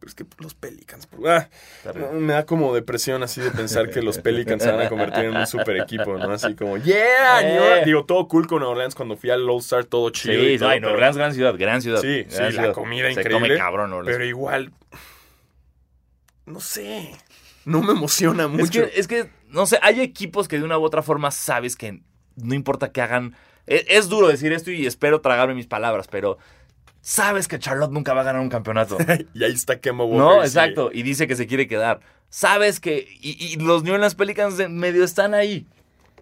Pero 0.00 0.08
es 0.10 0.14
que 0.14 0.24
los 0.38 0.54
Pelicans. 0.54 1.08
ah, 1.26 1.48
me 2.12 2.32
da 2.32 2.46
como 2.46 2.72
depresión 2.74 3.22
así 3.24 3.40
de 3.40 3.50
pensar 3.50 3.90
que 3.90 4.00
los 4.00 4.18
Pelicans 4.18 4.62
se 4.62 4.70
van 4.70 4.80
a 4.86 4.88
convertir 4.88 5.24
en 5.24 5.36
un 5.36 5.46
super 5.46 5.76
equipo, 5.76 6.16
¿no? 6.16 6.30
Así 6.32 6.54
como, 6.54 6.76
yeah, 6.78 7.42
New 7.42 7.56
Orleans". 7.62 7.82
Eh. 7.82 7.84
Digo, 7.84 8.04
todo 8.04 8.28
cool 8.28 8.46
con 8.46 8.62
Orleans 8.62 8.94
cuando 8.94 9.16
fui 9.16 9.30
al 9.30 9.48
All 9.50 9.58
Star, 9.58 9.84
todo 9.86 10.10
chido. 10.10 10.34
y 10.42 10.52
Sí, 10.52 10.58
todo, 10.58 10.68
no, 10.68 10.74
pero- 10.76 10.92
Orleans, 10.92 11.16
gran 11.16 11.34
ciudad, 11.34 11.54
gran 11.58 11.82
ciudad. 11.82 12.00
Sí, 12.00 12.22
gran 12.30 12.52
sí, 12.52 12.58
la 12.58 12.72
comida 12.72 13.06
Se 13.06 13.20
increíble. 13.20 13.48
come 13.48 13.56
cabrón, 13.58 13.92
Orleans. 13.92 14.16
Pero 14.16 14.24
igual, 14.24 14.72
no 16.46 16.60
sé, 16.60 17.10
no 17.64 17.82
me 17.82 17.92
emociona 17.92 18.44
Es 18.44 18.48
mucho. 18.50 18.84
que, 18.84 19.00
es 19.00 19.08
que, 19.08 19.28
no 19.48 19.66
sé, 19.66 19.78
hay 19.82 20.00
equipos 20.00 20.48
que 20.48 20.58
de 20.58 20.64
una 20.64 20.78
u 20.78 20.82
otra 20.84 21.02
forma 21.02 21.30
sabes 21.30 21.76
que 21.76 22.00
no 22.36 22.54
importa 22.54 22.92
que 22.92 23.00
hagan. 23.02 23.34
Es, 23.66 23.84
es 23.88 24.08
duro 24.08 24.28
decir 24.28 24.52
esto 24.52 24.70
y 24.70 24.86
espero 24.86 25.20
tragarme 25.20 25.54
mis 25.54 25.66
palabras, 25.66 26.06
pero 26.08 26.38
sabes 27.00 27.48
que 27.48 27.58
Charlotte 27.58 27.90
nunca 27.92 28.14
va 28.14 28.22
a 28.22 28.24
ganar 28.24 28.40
un 28.42 28.48
campeonato. 28.48 28.96
y 29.34 29.44
ahí 29.44 29.52
está 29.52 29.80
Kemba 29.80 30.04
Walker. 30.04 30.18
No, 30.18 30.42
exacto. 30.42 30.90
Y 30.92 31.02
dice 31.02 31.26
que 31.26 31.36
se 31.36 31.46
quiere 31.46 31.66
quedar. 31.66 32.00
Sabes 32.28 32.80
que. 32.80 33.06
Y, 33.20 33.36
y 33.52 33.56
los 33.56 33.82
New 33.84 33.94
Orleans 33.94 34.14
Pelicans 34.14 34.56
de 34.56 34.68
medio 34.68 35.04
están 35.04 35.34
ahí. 35.34 35.66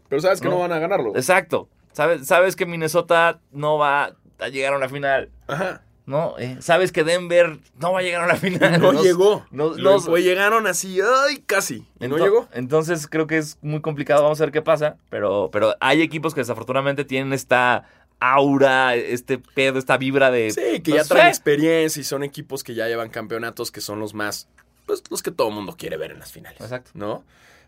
Pero 0.09 0.21
sabes 0.23 0.41
que 0.41 0.49
no, 0.49 0.55
No. 0.55 0.61
van 0.61 0.73
a 0.73 0.79
ganarlo. 0.79 1.17
Exacto. 1.17 1.69
Sabes, 1.93 2.27
sabes 2.27 2.55
que 2.57 2.67
Minnesota 2.67 3.41
no 3.53 3.79
va 3.79 4.15
a 4.39 4.49
llegar 4.49 4.75
a 4.75 4.77
una 4.77 4.89
final. 4.89 5.31
Ajá. 5.49 5.83
No, 6.05 6.37
Eh, 6.39 6.59
sabes 6.61 6.93
que 6.93 7.03
Denver 7.03 7.59
no 7.81 7.91
va 7.93 7.99
a 7.99 8.03
llegar 8.03 8.23
a 8.23 8.27
una 8.27 8.37
final. 8.37 8.81
No, 8.81 8.93
llegó. 9.03 9.45
no- 9.51 9.71
Los, 9.71 9.79
los- 9.81 10.07
güey, 10.09 10.23
llegaron 10.23 10.69
así, 10.69 11.01
ay, 11.01 11.43
casi. 11.45 11.85
Y 11.99 12.07
no 12.07 12.17
llegó. 12.19 12.47
Entonces 12.53 13.09
creo 13.09 13.27
que 13.27 13.39
es 13.39 13.59
muy 13.61 13.81
complicado. 13.81 14.23
Vamos 14.23 14.41
a 14.41 14.45
ver 14.45 14.53
qué 14.53 14.63
pasa. 14.63 14.99
Pero, 15.11 15.49
pero 15.51 15.75
hay 15.81 16.03
equipos 16.03 16.33
que 16.35 16.43
desafortunadamente 16.43 17.05
tienen 17.05 17.33
esta 17.33 17.89
aura, 18.21 18.95
este 18.95 19.39
pedo, 19.39 19.79
esta 19.79 19.97
vibra 19.97 20.31
de. 20.31 20.51
Sí, 20.51 20.81
que 20.81 20.91
no 20.93 20.97
ya 20.97 21.05
sé. 21.05 21.09
traen 21.15 21.29
experiencia 21.29 22.01
y 22.01 22.05
son 22.05 22.23
equipos 22.23 22.65
que 22.65 22.75
ya 22.75 22.87
llevan 22.89 23.11
campeonatos 23.11 23.71
que 23.71 23.81
son 23.81 24.01
los 24.01 24.15
más, 24.15 24.49
pues 24.87 25.03
los 25.11 25.23
que 25.23 25.31
todo 25.31 25.49
el 25.49 25.55
mundo 25.55 25.77
quiere 25.77 25.97
ver 25.97 26.11
en 26.13 26.19
las 26.19 26.33
finales. 26.33 26.61
Exacto. 26.61 26.91
¿No? 26.95 27.25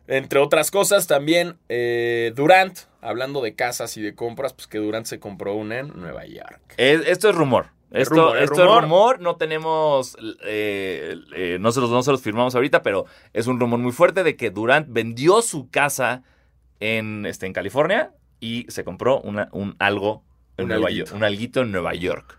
Entre 0.06 0.38
otras 0.38 0.70
cosas, 0.70 1.06
también 1.06 1.58
eh, 1.68 2.32
Durant, 2.34 2.78
hablando 3.02 3.42
de 3.42 3.54
casas 3.54 3.94
y 3.98 4.02
de 4.02 4.14
compras, 4.14 4.54
pues 4.54 4.66
que 4.66 4.78
Durant 4.78 5.04
se 5.06 5.20
compró 5.20 5.54
una 5.54 5.80
en 5.80 5.88
Nueva 6.00 6.24
York. 6.24 6.60
Es- 6.78 7.06
esto 7.06 7.28
es 7.28 7.34
rumor. 7.36 7.66
Es 7.90 8.02
Esto, 8.02 8.14
rumor, 8.16 8.36
es 8.38 8.42
esto 8.44 8.54
rumor. 8.64 8.76
es 8.76 8.82
rumor. 8.82 9.20
No 9.20 9.36
tenemos. 9.36 10.16
eh, 10.44 11.14
eh, 11.36 11.56
no, 11.60 11.72
se 11.72 11.80
los, 11.80 11.90
no 11.90 12.02
se 12.02 12.10
los 12.10 12.20
firmamos 12.22 12.54
ahorita, 12.54 12.82
pero 12.82 13.04
es 13.34 13.46
un 13.46 13.58
rumor 13.60 13.78
muy 13.80 13.92
fuerte 13.92 14.24
de 14.24 14.36
que 14.36 14.50
Durant 14.50 14.86
vendió 14.90 15.40
su 15.42 15.68
casa 15.70 16.22
en, 16.80 17.24
este, 17.26 17.46
en 17.46 17.52
California 17.52 18.12
y 18.40 18.66
se 18.68 18.84
compró 18.84 19.20
una, 19.20 19.48
un 19.52 19.74
algo 19.78 20.22
en 20.58 20.64
Un 20.64 20.68
Nueva 20.68 20.88
alguito. 20.88 21.06
York. 21.06 21.16
Un 21.16 21.24
alguito 21.24 21.60
en 21.62 21.72
Nueva 21.72 21.94
York. 21.94 22.36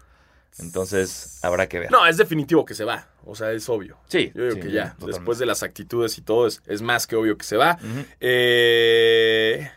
Entonces, 0.60 1.40
habrá 1.42 1.68
que 1.68 1.80
ver. 1.80 1.92
No, 1.92 2.06
es 2.06 2.18
definitivo 2.18 2.66
que 2.66 2.76
se 2.76 2.84
va. 2.84 3.08
O 3.26 3.36
sea, 3.36 3.52
es 3.52 3.68
obvio. 3.70 3.98
Sí. 4.08 4.32
Yo 4.36 4.44
digo 4.44 4.56
sí, 4.56 4.62
que 4.62 4.72
ya, 4.72 4.92
totalmente. 4.92 5.18
después 5.20 5.38
de 5.40 5.46
las 5.46 5.64
actitudes 5.64 6.18
y 6.18 6.22
todo, 6.22 6.48
es, 6.48 6.62
es 6.68 6.82
más 6.82 7.08
que 7.08 7.16
obvio 7.16 7.38
que 7.38 7.46
se 7.46 7.56
va. 7.58 7.78
Eh, 8.20 9.72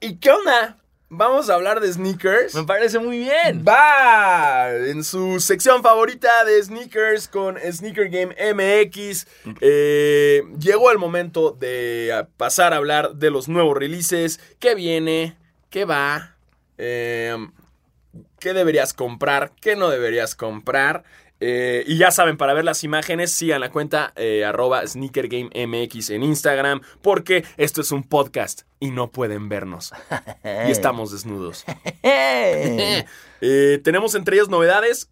¿Y 0.00 0.16
qué 0.16 0.30
onda? 0.30 0.76
Vamos 1.12 1.50
a 1.50 1.54
hablar 1.54 1.80
de 1.80 1.92
sneakers. 1.92 2.54
Me 2.54 2.62
parece 2.62 3.00
muy 3.00 3.18
bien. 3.18 3.64
Va 3.66 4.70
en 4.70 5.02
su 5.02 5.40
sección 5.40 5.82
favorita 5.82 6.44
de 6.44 6.62
sneakers 6.62 7.26
con 7.26 7.58
Sneaker 7.58 8.08
Game 8.08 8.36
MX. 8.54 9.26
Eh, 9.60 10.44
llegó 10.60 10.92
el 10.92 10.98
momento 10.98 11.50
de 11.50 12.26
pasar 12.36 12.72
a 12.72 12.76
hablar 12.76 13.14
de 13.16 13.32
los 13.32 13.48
nuevos 13.48 13.76
releases. 13.76 14.38
¿Qué 14.60 14.76
viene? 14.76 15.36
¿Qué 15.68 15.84
va? 15.84 16.36
Eh, 16.78 17.36
¿Qué 18.40 18.54
deberías 18.54 18.94
comprar? 18.94 19.52
¿Qué 19.60 19.76
no 19.76 19.90
deberías 19.90 20.34
comprar? 20.34 21.04
Eh, 21.40 21.84
y 21.86 21.98
ya 21.98 22.10
saben, 22.10 22.38
para 22.38 22.54
ver 22.54 22.64
las 22.64 22.84
imágenes, 22.84 23.32
sigan 23.32 23.60
la 23.60 23.70
cuenta 23.70 24.12
eh, 24.16 24.44
arroba 24.46 24.86
SneakerGameMX 24.86 26.10
en 26.10 26.22
Instagram, 26.22 26.80
porque 27.02 27.44
esto 27.58 27.82
es 27.82 27.92
un 27.92 28.02
podcast 28.02 28.62
y 28.78 28.90
no 28.90 29.10
pueden 29.10 29.48
vernos. 29.48 29.92
Y 30.66 30.70
estamos 30.70 31.12
desnudos. 31.12 31.64
Eh, 33.42 33.80
tenemos 33.82 34.14
entre 34.14 34.36
ellas 34.36 34.50
novedades. 34.50 35.08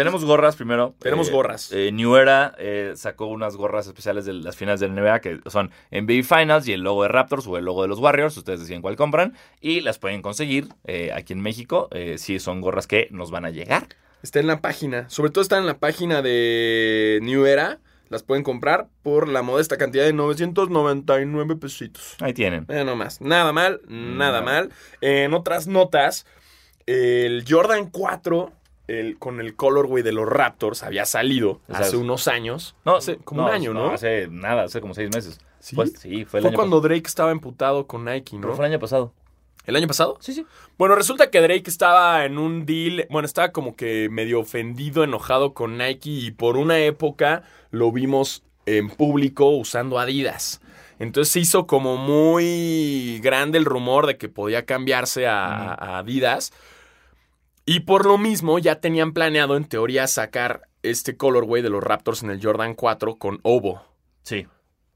Tenemos 0.00 0.24
gorras 0.24 0.56
primero. 0.56 0.94
Tenemos 0.98 1.28
Eh, 1.28 1.32
gorras. 1.32 1.72
eh, 1.72 1.92
New 1.92 2.16
Era 2.16 2.54
eh, 2.58 2.92
sacó 2.96 3.26
unas 3.26 3.56
gorras 3.56 3.86
especiales 3.86 4.24
de 4.24 4.32
las 4.32 4.56
finales 4.56 4.80
del 4.80 4.94
NBA 4.94 5.20
que 5.20 5.40
son 5.50 5.70
NBA 5.90 6.22
Finals 6.24 6.66
y 6.68 6.72
el 6.72 6.80
logo 6.80 7.02
de 7.02 7.08
Raptors 7.10 7.46
o 7.46 7.56
el 7.58 7.64
logo 7.66 7.82
de 7.82 7.88
los 7.88 7.98
Warriors. 7.98 8.36
Ustedes 8.36 8.60
deciden 8.60 8.80
cuál 8.82 8.96
compran. 8.96 9.34
Y 9.60 9.80
las 9.82 9.98
pueden 9.98 10.22
conseguir 10.22 10.68
eh, 10.84 11.10
aquí 11.14 11.32
en 11.34 11.40
México. 11.40 11.88
Sí, 12.16 12.38
son 12.38 12.60
gorras 12.62 12.86
que 12.86 13.08
nos 13.10 13.30
van 13.30 13.44
a 13.44 13.50
llegar. 13.50 13.88
está 14.22 14.40
en 14.40 14.46
la 14.46 14.60
página. 14.60 15.08
Sobre 15.10 15.30
todo 15.30 15.42
está 15.42 15.58
en 15.58 15.66
la 15.66 15.78
página 15.78 16.22
de 16.22 17.18
New 17.22 17.44
Era. 17.46 17.78
las 18.08 18.22
pueden 18.24 18.42
comprar 18.42 18.88
por 19.02 19.28
la 19.28 19.42
modesta 19.42 19.76
cantidad 19.76 20.04
de 20.04 20.12
999 20.12 21.56
pesitos. 21.56 22.16
Ahí 22.20 22.32
tienen. 22.32 22.66
No 22.68 22.96
más. 22.96 23.20
Nada 23.20 23.52
mal, 23.52 23.80
nada 23.86 24.40
No. 24.40 24.46
mal. 24.46 24.70
En 25.00 25.32
otras 25.34 25.66
notas, 25.68 26.26
el 26.86 27.44
Jordan 27.48 27.88
4 27.90 28.52
el, 28.90 29.18
con 29.18 29.40
el 29.40 29.54
colorway 29.54 30.02
de 30.02 30.12
los 30.12 30.28
Raptors 30.28 30.82
había 30.82 31.04
salido 31.04 31.60
O 31.68 31.72
sea, 31.72 31.78
hace 31.78 31.96
unos 31.96 32.28
años. 32.28 32.74
No, 32.84 32.96
hace 32.96 33.16
como 33.18 33.44
un 33.44 33.50
año, 33.50 33.72
¿no? 33.72 33.90
Hace 33.90 34.28
nada, 34.28 34.64
hace 34.64 34.80
como 34.80 34.94
seis 34.94 35.10
meses. 35.14 35.38
¿Sí? 35.60 35.76
Pues, 35.76 35.92
sí, 35.98 36.24
fue 36.24 36.40
el 36.40 36.42
Fue 36.42 36.48
año 36.48 36.56
cuando 36.56 36.80
Drake 36.80 37.06
estaba 37.06 37.30
emputado 37.30 37.86
con 37.86 38.04
Nike. 38.04 38.38
¿no? 38.38 38.52
Fue 38.54 38.64
el 38.66 38.72
año 38.72 38.80
pasado. 38.80 39.12
¿El 39.66 39.76
año 39.76 39.86
pasado? 39.86 40.16
Sí, 40.20 40.32
sí. 40.32 40.46
Bueno, 40.78 40.94
resulta 40.94 41.30
que 41.30 41.40
Drake 41.40 41.68
estaba 41.68 42.24
en 42.24 42.38
un 42.38 42.64
deal, 42.64 43.06
bueno, 43.10 43.26
estaba 43.26 43.52
como 43.52 43.76
que 43.76 44.08
medio 44.10 44.40
ofendido, 44.40 45.04
enojado 45.04 45.52
con 45.52 45.76
Nike 45.76 46.10
y 46.10 46.30
por 46.30 46.56
una 46.56 46.78
época 46.78 47.42
lo 47.70 47.92
vimos 47.92 48.42
en 48.66 48.88
público 48.88 49.50
usando 49.50 49.98
Adidas. 49.98 50.60
Entonces 50.98 51.32
se 51.32 51.40
hizo 51.40 51.66
como 51.66 51.96
muy 51.96 53.20
grande 53.22 53.58
el 53.58 53.64
rumor 53.64 54.06
de 54.06 54.16
que 54.16 54.28
podía 54.28 54.64
cambiarse 54.64 55.26
a, 55.26 55.72
a 55.74 55.98
Adidas. 55.98 56.52
Y 57.72 57.80
por 57.80 58.04
lo 58.04 58.18
mismo 58.18 58.58
ya 58.58 58.80
tenían 58.80 59.12
planeado 59.12 59.56
en 59.56 59.64
teoría 59.64 60.08
sacar 60.08 60.62
este 60.82 61.16
colorway 61.16 61.62
de 61.62 61.70
los 61.70 61.84
Raptors 61.84 62.24
en 62.24 62.30
el 62.30 62.42
Jordan 62.42 62.74
4 62.74 63.14
con 63.14 63.38
Obo. 63.44 63.80
Sí. 64.24 64.48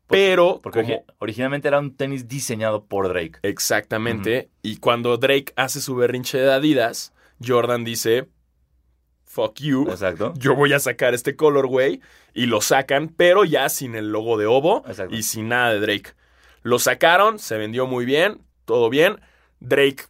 Pero 0.09 0.59
Porque 0.61 0.83
como- 0.83 1.05
originalmente 1.19 1.69
era 1.69 1.79
un 1.79 1.95
tenis 1.97 2.27
diseñado 2.27 2.85
por 2.87 3.07
Drake. 3.09 3.39
Exactamente. 3.43 4.51
Y 4.63 4.79
cuando 4.79 5.17
Drake 5.19 5.53
hace 5.55 5.81
su 5.81 5.95
berrinche 5.95 6.39
de 6.39 6.53
Adidas, 6.53 7.13
Jordan 7.47 7.85
dice, 7.85 8.27
fuck 9.25 9.55
you. 9.61 9.87
Exacto. 9.89 10.35
Yo 10.37 10.57
voy 10.57 10.73
a 10.73 10.81
sacar 10.81 11.15
este 11.15 11.37
colorway 11.37 12.01
y 12.35 12.47
lo 12.47 12.61
sacan, 12.61 13.07
pero 13.09 13.45
ya 13.45 13.69
sin 13.69 13.95
el 13.95 14.11
logo 14.11 14.37
de 14.37 14.47
Obo 14.47 14.83
Exacto. 14.89 15.15
y 15.15 15.23
sin 15.23 15.49
nada 15.49 15.73
de 15.75 15.79
Drake. 15.79 16.11
Lo 16.65 16.81
sacaron, 16.81 17.39
se 17.39 17.57
vendió 17.57 17.87
muy 17.87 18.05
bien, 18.05 18.41
todo 18.65 18.91
bien. 18.91 19.21
Drake 19.61 20.07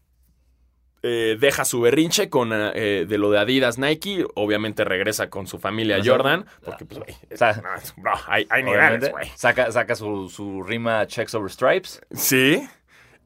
eh, 1.06 1.36
deja 1.38 1.66
su 1.66 1.82
berrinche 1.82 2.30
con 2.30 2.50
eh, 2.54 3.04
de 3.06 3.18
lo 3.18 3.30
de 3.30 3.38
Adidas 3.38 3.76
Nike. 3.76 4.24
Obviamente 4.36 4.84
regresa 4.84 5.28
con 5.28 5.46
su 5.46 5.58
familia 5.58 5.96
a 5.96 5.98
Exacto. 5.98 6.16
Jordan. 6.16 6.46
Porque, 6.64 6.86
pues, 6.86 7.00
güey, 7.00 7.14
O 7.30 7.36
sea, 7.36 7.52
no, 7.52 8.02
bro, 8.02 8.12
hay, 8.26 8.46
hay 8.48 8.62
Obviamente, 8.62 8.88
niveles, 8.88 9.10
güey. 9.10 9.30
saca, 9.34 9.70
saca 9.70 9.94
su, 9.96 10.30
su 10.30 10.62
rima 10.62 11.06
Checks 11.06 11.34
Over 11.34 11.50
Stripes. 11.50 12.00
Sí. 12.10 12.66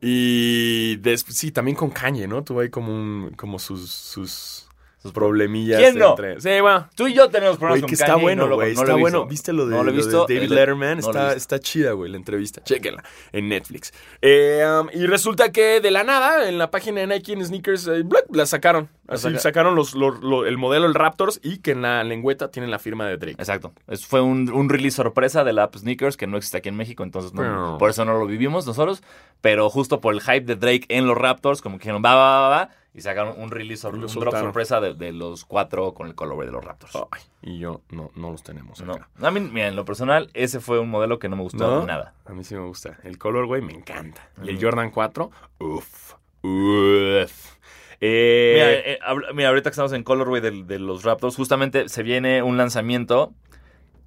Y 0.00 0.98
sí, 1.28 1.52
también 1.52 1.76
con 1.76 1.90
Kanye, 1.90 2.26
¿no? 2.26 2.42
Tuvo 2.42 2.60
ahí 2.60 2.68
como 2.68 2.92
un, 2.92 3.32
como 3.36 3.60
sus, 3.60 3.90
sus, 3.90 4.67
sus 5.08 5.12
problemillas. 5.14 5.80
¿Quién 5.80 5.98
no? 5.98 6.10
entre- 6.10 6.40
Sí, 6.40 6.60
bueno. 6.60 6.88
Tú 6.94 7.06
y 7.08 7.14
yo 7.14 7.28
tenemos 7.28 7.56
problemas 7.56 7.74
Güey, 7.74 7.80
con 7.82 7.88
que 7.88 7.94
está 7.94 8.06
Kanye 8.06 8.20
y 8.20 8.24
bueno, 8.24 8.54
güey. 8.54 8.74
no 8.74 8.82
está 8.82 8.94
bueno. 8.94 9.26
¿Viste 9.26 9.52
lo 9.52 9.66
de, 9.66 9.76
No 9.76 9.82
lo 9.82 9.90
he 9.90 9.92
lo 9.94 10.00
de 10.00 10.06
visto. 10.06 10.26
David 10.28 10.48
Letterman? 10.50 10.98
no 10.98 11.06
está, 11.08 11.32
está 11.34 11.58
chida, 11.58 11.92
güey, 11.92 12.10
la 12.10 12.16
entrevista. 12.16 12.62
Chéquenla 12.62 13.02
en 13.32 13.48
Netflix. 13.48 13.92
Eh, 14.22 14.62
um, 14.80 14.88
y 14.92 15.06
resulta 15.06 15.50
que 15.52 15.80
de 15.80 15.90
la 15.90 16.04
nada, 16.04 16.48
en 16.48 16.58
la 16.58 16.70
página 16.70 17.00
de 17.00 17.06
Nike 17.06 17.32
en 17.32 17.44
Sneakers, 17.44 17.86
eh, 17.88 18.02
¡blup! 18.02 18.34
la 18.34 18.46
sacaron. 18.46 18.88
La 19.06 19.14
Así 19.14 19.22
saca- 19.24 19.38
sacaron 19.38 19.74
los, 19.74 19.94
los- 19.94 20.20
lo- 20.22 20.44
el 20.44 20.58
modelo, 20.58 20.86
el 20.86 20.94
Raptors, 20.94 21.40
y 21.42 21.58
que 21.58 21.70
en 21.70 21.80
la 21.82 22.04
lengüeta 22.04 22.50
tienen 22.50 22.70
la 22.70 22.78
firma 22.78 23.06
de 23.06 23.16
Drake. 23.16 23.36
Exacto. 23.40 23.72
Es- 23.86 24.04
fue 24.06 24.20
un, 24.20 24.50
un 24.50 24.68
release 24.68 24.96
sorpresa 24.96 25.44
de 25.44 25.54
la 25.54 25.64
app 25.64 25.76
Sneakers 25.76 26.16
que 26.18 26.26
no 26.26 26.36
existe 26.36 26.58
aquí 26.58 26.68
en 26.68 26.76
México, 26.76 27.02
entonces 27.04 27.32
no- 27.32 27.76
por 27.78 27.88
eso 27.90 28.04
no 28.04 28.18
lo 28.18 28.26
vivimos 28.26 28.66
nosotros. 28.66 29.02
Pero 29.40 29.70
justo 29.70 30.00
por 30.00 30.12
el 30.14 30.20
hype 30.20 30.40
de 30.42 30.56
Drake 30.56 30.84
en 30.88 31.06
los 31.06 31.16
Raptors, 31.16 31.62
como 31.62 31.78
que 31.78 31.84
dijeron, 31.84 32.02
va, 32.04 32.14
va, 32.16 32.40
va, 32.40 32.48
va, 32.48 32.70
y 32.98 33.00
sacaron 33.00 33.40
un 33.40 33.50
release, 33.52 33.86
un 33.86 34.00
drop 34.00 34.34
sorpresa 34.34 34.80
de, 34.80 34.94
de 34.94 35.12
los 35.12 35.44
cuatro 35.44 35.94
con 35.94 36.08
el 36.08 36.16
colorway 36.16 36.46
de 36.46 36.52
los 36.52 36.64
Raptors. 36.64 36.98
Ay, 37.12 37.22
y 37.42 37.58
yo 37.60 37.82
no, 37.90 38.10
no 38.16 38.32
los 38.32 38.42
tenemos 38.42 38.80
No. 38.80 38.98
A 39.22 39.30
mí, 39.30 39.38
mira, 39.38 39.68
en 39.68 39.76
lo 39.76 39.84
personal, 39.84 40.30
ese 40.34 40.58
fue 40.58 40.80
un 40.80 40.90
modelo 40.90 41.20
que 41.20 41.28
no 41.28 41.36
me 41.36 41.42
gustó 41.42 41.80
¿No? 41.80 41.86
nada. 41.86 42.14
A 42.26 42.32
mí 42.32 42.42
sí 42.42 42.56
me 42.56 42.62
gusta. 42.62 42.98
El 43.04 43.16
colorway 43.16 43.62
me 43.62 43.72
encanta. 43.72 44.28
Y 44.42 44.50
el. 44.50 44.60
Jordan 44.60 44.90
4, 44.90 45.30
uff, 45.60 46.14
uff. 46.42 47.56
Eh, 48.00 48.96
Mira, 49.00 49.20
eh, 49.20 49.34
mira, 49.34 49.48
ahorita 49.50 49.70
que 49.70 49.74
estamos 49.74 49.92
en 49.92 50.02
colorway 50.02 50.40
de, 50.40 50.64
de 50.64 50.78
los 50.80 51.04
Raptors, 51.04 51.36
justamente 51.36 51.88
se 51.88 52.02
viene 52.02 52.42
un 52.42 52.56
lanzamiento 52.56 53.32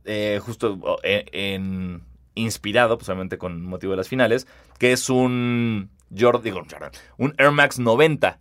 eh, 0.04 0.40
justo 0.44 0.78
oh, 0.82 0.98
eh, 1.04 1.26
en, 1.32 2.04
inspirado, 2.36 2.98
pues 2.98 3.08
obviamente 3.08 3.38
con 3.38 3.64
motivo 3.66 3.92
de 3.92 3.98
las 3.98 4.10
finales, 4.10 4.48
que 4.80 4.92
es 4.92 5.10
un 5.10 5.92
Jordan, 6.18 6.44
digo, 6.44 6.62
Jordan, 6.70 6.92
un 7.18 7.34
Air 7.38 7.52
Max 7.52 7.80
90 7.80 8.40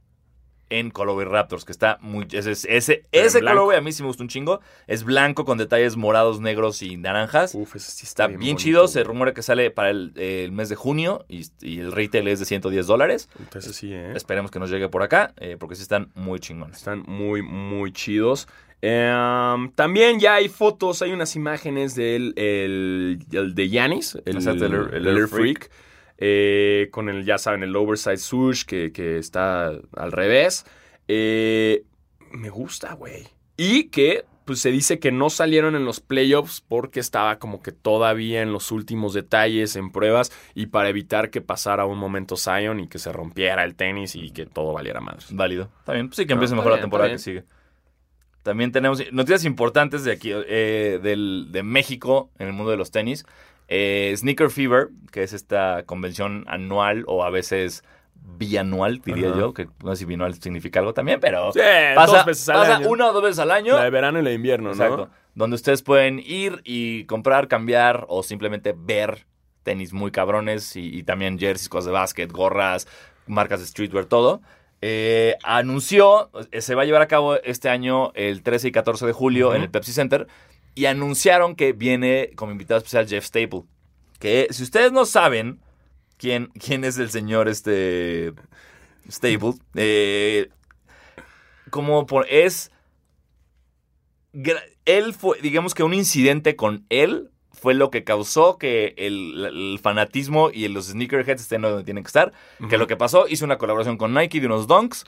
en 0.71 0.91
colorway 0.91 1.27
Raptors, 1.27 1.65
que 1.65 1.73
está 1.73 1.99
muy... 2.01 2.27
Ese, 2.33 2.53
ese, 2.53 3.05
ese 3.13 3.41
colorway 3.41 3.77
a 3.77 3.81
mí 3.81 3.93
sí 3.93 4.03
me 4.03 4.09
gusta 4.09 4.23
un 4.23 4.29
chingo. 4.29 4.61
Es 4.87 5.05
blanco 5.05 5.45
con 5.45 5.59
detalles 5.59 5.97
morados, 5.97 6.41
negros 6.41 6.83
y 6.83 6.97
naranjas. 6.97 7.55
uf, 7.55 7.77
ese 7.77 7.91
sí 7.91 8.07
Está 8.07 8.27
bien, 8.27 8.57
chido, 8.57 8.89
se 8.89 9.05
rumora 9.05 9.35
que 9.35 9.43
sale 9.43 9.71
para 9.71 9.91
el, 9.91 10.13
el 10.17 10.53
mes 10.53 10.69
de 10.69 10.77
junio 10.77 11.25
y, 11.29 11.47
y 11.61 11.81
el 11.81 11.93
retail 11.93 12.29
es 12.29 12.39
de 12.39 12.47
110 12.47 12.87
dólares. 12.87 13.29
Ese 13.55 13.73
sí, 13.73 13.93
¿eh? 13.93 14.13
Esperemos 14.15 14.51
que 14.51 14.59
nos 14.59 14.71
llegue 14.71 14.89
por 14.89 15.03
acá, 15.03 15.35
eh, 15.37 15.57
porque 15.59 15.75
sí 15.75 15.83
están 15.83 16.11
muy 16.15 16.41
chingones. 16.41 16.79
Están 16.79 17.03
muy, 17.07 17.43
muy 17.43 17.93
chidos. 17.93 18.49
Em, 18.83 19.71
también 19.73 20.21
ya 20.21 20.37
hay 20.37 20.49
fotos, 20.49 21.03
hay 21.03 21.13
unas 21.13 21.37
imágenes 21.37 21.95
del 21.95 22.33
el, 22.37 23.19
el 23.31 23.55
de 23.55 23.69
Yanis, 23.69 24.17
el, 24.25 24.39
el 24.39 24.95
el 24.95 25.07
Air 25.07 25.29
Freak, 25.29 25.71
eh, 26.21 26.89
con 26.93 27.09
el, 27.09 27.25
ya 27.25 27.39
saben, 27.39 27.63
el 27.63 27.75
oversize 27.75 28.19
swoosh 28.19 28.65
que, 28.65 28.93
que 28.93 29.19
está 29.19 29.73
al 29.97 30.13
revés. 30.13 30.67
Eh, 31.09 31.85
me 32.31 32.51
gusta, 32.51 32.93
güey. 32.93 33.27
Y 33.57 33.85
que, 33.85 34.25
pues 34.45 34.61
se 34.61 34.71
dice 34.71 34.99
que 34.99 35.13
no 35.13 35.31
salieron 35.31 35.75
en 35.75 35.85
los 35.85 36.01
playoffs 36.01 36.61
porque 36.61 37.01
estaba 37.01 37.39
como 37.39 37.63
que 37.63 37.73
todavía 37.73 38.43
en 38.43 38.53
los 38.53 38.71
últimos 38.71 39.15
detalles, 39.15 39.77
en 39.77 39.91
pruebas, 39.91 40.31
y 40.55 40.67
para 40.67 40.91
evitar 40.91 41.31
que 41.31 41.41
pasara 41.41 41.87
un 41.87 41.99
momento 41.99 42.37
Zion 42.37 42.81
y 42.81 42.89
que 42.89 42.99
se 42.99 43.13
rompiera 43.13 43.65
el 43.65 43.75
tenis 43.75 44.15
y 44.15 44.31
que 44.31 44.47
todo 44.47 44.75
valiera 44.75 45.01
madre. 45.01 45.25
Válido. 45.31 45.71
Está 45.81 45.95
bien, 45.95 46.09
pues 46.09 46.17
sí 46.17 46.27
que 46.27 46.35
empiece 46.35 46.55
mejor 46.55 46.73
la 46.73 46.81
temporada 46.81 47.11
que 47.11 47.19
sigue. 47.19 47.45
También 48.43 48.73
tenemos 48.73 49.03
noticias 49.13 49.45
importantes 49.45 50.05
de 50.05 50.13
aquí, 50.13 50.31
eh, 50.33 50.99
del, 51.03 51.49
de 51.51 51.63
México 51.63 52.31
en 52.39 52.47
el 52.47 52.53
mundo 52.53 52.71
de 52.71 52.79
los 52.79 52.91
tenis. 52.91 53.27
Eh, 53.73 54.13
Sneaker 54.17 54.51
Fever, 54.51 54.89
que 55.13 55.23
es 55.23 55.33
esta 55.33 55.85
convención 55.87 56.45
anual 56.49 57.05
o 57.07 57.25
a 57.25 57.31
veces 57.31 57.85
bianual, 58.37 59.01
diría 59.01 59.31
Ajá. 59.31 59.39
yo, 59.39 59.55
que 59.55 59.69
no 59.83 59.93
sé 59.93 60.01
si 60.01 60.05
bianual 60.05 60.35
significa 60.35 60.81
algo 60.81 60.93
también, 60.93 61.21
pero 61.21 61.53
Sí, 61.53 61.61
pasa, 61.95 62.17
dos 62.19 62.27
veces 62.27 62.49
al 62.49 62.57
pasa 62.57 62.77
año. 62.77 62.89
una 62.91 63.09
o 63.09 63.13
dos 63.13 63.23
veces 63.23 63.39
al 63.39 63.51
año. 63.51 63.75
La 63.77 63.85
de 63.85 63.91
verano 63.91 64.19
y 64.19 64.23
la 64.23 64.31
de 64.31 64.37
invierno, 64.37 64.71
Exacto. 64.71 64.97
¿no? 64.97 65.11
Donde 65.35 65.55
ustedes 65.55 65.83
pueden 65.83 66.19
ir 66.19 66.61
y 66.65 67.05
comprar, 67.05 67.49
cambiar 67.49 68.05
o 68.09 68.23
simplemente 68.23 68.75
ver 68.77 69.27
tenis 69.63 69.93
muy 69.93 70.11
cabrones 70.11 70.75
y, 70.77 70.89
y 70.99 71.03
también 71.05 71.39
jerseys, 71.39 71.69
cosas 71.69 71.87
de 71.87 71.93
básquet, 71.93 72.31
gorras, 72.33 72.89
marcas 73.27 73.61
de 73.61 73.67
streetwear, 73.67 74.07
todo. 74.07 74.43
Eh, 74.83 75.37
anunció, 75.45 76.31
eh, 76.51 76.61
se 76.63 76.75
va 76.75 76.83
a 76.83 76.85
llevar 76.87 77.03
a 77.03 77.07
cabo 77.09 77.37
este 77.37 77.69
año 77.69 78.13
el 78.15 78.43
13 78.43 78.69
y 78.69 78.73
14 78.73 79.07
de 79.07 79.13
julio 79.13 79.55
en 79.55 79.63
el 79.63 79.71
Pepsi 79.71 79.93
Center 79.93 80.27
y 80.75 80.87
anunciaron 80.87 81.57
que 81.57 81.73
viene 81.73 82.31
como 82.37 82.53
invitado 82.53 82.79
especial 82.79 83.09
Jeff 83.09 83.25
Staple. 83.25 83.65
Que 84.19 84.49
si 84.51 84.63
ustedes 84.63 84.93
no 84.93 85.05
saben 85.07 85.61
quién, 86.17 86.49
quién 86.49 86.85
es 86.85 86.99
el 86.99 87.11
señor 87.11 87.49
este 87.49 88.33
Staple, 89.09 89.55
eh, 89.75 90.49
como 91.71 92.07
por, 92.07 92.27
es 92.29 92.71
él 94.85 95.15
fue, 95.15 95.41
digamos 95.41 95.75
que 95.75 95.83
un 95.83 95.95
incidente 95.95 96.57
con 96.57 96.87
él 96.89 97.31
fue 97.53 97.75
lo 97.75 97.91
que 97.91 98.05
causó 98.05 98.59
que 98.59 98.95
el, 98.97 99.45
el 99.45 99.79
fanatismo 99.83 100.51
y 100.53 100.67
los 100.69 100.87
sneakerheads 100.87 101.43
estén 101.43 101.63
donde 101.63 101.85
tienen 101.85 102.05
que 102.05 102.09
estar. 102.09 102.33
Que 102.69 102.79
lo 102.79 102.87
que 102.87 102.97
pasó, 102.97 103.27
hizo 103.29 103.45
una 103.45 103.59
colaboración 103.59 103.97
con 103.97 104.15
Nike 104.15 104.41
de 104.41 104.47
unos 104.47 104.67
donks 104.67 105.05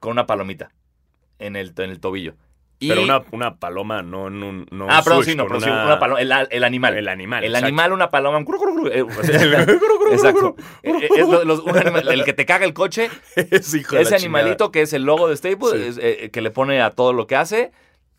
con 0.00 0.12
una 0.12 0.26
palomita 0.26 0.70
en 1.38 1.56
el, 1.56 1.72
en 1.76 1.90
el 1.90 2.00
tobillo. 2.00 2.34
Y- 2.80 2.88
Pero 2.88 3.02
una, 3.02 3.22
una 3.30 3.56
paloma, 3.56 4.02
no, 4.02 4.28
no, 4.30 4.64
no 4.70 4.86
ah, 4.90 5.00
swoosh, 5.02 5.24
sí, 5.26 5.34
no, 5.36 5.46
pero 5.46 5.60
sí, 5.60 5.70
una 5.70 5.98
paloma, 5.98 6.20
el, 6.20 6.30
el 6.50 6.64
animal. 6.64 6.96
El 6.96 7.08
animal, 7.08 7.44
El 7.44 7.50
exacto. 7.50 7.66
animal, 7.66 7.92
una 7.92 8.10
paloma. 8.10 8.44
Exacto. 10.12 10.56
Es 10.82 11.26
lo- 11.28 11.44
los- 11.44 11.60
un 11.60 11.76
animal- 11.76 12.08
el 12.08 12.24
que 12.24 12.32
te 12.32 12.44
caga 12.46 12.64
el 12.64 12.74
coche, 12.74 13.10
Ese 13.36 13.78
hijo 13.78 13.96
ese 13.96 14.14
animalito 14.14 14.70
que 14.70 14.82
es 14.82 14.92
el 14.92 15.04
logo 15.04 15.28
de 15.28 15.36
Staples, 15.36 15.72
Sí. 15.72 15.82
es, 15.88 15.98
eh, 16.02 16.30
que 16.30 16.40
le 16.40 16.50
pone 16.50 16.80
a 16.82 16.90
todo 16.90 17.12
lo 17.12 17.26
que 17.26 17.36
hace, 17.36 17.72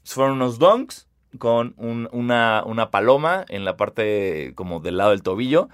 fueron 0.03 0.33
unos 0.33 0.59
donks 0.59 1.07
con 1.37 1.73
un- 1.77 2.07
una, 2.11 2.63
una 2.65 2.91
paloma 2.91 3.45
en 3.49 3.65
la 3.65 3.75
parte 3.77 4.53
como 4.55 4.79
del 4.79 4.97
lado 4.97 5.11
del 5.11 5.21
tobillo 5.21 5.69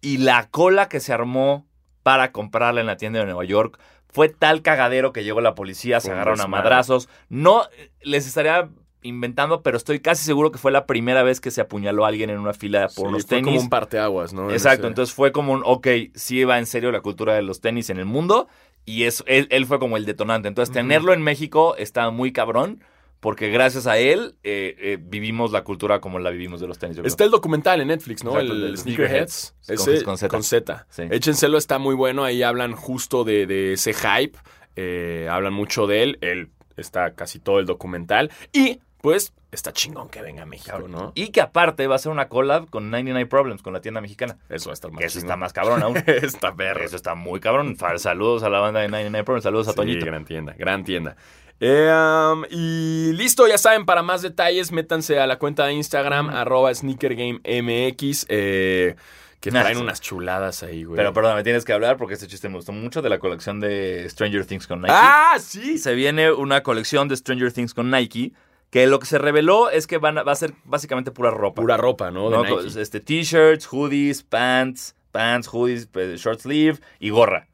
y 0.00 0.18
la 0.18 0.48
cola 0.50 0.88
que 0.88 1.00
se 1.00 1.12
armó 1.12 1.66
para 2.02 2.32
comprarla 2.32 2.80
en 2.80 2.86
la 2.86 2.96
tienda 2.96 3.18
de 3.20 3.26
Nueva 3.26 3.44
York 3.44 3.78
fue 4.14 4.28
tal 4.28 4.62
cagadero 4.62 5.12
que 5.12 5.24
llegó 5.24 5.40
la 5.40 5.56
policía, 5.56 5.98
se 6.00 6.12
agarraron 6.12 6.40
a 6.40 6.46
madrazos. 6.46 7.08
No 7.28 7.64
les 8.00 8.28
estaría 8.28 8.68
inventando, 9.02 9.62
pero 9.62 9.76
estoy 9.76 9.98
casi 9.98 10.24
seguro 10.24 10.52
que 10.52 10.58
fue 10.58 10.70
la 10.70 10.86
primera 10.86 11.24
vez 11.24 11.40
que 11.40 11.50
se 11.50 11.60
apuñaló 11.60 12.04
a 12.04 12.08
alguien 12.08 12.30
en 12.30 12.38
una 12.38 12.54
fila 12.54 12.88
Sí, 12.88 12.96
por 13.00 13.08
unos 13.08 13.26
fue 13.26 13.38
tenis. 13.38 13.46
como 13.46 13.60
un 13.60 13.68
parteaguas, 13.68 14.32
¿no? 14.32 14.44
En 14.48 14.52
Exacto, 14.52 14.82
ese- 14.82 14.88
entonces 14.88 15.14
fue 15.14 15.32
como 15.32 15.52
un, 15.52 15.62
ok, 15.64 15.88
sí 16.14 16.44
va 16.44 16.58
en 16.60 16.66
serio 16.66 16.92
la 16.92 17.00
cultura 17.00 17.34
de 17.34 17.42
los 17.42 17.60
tenis 17.60 17.90
en 17.90 17.98
el 17.98 18.04
mundo 18.06 18.46
y 18.86 19.02
es, 19.02 19.24
él, 19.26 19.48
él 19.50 19.66
fue 19.66 19.78
como 19.80 19.96
el 19.96 20.06
detonante. 20.06 20.46
Entonces 20.46 20.72
tenerlo 20.72 21.12
en 21.12 21.20
México 21.22 21.74
está 21.76 22.08
muy 22.10 22.32
cabrón 22.32 22.82
porque 23.24 23.48
gracias 23.48 23.86
a 23.86 23.96
él 23.96 24.34
eh, 24.44 24.76
eh, 24.78 24.98
vivimos 25.00 25.50
la 25.50 25.64
cultura 25.64 25.98
como 25.98 26.18
la 26.18 26.28
vivimos 26.28 26.60
de 26.60 26.66
los 26.66 26.78
tenis. 26.78 26.98
Está 27.04 27.24
el 27.24 27.30
documental 27.30 27.80
en 27.80 27.88
Netflix, 27.88 28.22
¿no? 28.22 28.32
Exacto, 28.32 28.52
el, 28.52 28.76
Sneakerheads. 28.76 29.54
Sneakerheads. 29.62 29.96
Ese, 29.96 30.04
Con- 30.04 30.18
Z. 30.18 30.28
Con 30.28 30.42
Z. 30.42 30.86
Sí. 30.90 31.02
Échenselo, 31.10 31.56
está 31.56 31.78
muy 31.78 31.94
bueno. 31.94 32.22
Ahí 32.22 32.42
hablan 32.42 32.72
justo 32.74 33.24
de, 33.24 33.46
de 33.46 33.72
ese 33.72 33.94
hype. 33.94 34.38
eh, 34.76 35.26
hablan 35.30 35.54
mucho 35.54 35.86
de 35.86 36.02
él. 36.02 36.18
Él 36.20 36.50
está 36.76 37.14
casi 37.14 37.38
todo 37.38 37.60
el 37.60 37.64
documental. 37.64 38.30
Y, 38.52 38.80
pues, 39.00 39.32
está 39.52 39.72
chingón 39.72 40.10
que 40.10 40.20
venga 40.20 40.42
a 40.42 40.46
México, 40.46 40.86
¿no? 40.86 41.12
Y 41.14 41.28
que 41.28 41.40
aparte 41.40 41.86
va 41.86 41.94
a 41.94 41.98
ser 41.98 42.12
una 42.12 42.28
collab 42.28 42.68
con 42.68 42.90
99 42.90 43.26
Problems, 43.26 43.62
con 43.62 43.72
la 43.72 43.80
tienda 43.80 44.02
mexicana. 44.02 44.36
Eso 44.50 44.68
va 44.68 44.72
a 44.72 44.74
estar 44.74 44.90
más 44.90 44.98
Que 45.00 45.06
eso 45.06 45.20
chingón. 45.20 45.28
está 45.30 45.36
más 45.38 45.52
cabrón 45.54 45.82
aún. 45.82 45.96
está 46.06 46.54
perro. 46.54 46.84
Eso 46.84 46.96
está 46.96 47.14
muy 47.14 47.40
cabrón. 47.40 47.74
Saludos 47.96 48.42
a 48.42 48.50
la 48.50 48.58
banda 48.60 48.80
de 48.80 48.88
99 48.88 49.24
Problems, 49.24 49.44
saludos 49.44 49.68
a 49.68 49.70
Sí, 49.70 49.76
Toñito. 49.76 50.04
gran 50.04 50.26
tienda, 50.26 50.54
gran 50.58 50.84
tienda. 50.84 51.16
Eh, 51.60 51.90
um, 52.32 52.44
y 52.50 53.12
listo, 53.12 53.46
ya 53.46 53.56
saben, 53.58 53.86
para 53.86 54.02
más 54.02 54.22
detalles, 54.22 54.72
métanse 54.72 55.18
a 55.20 55.26
la 55.26 55.38
cuenta 55.38 55.64
de 55.66 55.72
Instagram, 55.74 56.28
arroba 56.30 56.74
sneakergamemx, 56.74 58.26
eh, 58.28 58.96
que 59.40 59.50
Ah, 59.50 59.60
traen 59.62 59.78
unas 59.78 60.00
chuladas 60.00 60.62
ahí, 60.62 60.84
güey. 60.84 60.96
Pero 60.96 61.12
perdón, 61.12 61.36
me 61.36 61.42
tienes 61.42 61.64
que 61.64 61.72
hablar 61.72 61.96
porque 61.96 62.14
este 62.14 62.26
chiste 62.26 62.48
me 62.48 62.56
gustó 62.56 62.72
mucho 62.72 63.02
de 63.02 63.08
la 63.10 63.18
colección 63.18 63.60
de 63.60 64.06
Stranger 64.08 64.46
Things 64.46 64.66
con 64.66 64.80
Nike. 64.80 64.92
¡Ah, 64.94 65.36
sí! 65.38 65.78
Se 65.78 65.94
viene 65.94 66.32
una 66.32 66.62
colección 66.62 67.08
de 67.08 67.16
Stranger 67.16 67.52
Things 67.52 67.74
con 67.74 67.90
Nike 67.90 68.32
que 68.70 68.86
lo 68.86 68.98
que 68.98 69.06
se 69.06 69.18
reveló 69.18 69.70
es 69.70 69.86
que 69.86 69.98
van 69.98 70.18
a- 70.18 70.22
va 70.24 70.32
a 70.32 70.36
ser 70.36 70.54
básicamente 70.64 71.10
pura 71.12 71.30
ropa. 71.30 71.60
Pura 71.62 71.76
ropa, 71.76 72.10
¿no? 72.10 72.30
De 72.30 72.36
¿no? 72.36 72.42
Nike. 72.62 72.80
Este, 72.80 73.00
t-shirts, 73.00 73.66
hoodies, 73.70 74.22
pants, 74.22 74.96
pants, 75.12 75.46
hoodies, 75.52 75.88
short 76.16 76.40
sleeve 76.40 76.80
y 76.98 77.10
gorra. 77.10 77.46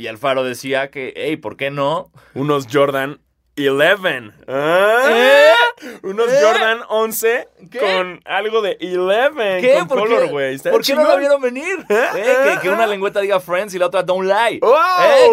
Y 0.00 0.06
Alfaro 0.06 0.44
decía 0.44 0.90
que, 0.90 1.12
hey, 1.14 1.36
¿por 1.36 1.58
qué 1.58 1.70
no? 1.70 2.10
Unos 2.32 2.68
Jordan 2.72 3.20
11. 3.58 4.32
¿Ah? 4.48 5.02
¿Eh? 5.10 5.52
Unos 6.04 6.32
¿Eh? 6.32 6.38
Jordan 6.42 6.78
11 6.88 7.48
¿Qué? 7.70 7.78
con 7.78 8.22
algo 8.24 8.62
de 8.62 8.78
11 8.80 9.60
¿Qué? 9.60 9.74
con 9.80 9.88
¿Por 9.88 9.98
color, 9.98 10.28
güey. 10.30 10.56
¿Por 10.58 10.82
qué 10.82 10.94
no 10.94 11.04
lo 11.04 11.18
vieron 11.18 11.42
venir? 11.42 11.84
¿Eh? 11.90 12.04
Eh, 12.16 12.36
que, 12.54 12.60
que 12.62 12.70
una 12.70 12.86
lengüeta 12.86 13.20
diga 13.20 13.40
Friends 13.40 13.74
y 13.74 13.78
la 13.78 13.88
otra 13.88 14.02
Don't 14.02 14.26
Lie. 14.26 14.60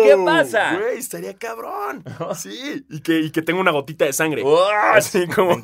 ¿Qué 0.04 0.18
pasa? 0.26 0.78
Güey, 0.78 0.98
estaría 0.98 1.34
cabrón. 1.38 2.04
Sí, 2.36 2.86
y 2.90 3.00
que, 3.00 3.20
y 3.22 3.32
que 3.32 3.42
tenga 3.42 3.62
una 3.62 3.72
gotita 3.72 4.04
de 4.04 4.12
sangre. 4.12 4.44
Así 4.92 5.28
como. 5.28 5.54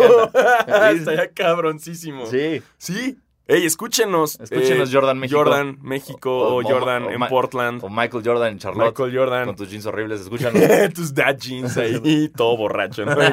Estaría 0.96 1.30
cabroncísimo. 1.34 2.26
Sí. 2.28 2.64
Sí. 2.78 3.18
Ey, 3.54 3.66
escúchenos. 3.66 4.40
Escúchenos, 4.40 4.90
Jordan 4.92 5.20
México. 5.20 5.38
Jordan 5.40 5.78
México 5.82 6.32
o, 6.38 6.56
O- 6.56 6.60
o- 6.60 6.64
Jordan 6.64 7.04
o- 7.04 7.12
en 7.12 7.20
Ma- 7.20 7.28
Portland. 7.30 7.84
O 7.84 7.90
Michael 7.90 8.24
Jordan 8.26 8.54
en 8.54 8.60
Charlotte. 8.60 8.88
Michael 8.88 9.16
Jordan. 9.18 9.46
Con 9.46 9.56
tus 9.56 9.70
jeans 9.70 9.86
horribles, 9.86 10.22
escuchan. 10.22 10.54
Tus 10.96 11.14
dad 11.14 11.38
jeans 11.38 11.78
ahí, 11.78 12.30
todo 12.36 12.58
borracho, 12.58 13.06
¿no? 13.06 13.16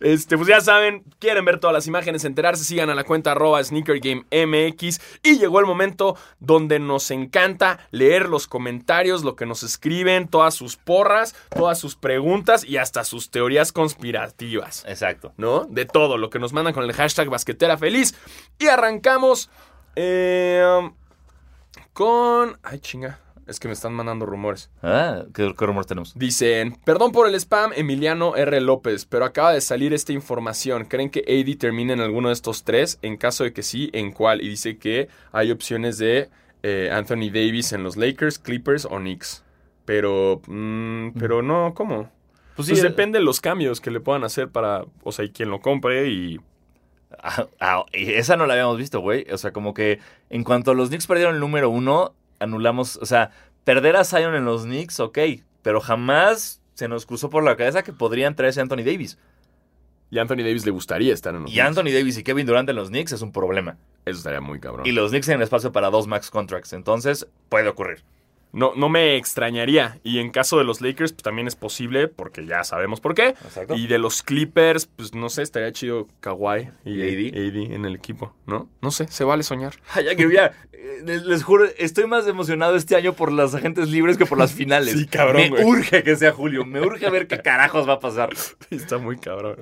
Este, 0.00 0.36
pues 0.36 0.48
ya 0.48 0.60
saben, 0.60 1.04
quieren 1.20 1.44
ver 1.44 1.60
todas 1.60 1.72
las 1.74 1.86
imágenes, 1.86 2.24
enterarse, 2.24 2.64
sigan 2.64 2.90
a 2.90 2.94
la 2.96 3.04
cuenta 3.04 3.30
arroba 3.32 3.62
sneakergamemx. 3.62 5.00
Y 5.22 5.38
llegó 5.38 5.60
el 5.60 5.66
momento 5.66 6.16
donde 6.40 6.80
nos 6.80 7.10
encanta 7.12 7.78
leer 7.92 8.28
los 8.28 8.48
comentarios, 8.48 9.22
lo 9.22 9.36
que 9.36 9.46
nos 9.46 9.62
escriben, 9.62 10.26
todas 10.26 10.54
sus 10.54 10.76
porras, 10.76 11.36
todas 11.54 11.78
sus 11.78 11.94
preguntas 11.94 12.64
y 12.64 12.78
hasta 12.78 13.04
sus 13.04 13.30
teorías 13.30 13.70
conspirativas. 13.70 14.84
Exacto. 14.88 15.32
¿no? 15.36 15.64
De 15.66 15.84
todo, 15.84 16.18
lo 16.18 16.30
que 16.30 16.40
nos 16.40 16.52
mandan 16.52 16.74
con 16.74 16.82
el 16.82 16.92
hashtag 16.92 17.28
basquetera 17.28 17.76
feliz. 17.78 18.16
Y 18.58 18.66
arrancamos 18.66 19.50
eh, 19.96 20.90
con... 21.92 22.58
Ay, 22.62 22.78
chinga. 22.78 23.18
Es 23.46 23.58
que 23.58 23.66
me 23.66 23.74
están 23.74 23.92
mandando 23.92 24.24
rumores. 24.24 24.70
Ah, 24.82 25.24
¿qué, 25.34 25.52
qué 25.58 25.66
rumor 25.66 25.84
tenemos? 25.84 26.14
Dicen, 26.14 26.78
perdón 26.84 27.10
por 27.10 27.28
el 27.28 27.34
spam, 27.34 27.72
Emiliano 27.74 28.36
R. 28.36 28.60
López, 28.60 29.04
pero 29.04 29.24
acaba 29.24 29.52
de 29.52 29.60
salir 29.60 29.92
esta 29.92 30.12
información. 30.12 30.84
¿Creen 30.84 31.10
que 31.10 31.20
AD 31.20 31.58
termine 31.58 31.92
en 31.92 32.00
alguno 32.00 32.28
de 32.28 32.34
estos 32.34 32.62
tres? 32.62 32.98
En 33.02 33.16
caso 33.16 33.42
de 33.42 33.52
que 33.52 33.64
sí, 33.64 33.90
¿en 33.92 34.12
cuál? 34.12 34.42
Y 34.42 34.48
dice 34.48 34.78
que 34.78 35.08
hay 35.32 35.50
opciones 35.50 35.98
de 35.98 36.30
eh, 36.62 36.90
Anthony 36.92 37.30
Davis 37.32 37.72
en 37.72 37.82
los 37.82 37.96
Lakers, 37.96 38.38
Clippers 38.38 38.84
o 38.84 38.96
Knicks. 38.98 39.44
Pero, 39.84 40.40
mm, 40.46 41.10
pero 41.18 41.42
no, 41.42 41.74
¿cómo? 41.74 42.10
Pues 42.54 42.68
Pues 42.68 42.78
eh, 42.78 42.82
depende 42.82 43.18
de 43.18 43.24
los 43.24 43.40
cambios 43.40 43.80
que 43.80 43.90
le 43.90 43.98
puedan 43.98 44.22
hacer 44.22 44.50
para, 44.50 44.84
o 45.02 45.10
sea, 45.10 45.24
y 45.24 45.30
quien 45.30 45.50
lo 45.50 45.60
compre 45.60 46.08
y 46.08 46.40
ah, 47.22 47.46
ah, 47.60 47.84
y 47.92 48.12
esa 48.12 48.36
no 48.36 48.46
la 48.46 48.54
habíamos 48.54 48.78
visto, 48.78 49.00
güey. 49.00 49.26
O 49.30 49.38
sea, 49.38 49.52
como 49.52 49.74
que 49.74 50.00
en 50.30 50.44
cuanto 50.44 50.74
los 50.74 50.88
Knicks 50.88 51.06
perdieron 51.06 51.34
el 51.34 51.40
número 51.40 51.70
uno, 51.70 52.14
anulamos. 52.38 52.96
O 52.96 53.06
sea, 53.06 53.30
perder 53.64 53.96
a 53.96 54.04
Zion 54.04 54.34
en 54.34 54.44
los 54.44 54.64
Knicks, 54.64 55.00
ok. 55.00 55.18
Pero 55.62 55.80
jamás 55.80 56.60
se 56.74 56.88
nos 56.88 57.06
cruzó 57.06 57.30
por 57.30 57.44
la 57.44 57.56
cabeza 57.56 57.82
que 57.82 57.92
podrían 57.92 58.34
traerse 58.34 58.60
a 58.60 58.62
Anthony 58.64 58.84
Davis. 58.84 59.18
Y 60.10 60.18
a 60.18 60.22
Anthony 60.22 60.38
Davis 60.38 60.66
le 60.66 60.72
gustaría 60.72 61.14
estar 61.14 61.34
en 61.34 61.42
los 61.42 61.50
Y 61.50 61.54
Knicks. 61.54 61.66
Anthony 61.68 61.92
Davis 61.92 62.18
y 62.18 62.22
Kevin 62.22 62.46
Durant 62.46 62.68
en 62.68 62.76
los 62.76 62.88
Knicks 62.88 63.12
es 63.12 63.22
un 63.22 63.32
problema. 63.32 63.78
Eso 64.04 64.18
estaría 64.18 64.40
muy 64.40 64.60
cabrón. 64.60 64.86
Y 64.86 64.92
los 64.92 65.10
Knicks 65.10 65.26
tienen 65.26 65.42
espacio 65.42 65.72
para 65.72 65.90
dos 65.90 66.06
max 66.06 66.30
contracts. 66.30 66.72
Entonces, 66.72 67.26
puede 67.48 67.68
ocurrir. 67.68 68.02
No, 68.52 68.72
no 68.76 68.90
me 68.90 69.16
extrañaría. 69.16 69.98
Y 70.04 70.18
en 70.18 70.30
caso 70.30 70.58
de 70.58 70.64
los 70.64 70.82
Lakers, 70.82 71.12
pues 71.12 71.22
también 71.22 71.48
es 71.48 71.56
posible, 71.56 72.08
porque 72.08 72.44
ya 72.44 72.62
sabemos 72.64 73.00
por 73.00 73.14
qué. 73.14 73.28
Exacto. 73.28 73.74
Y 73.74 73.86
de 73.86 73.98
los 73.98 74.22
Clippers, 74.22 74.84
pues 74.86 75.14
no 75.14 75.30
sé, 75.30 75.40
estaría 75.42 75.72
chido 75.72 76.06
Kawhi 76.20 76.68
y, 76.84 77.00
¿Y 77.00 77.28
AD 77.28 77.72
en 77.72 77.86
el 77.86 77.94
equipo, 77.94 78.34
¿no? 78.46 78.68
No 78.82 78.90
sé, 78.90 79.06
se 79.08 79.24
vale 79.24 79.42
soñar. 79.42 79.74
Ya 80.04 80.14
que 80.14 80.30
ya, 80.30 80.52
eh, 80.72 81.00
les, 81.04 81.22
les 81.24 81.42
juro, 81.44 81.64
estoy 81.78 82.06
más 82.06 82.26
emocionado 82.26 82.76
este 82.76 82.96
año 82.96 83.14
por 83.14 83.32
las 83.32 83.54
agentes 83.54 83.88
libres 83.88 84.18
que 84.18 84.26
por 84.26 84.36
las 84.38 84.52
finales. 84.54 84.92
Sí, 84.98 85.06
cabrón, 85.06 85.42
Me 85.42 85.48
güey. 85.48 85.64
urge 85.64 86.02
que 86.02 86.16
sea 86.16 86.32
julio. 86.32 86.66
Me 86.66 86.80
urge 86.82 87.08
ver 87.08 87.26
qué 87.28 87.40
carajos 87.40 87.88
va 87.88 87.94
a 87.94 88.00
pasar. 88.00 88.28
Está 88.70 88.98
muy 88.98 89.16
cabrón. 89.16 89.56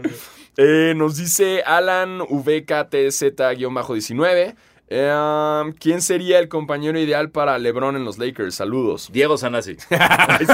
Eh, 0.57 0.95
nos 0.97 1.17
dice 1.17 1.63
Alan 1.65 2.19
VKTZ-19. 2.21 4.55
Eh, 4.93 5.73
¿Quién 5.79 6.03
sería 6.03 6.41
el 6.41 6.49
compañero 6.49 6.99
ideal 6.99 7.31
para 7.31 7.57
LeBron 7.59 7.95
en 7.97 8.05
los 8.05 8.19
Lakers? 8.19 8.57
Saludos. 8.57 9.09
Diego 9.13 9.39
Sanasi. 9.39 9.77
Ay, 9.91 10.47
sí. 10.47 10.53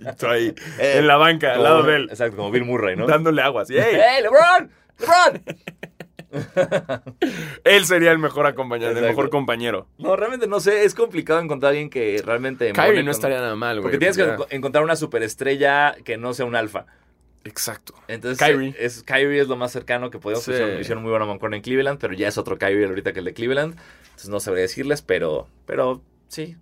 Y 0.00 0.16
tú 0.16 0.26
ahí, 0.28 0.54
Eh, 0.78 0.94
en 0.98 1.08
la 1.08 1.16
banca, 1.16 1.54
al 1.54 1.62
lado 1.64 1.82
de 1.82 1.96
él, 1.96 2.06
Exacto, 2.08 2.36
como 2.36 2.50
Bill 2.52 2.64
Murray, 2.64 2.94
¿no? 2.96 3.06
dándole 3.06 3.42
agua. 3.42 3.62
así, 3.62 3.76
¡Ey! 3.76 3.96
¡Hey, 3.96 4.22
LeBron! 4.22 4.70
¡LeBron! 5.00 5.42
Él 7.64 7.84
sería 7.84 8.10
el 8.10 8.18
mejor 8.18 8.46
acompañante, 8.46 9.00
el 9.00 9.04
mejor 9.06 9.28
compañero. 9.28 9.86
No, 9.98 10.16
realmente 10.16 10.46
no 10.46 10.60
sé. 10.60 10.84
Es 10.84 10.94
complicado 10.94 11.40
encontrar 11.40 11.68
a 11.68 11.70
alguien 11.72 11.90
que 11.90 12.22
realmente. 12.24 12.72
Kyrie 12.72 13.02
no 13.02 13.10
estaría 13.10 13.38
nada 13.40 13.54
mal, 13.56 13.76
güey. 13.76 13.82
Porque 13.82 13.98
tienes 13.98 14.16
que 14.16 14.24
ya- 14.24 14.36
encontrar 14.50 14.82
una 14.84 14.96
superestrella 14.96 15.94
que 16.04 16.16
no 16.16 16.32
sea 16.32 16.46
un 16.46 16.56
alfa. 16.56 16.86
Exacto. 17.44 17.94
Entonces, 18.08 18.38
Kyrie. 18.38 18.74
Es, 18.78 19.02
Kyrie 19.02 19.40
es 19.40 19.48
lo 19.48 19.56
más 19.56 19.72
cercano 19.72 20.10
que 20.10 20.18
podemos. 20.18 20.44
Sí. 20.44 20.52
Hicieron, 20.52 20.80
hicieron 20.80 21.02
muy 21.02 21.10
buena 21.10 21.26
mancuerna 21.26 21.56
en 21.56 21.62
Cleveland, 21.62 21.98
pero 21.98 22.14
ya 22.14 22.28
es 22.28 22.38
otro 22.38 22.58
Kyrie 22.58 22.86
ahorita 22.86 23.12
que 23.12 23.18
el 23.18 23.24
de 23.24 23.34
Cleveland. 23.34 23.76
Entonces 24.04 24.28
no 24.28 24.40
sabría 24.40 24.62
decirles, 24.62 25.02
pero, 25.02 25.48
pero 25.66 26.02
sí. 26.28 26.56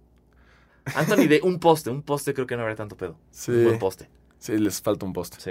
Anthony, 0.95 1.27
de 1.29 1.41
un 1.43 1.59
poste, 1.59 1.91
un 1.91 2.03
poste 2.03 2.35
creo 2.35 2.47
que 2.47 2.57
no 2.57 2.63
habría 2.63 2.77
tanto 2.77 2.97
pedo. 2.97 3.17
Sí. 3.31 3.53
Un 3.53 3.65
buen 3.65 3.79
poste. 3.79 4.09
Sí, 4.39 4.57
les 4.57 4.81
falta 4.81 5.05
un 5.05 5.13
poste. 5.13 5.37
Sí. 5.39 5.51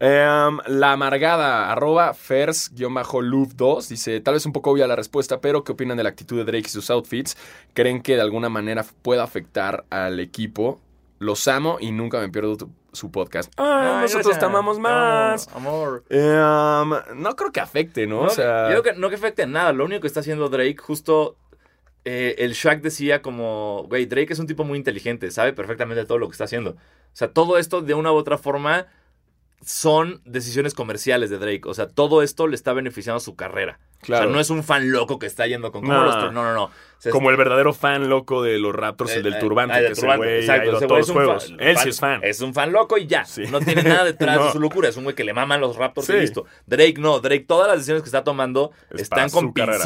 Em, 0.00 0.58
la 0.66 0.92
amargada, 0.92 1.70
arroba 1.70 2.12
fers-luf2, 2.14 3.88
dice, 3.88 4.20
tal 4.20 4.34
vez 4.34 4.46
un 4.46 4.52
poco 4.52 4.70
obvia 4.70 4.86
la 4.86 4.96
respuesta, 4.96 5.40
pero 5.40 5.62
¿qué 5.62 5.72
opinan 5.72 5.96
de 5.96 6.02
la 6.02 6.08
actitud 6.08 6.38
de 6.38 6.44
Drake 6.44 6.66
y 6.66 6.70
sus 6.70 6.90
outfits? 6.90 7.36
¿Creen 7.74 8.02
que 8.02 8.16
de 8.16 8.22
alguna 8.22 8.48
manera 8.48 8.84
pueda 9.02 9.22
afectar 9.22 9.84
al 9.90 10.18
equipo? 10.18 10.80
Los 11.22 11.46
amo 11.46 11.76
y 11.80 11.92
nunca 11.92 12.18
me 12.20 12.28
pierdo 12.28 12.56
tu- 12.56 12.70
su 12.92 13.10
podcast. 13.12 13.52
Ah, 13.56 13.96
Ay, 13.98 14.02
nosotros 14.02 14.26
gracias. 14.26 14.38
te 14.40 14.44
amamos 14.46 14.78
más. 14.80 15.48
Amor. 15.54 16.04
amor. 16.10 17.04
Em, 17.10 17.20
no 17.22 17.36
creo 17.36 17.52
que 17.52 17.60
afecte, 17.60 18.06
¿no? 18.06 18.22
No, 18.22 18.26
o 18.26 18.30
sea, 18.30 18.72
yo 18.72 18.82
creo 18.82 18.94
que 18.94 19.00
no 19.00 19.08
que 19.08 19.14
afecte 19.14 19.42
en 19.42 19.52
nada. 19.52 19.72
Lo 19.72 19.84
único 19.84 20.00
que 20.00 20.08
está 20.08 20.20
haciendo 20.20 20.48
Drake, 20.48 20.76
justo 20.78 21.36
eh, 22.04 22.34
el 22.38 22.52
Shaq 22.54 22.80
decía 22.82 23.22
como, 23.22 23.84
güey, 23.88 24.06
Drake 24.06 24.32
es 24.32 24.38
un 24.40 24.46
tipo 24.48 24.64
muy 24.64 24.76
inteligente, 24.76 25.30
sabe 25.30 25.52
perfectamente 25.52 26.04
todo 26.04 26.18
lo 26.18 26.26
que 26.28 26.32
está 26.32 26.44
haciendo. 26.44 26.70
O 26.72 26.76
sea, 27.14 27.32
todo 27.32 27.56
esto 27.58 27.80
de 27.82 27.94
una 27.94 28.10
u 28.10 28.16
otra 28.16 28.36
forma 28.38 28.88
son 29.64 30.20
decisiones 30.24 30.74
comerciales 30.74 31.30
de 31.30 31.38
Drake. 31.38 31.62
O 31.66 31.74
sea, 31.74 31.88
todo 31.88 32.22
esto 32.22 32.46
le 32.46 32.54
está 32.56 32.72
beneficiando 32.72 33.16
a 33.18 33.20
su 33.20 33.36
carrera. 33.36 33.78
Claro. 34.00 34.24
O 34.24 34.26
sea, 34.28 34.34
no 34.34 34.40
es 34.40 34.50
un 34.50 34.64
fan 34.64 34.90
loco 34.90 35.18
que 35.20 35.26
está 35.26 35.46
yendo 35.46 35.70
con 35.70 35.84
No. 35.84 36.04
los 36.04 36.16
No, 36.16 36.32
no, 36.32 36.52
no. 36.54 36.64
O 36.64 36.70
sea, 36.98 37.12
como 37.12 37.30
el 37.30 37.36
verdadero 37.36 37.72
fan 37.72 38.08
loco 38.08 38.42
de 38.42 38.58
los 38.58 38.74
Raptors, 38.74 39.12
el 39.12 39.20
eh, 39.20 39.22
del 39.22 39.34
eh, 39.34 39.38
turbante, 39.38 39.74
que 39.76 39.82
del 39.82 39.92
ese 39.92 40.00
turbante, 40.00 40.24
güey 40.26 40.36
ha 40.36 40.40
exacto, 40.40 40.70
a 40.72 40.76
ese 40.78 40.86
todos 40.86 40.98
los 41.00 41.10
juegos. 41.10 41.48
fan- 41.48 41.56
Él 41.60 41.78
sí 41.78 41.88
es 41.90 42.00
fan. 42.00 42.20
Es 42.24 42.40
un 42.40 42.52
fan 42.54 42.72
loco 42.72 42.98
y 42.98 43.06
ya. 43.06 43.24
Sí. 43.24 43.44
No 43.50 43.60
tiene 43.60 43.82
nada 43.84 44.04
detrás 44.12 44.36
No. 44.36 44.46
de 44.46 44.52
su 44.52 44.58
locura. 44.60 44.88
Es 44.88 44.96
un 44.96 45.04
güey 45.04 45.14
que 45.14 45.22
le 45.24 45.32
maman 45.32 45.60
los 45.60 45.76
Raptors 45.76 46.08
Sí. 46.08 46.14
y 46.14 46.20
listo. 46.20 46.46
Drake 46.66 46.96
no. 46.98 47.20
Drake, 47.20 47.44
todas 47.46 47.68
las 47.68 47.76
decisiones 47.76 48.02
que 48.02 48.08
está 48.08 48.24
tomando 48.24 48.72
Es 48.90 49.02
están 49.02 49.30
con 49.30 49.52
carrera. 49.52 49.82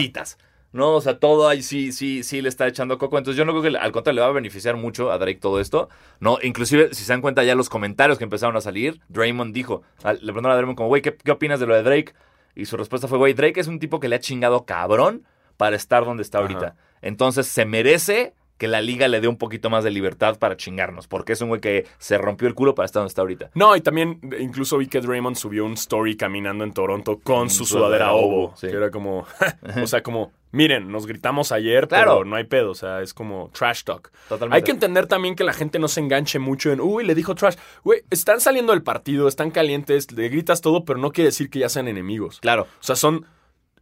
No, 0.77 0.95
o 0.95 1.01
sea, 1.01 1.19
todo 1.19 1.49
ahí 1.49 1.63
sí, 1.63 1.91
sí, 1.91 2.23
sí 2.23 2.43
le 2.43 2.49
está 2.49 2.67
echando 2.67 2.99
coco. 2.99 3.19
Entonces 3.19 3.39
yo 3.39 3.45
no 3.45 3.53
creo 3.53 3.73
que 3.73 3.79
al 3.79 3.93
contrario 3.93 4.17
le 4.17 4.21
va 4.23 4.29
a 4.29 4.33
beneficiar 4.33 4.77
mucho 4.77 5.11
a 5.11 5.19
Drake 5.19 5.41
todo 5.41 5.61
esto. 5.61 5.89
No, 6.21 6.39
inclusive 6.43 6.95
si 6.95 7.03
se 7.03 7.13
dan 7.13 7.23
cuenta 7.23 7.43
ya 7.45 7.55
los 7.55 7.69
comentarios 7.69 8.19
que 8.19 8.25
empezaron 8.25 8.57
a 8.57 8.61
salir, 8.61 9.01
Draymond 9.09 9.55
dijo, 9.55 9.83
le 10.05 10.19
preguntaron 10.19 10.53
a 10.53 10.57
Draymond 10.57 10.77
como, 10.77 10.89
güey, 10.89 11.03
¿qué, 11.03 11.17
¿qué 11.17 11.31
opinas 11.31 11.59
de 11.61 11.67
lo 11.67 11.75
de 11.75 11.83
Drake? 11.83 12.15
Y 12.55 12.67
su 12.67 12.77
respuesta 12.77 13.09
fue, 13.09 13.19
güey, 13.19 13.35
Drake 13.35 13.61
es 13.61 13.67
un 13.67 13.79
tipo 13.79 14.01
que 14.01 14.09
le 14.09 14.17
ha 14.17 14.21
chingado 14.21 14.65
cabrón 14.65 15.25
para 15.57 15.77
estar 15.77 16.05
donde 16.05 16.23
está 16.23 16.39
ahorita. 16.39 16.67
Ajá. 16.67 16.77
Entonces 17.03 17.47
se 17.47 17.65
merece 17.65 18.35
que 18.59 18.69
la 18.69 18.81
liga 18.81 19.09
le 19.09 19.21
dé 19.21 19.29
un 19.29 19.37
poquito 19.37 19.71
más 19.71 19.85
de 19.85 19.91
libertad 19.91 20.39
para 20.39 20.57
chingarnos, 20.57 21.07
porque 21.09 21.33
es 21.35 21.41
un 21.41 21.49
güey 21.49 21.61
que 21.61 21.87
se 21.99 22.17
rompió 22.19 22.49
el 22.49 22.55
culo 22.55 22.75
para 22.75 22.87
estar 22.87 23.01
donde 23.01 23.09
está 23.09 23.21
ahorita. 23.23 23.51
No, 23.55 23.77
y 23.77 23.81
también 23.81 24.21
incluso 24.39 24.79
vi 24.79 24.87
que 24.87 25.01
Draymond 25.01 25.37
subió 25.37 25.65
un 25.65 25.75
story 25.75 26.17
caminando 26.17 26.65
en 26.65 26.73
Toronto 26.73 27.19
con 27.23 27.51
su 27.51 27.65
sudadera 27.67 28.13
obo. 28.13 28.55
sí. 28.57 28.69
Que 28.69 28.77
era 28.77 28.91
como, 28.91 29.27
o 29.83 29.87
sea, 29.87 30.03
como, 30.03 30.33
miren, 30.53 30.91
nos 30.91 31.07
gritamos 31.07 31.53
ayer, 31.53 31.87
Claro. 31.89 32.13
pero 32.19 32.25
no 32.25 32.37
hay 32.37 32.45
pedo. 32.45 32.71
O 32.71 32.75
sea, 32.75 33.03
es 33.03 33.13
como 33.13 33.51
trash 33.53 33.83
talk. 33.85 34.11
Totalmente. 34.29 34.57
Hay 34.57 34.63
que 34.63 34.71
entender 34.71 35.07
también 35.07 35.35
que 35.37 35.45
la 35.45 35.53
gente 35.53 35.79
no 35.79 35.89
se 35.89 36.01
enganche 36.01 36.39
mucho 36.39 36.73
en, 36.73 36.81
uy, 36.81 37.05
le 37.05 37.15
dijo 37.15 37.35
trash. 37.35 37.57
Güey, 37.85 38.03
están 38.11 38.41
saliendo 38.41 38.73
del 38.73 38.83
partido, 38.83 39.29
están 39.29 39.51
calientes, 39.51 40.11
le 40.13 40.29
gritas 40.31 40.61
todo, 40.63 40.85
pero 40.85 40.99
no 40.99 41.13
quiere 41.13 41.27
decir 41.29 41.51
que 41.51 41.59
ya 41.59 41.69
sean 41.69 41.89
enemigos. 41.89 42.41
Claro. 42.41 42.63
O 42.63 42.83
sea, 42.83 42.97
son 42.97 43.27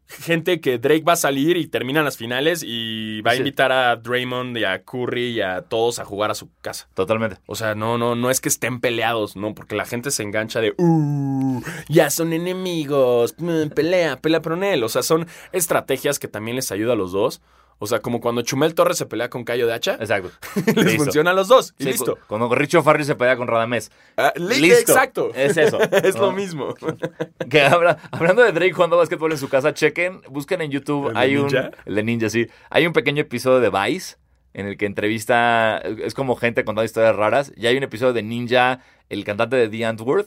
gente 0.07 0.61
que 0.61 0.79
Drake 0.79 1.03
va 1.03 1.15
a 1.15 1.17
salir 1.17 1.57
y 1.57 1.67
terminan 1.67 2.05
las 2.05 2.17
finales 2.17 2.63
y 2.67 3.21
va 3.23 3.31
a 3.31 3.35
Sí. 3.35 3.39
invitar 3.39 3.73
a 3.73 3.97
Draymond 3.97 4.57
y 4.59 4.65
a 4.65 4.83
Curry 4.85 5.29
y 5.31 5.41
a 5.41 5.63
todos 5.63 5.99
a 5.99 6.05
jugar 6.05 6.31
a 6.31 6.35
su 6.35 6.51
casa. 6.61 6.89
Totalmente. 6.95 7.39
O 7.47 7.55
sea, 7.55 7.75
no, 7.75 7.97
no, 7.99 8.15
no 8.15 8.31
es 8.31 8.41
que 8.41 8.49
estén 8.49 8.81
peleados, 8.81 9.35
no, 9.37 9.55
porque 9.55 9.75
la 9.75 9.87
gente 9.87 10.11
se 10.11 10.23
engancha 10.23 10.61
de, 10.61 10.75
uh, 10.77 11.63
ya 11.89 12.11
son 12.11 12.33
enemigos, 12.33 13.35
mm, 13.39 13.69
pelea, 13.75 14.21
pelea 14.21 14.41
con 14.43 14.63
él. 14.63 14.85
O 14.85 14.89
sea, 14.89 15.03
son 15.03 15.27
estrategias 15.53 16.19
que 16.19 16.29
también 16.29 16.57
les 16.57 16.71
ayuda 16.73 16.93
a 16.93 16.97
los 16.97 17.13
dos. 17.13 17.41
O 17.79 17.87
sea, 17.87 18.01
como 18.01 18.21
cuando 18.21 18.43
Chumel 18.43 18.75
Torres 18.75 18.97
se 18.99 19.07
pelea 19.07 19.29
con 19.31 19.45
Cayo 19.45 19.67
de 19.67 19.75
Hacha, 19.75 19.95
Exacto. 19.95 20.31
les 20.67 20.77
Listo. 20.77 21.05
funciona 21.05 21.31
a 21.33 21.35
los 21.35 21.49
dos. 21.49 21.75
Y 21.79 21.85
Sí, 21.85 21.91
listo. 21.91 22.17
cu- 22.17 22.23
Cuando 22.29 22.55
Richo 22.55 22.83
Farrell 22.83 23.05
se 23.05 23.15
pelea 23.17 23.37
con 23.37 23.49
Radamés. 23.49 23.91
Ah, 24.17 24.33
li- 24.37 24.61
Listo. 24.61 24.93
Exacto. 24.93 25.31
Es 25.35 25.57
eso. 25.57 25.79
es 26.03 26.17
lo 26.17 26.33
mismo. 26.33 26.75
Que 27.51 27.63
habla- 27.63 27.99
hablando 28.13 28.43
de 28.43 28.53
Drake 28.53 28.73
jugando 28.73 28.97
básquetbol 28.97 29.33
en 29.33 29.39
su 29.39 29.49
casa, 29.49 29.75
chequen, 29.75 30.23
busquen 30.31 30.61
en 30.63 30.71
YouTube, 30.71 31.09
¿El 31.09 31.15
de 31.15 31.21
hay 31.21 31.35
Ninja? 31.35 31.61
un... 31.61 31.71
El 31.85 31.95
de 31.97 32.03
Ninja, 32.03 32.31
sí. 32.31 32.47
Hay 32.71 32.87
un 32.87 32.93
pequeño 32.93 33.21
episodio 33.23 33.61
de 33.61 33.71
Vice 33.71 34.17
en 34.55 34.67
el 34.67 34.77
que 34.77 34.87
entrevista, 34.87 35.79
es 35.79 36.15
como 36.15 36.37
gente 36.37 36.65
contando 36.65 36.85
historias 36.85 37.17
raras, 37.17 37.53
y 37.57 37.67
hay 37.67 37.77
un 37.77 37.83
episodio 37.83 38.13
de 38.13 38.23
Ninja, 38.23 38.79
el 39.09 39.25
cantante 39.25 39.57
de 39.57 39.69
The 39.69 39.85
Antwoord, 39.85 40.27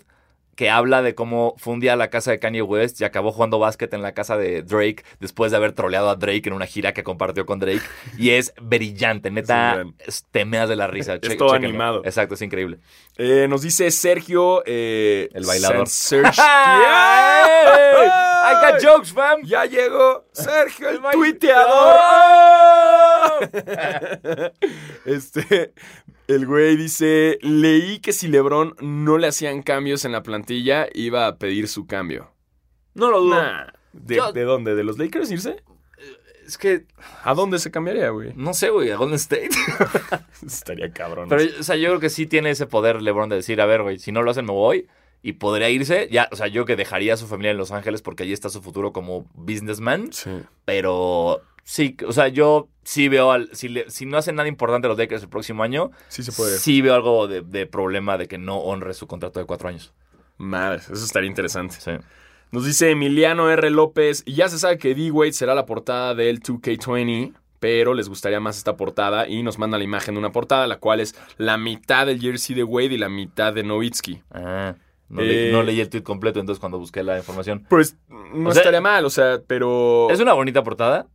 que 0.58 0.70
habla 0.72 1.02
de 1.04 1.14
cómo 1.16 1.54
fue 1.58 1.74
un 1.76 1.80
día 1.80 1.94
a 1.94 1.96
la 1.96 2.10
casa 2.10 2.32
de 2.32 2.40
Kanye 2.40 2.64
West 2.64 3.00
y 3.00 3.04
acabó 3.06 3.32
jugando 3.32 3.60
básquet 3.60 3.94
en 3.94 4.02
la 4.02 4.14
casa 4.14 4.38
de 4.38 4.64
Drake 4.64 5.04
después 5.20 5.52
de 5.52 5.58
haber 5.58 5.72
troleado 5.74 6.10
a 6.10 6.16
Drake 6.16 6.42
en 6.46 6.54
una 6.54 6.66
gira 6.66 6.94
que 6.94 7.04
compartió 7.04 7.46
con 7.46 7.60
Drake. 7.60 7.84
Y 8.18 8.32
es 8.32 8.54
brillante, 8.60 9.30
neta, 9.30 9.86
es- 10.00 10.26
te 10.32 10.46
meas 10.46 10.68
de 10.68 10.76
la 10.76 10.88
risa. 10.88 11.14
Es 11.14 11.22
Che- 11.22 11.36
todo 11.36 11.50
chéquenlo. 11.50 11.68
animado. 11.70 12.02
Exacto, 12.06 12.34
es 12.34 12.42
increíble. 12.42 12.80
Eh, 13.18 13.46
nos 13.48 13.62
dice 13.62 13.90
Sergio. 13.92 14.64
eh, 14.66 15.30
El 15.34 15.46
bailador. 15.46 15.88
¡Hey! 15.88 16.24
I 18.50 18.54
got 18.72 18.82
jokes, 18.82 19.12
fam. 19.14 19.42
Ya 19.44 19.66
llegó 19.66 20.26
Sergio, 20.32 20.90
el 20.90 21.00
tuiteador. 21.12 21.98
Este, 25.06 25.74
el 26.28 26.46
güey 26.46 26.76
dice, 26.76 27.40
leí 27.42 28.00
que 28.00 28.14
si 28.14 28.28
LeBron 28.28 28.76
no 28.82 29.18
le 29.18 29.28
hacían 29.28 29.64
cambios 29.64 30.06
en 30.06 30.12
la 30.12 30.24
plantilla, 30.24 30.88
iba 30.94 31.28
a 31.28 31.38
pedir 31.38 31.68
su 31.68 31.88
cambio. 31.88 32.32
No 32.94 33.10
lo 33.12 33.22
dudo. 33.22 33.36
Nah. 33.42 33.68
¿De, 33.94 34.16
Yo- 34.18 34.32
de 34.34 34.44
dónde? 34.44 34.76
¿De 34.76 34.84
los 34.84 34.98
Lakers 34.98 35.32
irse? 35.32 35.64
Es 36.46 36.58
que, 36.58 36.86
¿A 37.24 37.34
dónde 37.34 37.60
se 37.60 37.72
cambiaría, 37.72 38.10
güey? 38.10 38.32
no 38.36 38.54
sé, 38.54 38.70
güey, 38.70 38.90
a 38.92 38.96
Golden 38.96 39.16
State. 39.18 39.50
Estaría 40.46 40.92
cabrón. 40.92 41.28
Pero, 41.30 41.44
o 41.60 41.64
sea, 41.64 41.76
yo 41.76 41.90
creo 41.90 42.00
que 42.00 42.10
sí 42.10 42.26
tiene 42.26 42.52
ese 42.52 42.66
poder 42.68 43.02
LeBron 43.02 43.28
de 43.30 43.36
decir, 43.36 43.60
a 43.60 43.66
ver, 43.66 43.82
güey, 43.84 44.00
si 44.00 44.12
no 44.14 44.22
lo 44.24 44.32
hacen, 44.32 44.46
me 44.46 44.54
voy. 44.54 44.88
Y 45.22 45.34
podría 45.34 45.70
irse. 45.70 46.08
Ya, 46.10 46.30
o 46.32 46.36
sea, 46.38 46.48
yo 46.48 46.64
que 46.66 46.76
dejaría 46.78 47.16
a 47.16 47.18
su 47.18 47.28
familia 47.28 47.52
en 47.52 47.58
Los 47.58 47.72
Ángeles 47.72 48.02
porque 48.02 48.24
allí 48.24 48.32
está 48.34 48.50
su 48.50 48.62
futuro 48.62 48.94
como 48.94 49.26
businessman. 49.34 50.14
Sí. 50.14 50.30
Pero 50.64 51.42
sí, 51.68 51.98
o 52.08 52.14
sea, 52.14 52.30
yo 52.30 52.70
sí 52.84 53.10
veo, 53.10 53.32
al, 53.34 53.50
si, 53.54 53.68
le- 53.68 53.90
si 53.90 54.06
no 54.06 54.18
hacen 54.18 54.36
nada 54.36 54.48
importante 54.48 54.88
los 54.88 54.98
Lakers 54.98 55.24
el 55.24 55.30
próximo 55.30 55.64
año, 55.64 55.92
Sí 56.08 56.24
se 56.24 56.32
puede. 56.32 56.58
sí 56.58 56.82
veo 56.82 56.96
algo 56.96 57.28
de, 57.28 57.42
de 57.42 57.66
problema 57.66 58.18
de 58.18 58.28
que 58.30 58.38
no 58.38 58.58
honre 58.60 58.94
su 58.94 59.06
contrato 59.08 59.40
de 59.42 59.46
cuatro 59.46 59.68
años. 59.68 59.94
Madre, 60.38 60.78
eso 60.78 60.94
estaría 60.94 61.28
interesante. 61.30 61.76
Sí. 61.80 61.92
Nos 62.52 62.64
dice 62.66 62.92
Emiliano 62.92 63.50
R. 63.52 63.70
López, 63.72 64.24
ya 64.26 64.48
se 64.48 64.58
sabe 64.58 64.78
que 64.78 64.96
D-Wade 64.96 65.34
será 65.34 65.54
la 65.54 65.66
portada 65.66 66.16
del 66.16 66.40
2K20, 66.42 67.34
pero 67.60 67.94
les 67.94 68.08
gustaría 68.08 68.40
más 68.40 68.58
esta 68.58 68.78
portada 68.78 69.28
y 69.28 69.44
nos 69.44 69.58
manda 69.60 69.78
la 69.78 69.84
imagen 69.84 70.14
de 70.16 70.20
una 70.20 70.32
portada, 70.32 70.66
la 70.68 70.78
cual 70.78 71.02
es 71.02 71.14
la 71.38 71.58
mitad 71.58 72.06
del 72.06 72.22
jersey 72.22 72.56
de 72.56 72.64
Wade 72.64 72.94
y 72.94 72.98
la 72.98 73.10
mitad 73.10 73.52
de 73.52 73.64
Nowitzki. 73.64 74.22
Ah, 74.32 74.76
no, 75.10 75.22
le- 75.22 75.50
Eh, 75.50 75.52
no 75.52 75.64
leí 75.64 75.82
el 75.82 75.90
tweet 75.90 76.04
completo, 76.04 76.40
entonces 76.40 76.60
cuando 76.60 76.78
busqué 76.80 77.04
la 77.04 77.18
información. 77.18 77.66
Pues 77.70 77.98
no 78.10 78.50
O 78.50 78.52
sea, 78.54 78.62
estaría 78.62 78.80
mal, 78.82 79.04
o 79.06 79.10
sea, 79.10 79.42
pero... 79.46 80.08
Es 80.10 80.20
una 80.22 80.34
bonita 80.34 80.64
portada. 80.64 81.08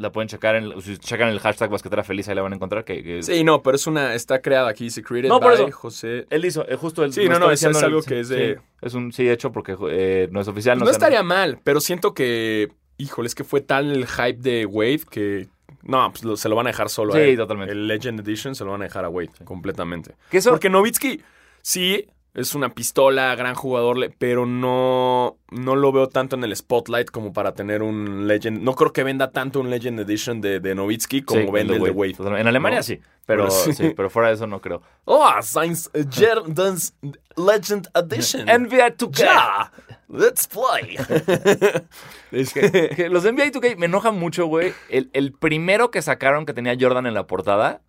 La 0.00 0.10
pueden 0.10 0.28
checar 0.28 0.56
en, 0.56 0.80
si 0.80 0.96
checan 0.96 1.28
el 1.28 1.40
hashtag 1.40 1.68
basquetera 1.70 2.02
feliz, 2.02 2.26
ahí 2.28 2.34
la 2.34 2.40
van 2.42 2.52
a 2.52 2.56
encontrar. 2.56 2.84
Que, 2.84 3.02
que- 3.02 3.22
Sí, 3.22 3.44
no, 3.44 3.62
pero 3.62 3.76
es 3.76 3.86
una... 3.86 4.14
Está 4.14 4.40
creada 4.40 4.70
aquí, 4.70 4.88
se 4.88 5.02
created 5.02 5.28
No, 5.28 5.38
por 5.40 5.52
by 5.52 5.66
eso. 5.66 5.72
José... 5.76 6.26
Él 6.30 6.44
hizo, 6.44 6.66
eh, 6.68 6.76
justo 6.76 7.04
el. 7.04 7.12
Sí, 7.12 7.28
no, 7.28 7.38
no, 7.38 7.50
eso 7.50 7.68
es 7.68 7.82
algo 7.82 8.00
que 8.02 8.20
es 8.20 8.28
de- 8.30 8.54
Sí, 8.54 8.60
es 8.80 8.94
un 8.94 9.12
sí 9.12 9.28
hecho 9.28 9.52
porque 9.52 9.76
eh, 9.90 10.28
no 10.32 10.40
es 10.40 10.48
oficial. 10.48 10.78
No, 10.78 10.88
estaría 10.88 11.22
mal, 11.22 11.58
pero 11.62 11.80
siento 11.80 12.14
que... 12.14 12.68
Híjole, 12.96 13.26
es 13.28 13.34
que 13.34 13.44
fue 13.44 13.60
tal 13.60 13.90
el 13.92 14.06
hype 14.06 14.38
de 14.40 14.64
Wade 14.66 15.02
que... 15.10 15.48
No, 15.82 16.10
pues 16.10 16.24
lo- 16.24 16.36
se 16.36 16.48
lo 16.48 16.56
van 16.56 16.66
a 16.66 16.70
dejar 16.70 16.88
solo 16.88 17.12
a 17.12 17.16
Sí, 17.16 17.22
él. 17.22 17.36
totalmente. 17.36 17.72
El 17.72 17.86
Legend 17.86 18.20
Edition 18.20 18.54
se 18.54 18.64
lo 18.64 18.70
van 18.72 18.80
a 18.80 18.84
dejar 18.84 19.04
a 19.04 19.08
Wade, 19.10 19.30
completamente. 19.44 20.14
Que 20.30 20.38
eso- 20.38 20.50
Porque 20.50 20.68
Novitsky, 20.70 21.20
sí, 21.62 22.06
es 22.32 22.54
una 22.54 22.74
pistola, 22.74 23.34
gran 23.34 23.54
jugador, 23.54 24.12
pero 24.18 24.46
no, 24.46 25.36
no 25.50 25.74
lo 25.76 25.90
veo 25.92 26.08
tanto 26.08 26.36
en 26.36 26.44
el 26.44 26.54
spotlight 26.54 27.10
como 27.10 27.32
para 27.32 27.54
tener 27.54 27.82
un 27.82 28.28
Legend. 28.28 28.62
No 28.62 28.74
creo 28.74 28.92
que 28.92 29.02
venda 29.02 29.32
tanto 29.32 29.60
un 29.60 29.68
Legend 29.70 29.98
Edition 30.00 30.40
de, 30.40 30.60
de 30.60 30.74
Nowitzki 30.74 31.22
como 31.22 31.40
Sí, 31.40 31.50
vende 31.50 31.76
el 31.76 31.82
de 31.82 31.90
Wade. 31.90 32.14
En 32.40 32.46
Alemania 32.46 32.78
¿no? 32.78 32.82
sí, 32.84 33.00
pero, 33.26 33.44
Pero 33.44 33.50
sí. 33.50 33.72
sí, 33.74 33.92
pero 33.96 34.10
fuera 34.10 34.28
de 34.28 34.34
eso 34.34 34.46
no 34.46 34.60
creo. 34.60 34.82
Oh, 35.04 35.28
Science 35.42 35.90
Jordan's 36.16 36.94
Legend 37.36 37.88
Edition. 37.94 38.46
NBA 38.46 38.96
2K. 38.96 39.10
Ya, 39.16 39.72
let's 40.08 40.46
play. 40.46 40.96
Es 42.30 42.52
que- 42.52 42.90
Que 42.94 43.08
los 43.08 43.24
NBA 43.24 43.46
2K 43.50 43.76
me 43.76 43.86
enojan 43.86 44.16
mucho, 44.18 44.46
güey. 44.46 44.72
El, 44.88 45.10
el 45.14 45.32
primero 45.32 45.90
que 45.90 46.00
sacaron 46.02 46.46
que 46.46 46.52
tenía 46.54 46.76
Jordan 46.78 47.06
en 47.06 47.14
la 47.14 47.26
portada, 47.26 47.82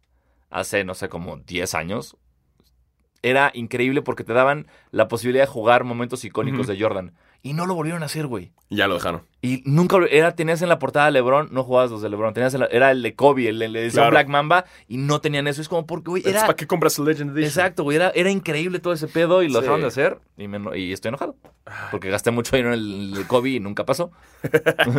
hace, 0.50 0.84
no 0.84 0.96
sé, 0.96 1.10
como 1.10 1.38
10 1.38 1.76
años, 1.76 2.18
era 3.24 3.52
increíble 3.54 4.02
porque 4.02 4.24
te 4.24 4.34
daban 4.34 4.68
la 4.92 5.08
posibilidad 5.08 5.44
de 5.44 5.52
jugar 5.52 5.84
momentos 5.84 6.24
icónicos 6.26 6.68
de 6.68 6.80
Jordan. 6.80 7.14
Y 7.44 7.54
no 7.54 7.66
lo 7.66 7.74
volvieron 7.74 8.04
a 8.04 8.06
hacer, 8.06 8.28
güey. 8.28 8.52
ya 8.70 8.88
lo 8.88 8.94
dejaron. 8.94 9.24
Y 9.42 9.64
nunca 9.66 9.98
era, 10.12 10.36
tenías 10.36 10.62
en 10.62 10.70
la 10.70 10.78
portada 10.78 11.08
de 11.08 11.12
LeBron, 11.14 11.50
no 11.52 11.64
jugabas 11.64 11.90
los 11.90 12.04
de 12.04 12.10
LeBron, 12.10 12.36
tenías 12.36 12.54
era 12.54 12.92
el 12.92 13.02
de 13.02 13.16
Kobe, 13.16 13.50
el, 13.50 13.60
el 13.64 13.74
de 13.74 13.90
Claro. 13.90 14.12
Black 14.12 14.28
Mamba, 14.28 14.66
y 14.88 14.98
no 14.98 15.22
tenían 15.22 15.48
eso. 15.48 15.60
Es 15.60 15.68
como 15.68 15.88
porque, 15.88 16.12
güey, 16.12 16.24
era. 16.24 16.42
¿Para 16.42 16.56
qué 16.56 16.68
compras 16.68 17.00
el 17.00 17.06
Legend 17.06 17.32
Edition? 17.32 17.48
Exacto, 17.50 17.82
güey, 17.84 17.96
era, 17.98 18.12
era 18.14 18.30
increíble 18.30 18.78
todo 18.78 18.94
ese 18.94 19.08
pedo 19.08 19.42
y 19.42 19.48
lo 19.48 19.56
Sí. 19.56 19.62
dejaron 19.62 19.82
de 19.82 19.88
hacer. 19.88 20.20
Y, 20.38 20.48
me 20.48 20.78
y 20.80 20.94
estoy 20.94 21.10
enojado. 21.10 21.36
Porque 21.90 22.12
gasté 22.12 22.30
mucho 22.30 22.56
dinero 22.56 22.76
en 22.76 22.80
el, 22.80 23.14
el 23.18 23.26
Kobe 23.28 23.50
y 23.50 23.60
nunca 23.60 23.86
pasó. 23.88 24.12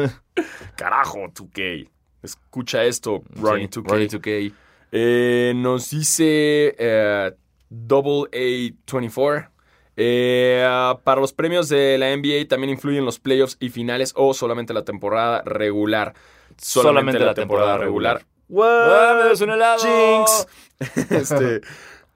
Carajo, 0.76 1.18
2K. 1.32 1.88
Escucha 2.22 2.84
esto, 2.84 3.22
Ronnie 3.36 3.68
Sí, 3.70 3.80
2K. 3.80 3.88
Ronnie 3.88 4.08
2K. 4.08 4.52
Eh, 4.92 5.52
nos 5.56 5.90
dice 5.90 6.74
eh, 6.78 7.32
Double 7.72 8.30
A24. 8.30 9.48
Eh, 9.96 10.66
para 11.04 11.20
los 11.20 11.32
premios 11.32 11.68
de 11.68 11.98
la 11.98 12.16
NBA 12.16 12.48
también 12.48 12.70
influyen 12.70 13.04
los 13.04 13.18
playoffs 13.18 13.56
y 13.60 13.68
finales 13.68 14.12
o 14.16 14.34
solamente 14.34 14.74
la 14.74 14.84
temporada 14.84 15.42
regular. 15.44 16.14
Solamente 16.56 17.20
la 17.20 17.34
temporada 17.34 17.78
regular. 17.78 18.24
¡Ah, 18.60 19.14
me 19.16 19.28
das 19.28 19.40
un 19.40 19.50
helado! 19.50 19.80
Jinx. 19.80 20.46
Este, 21.10 21.60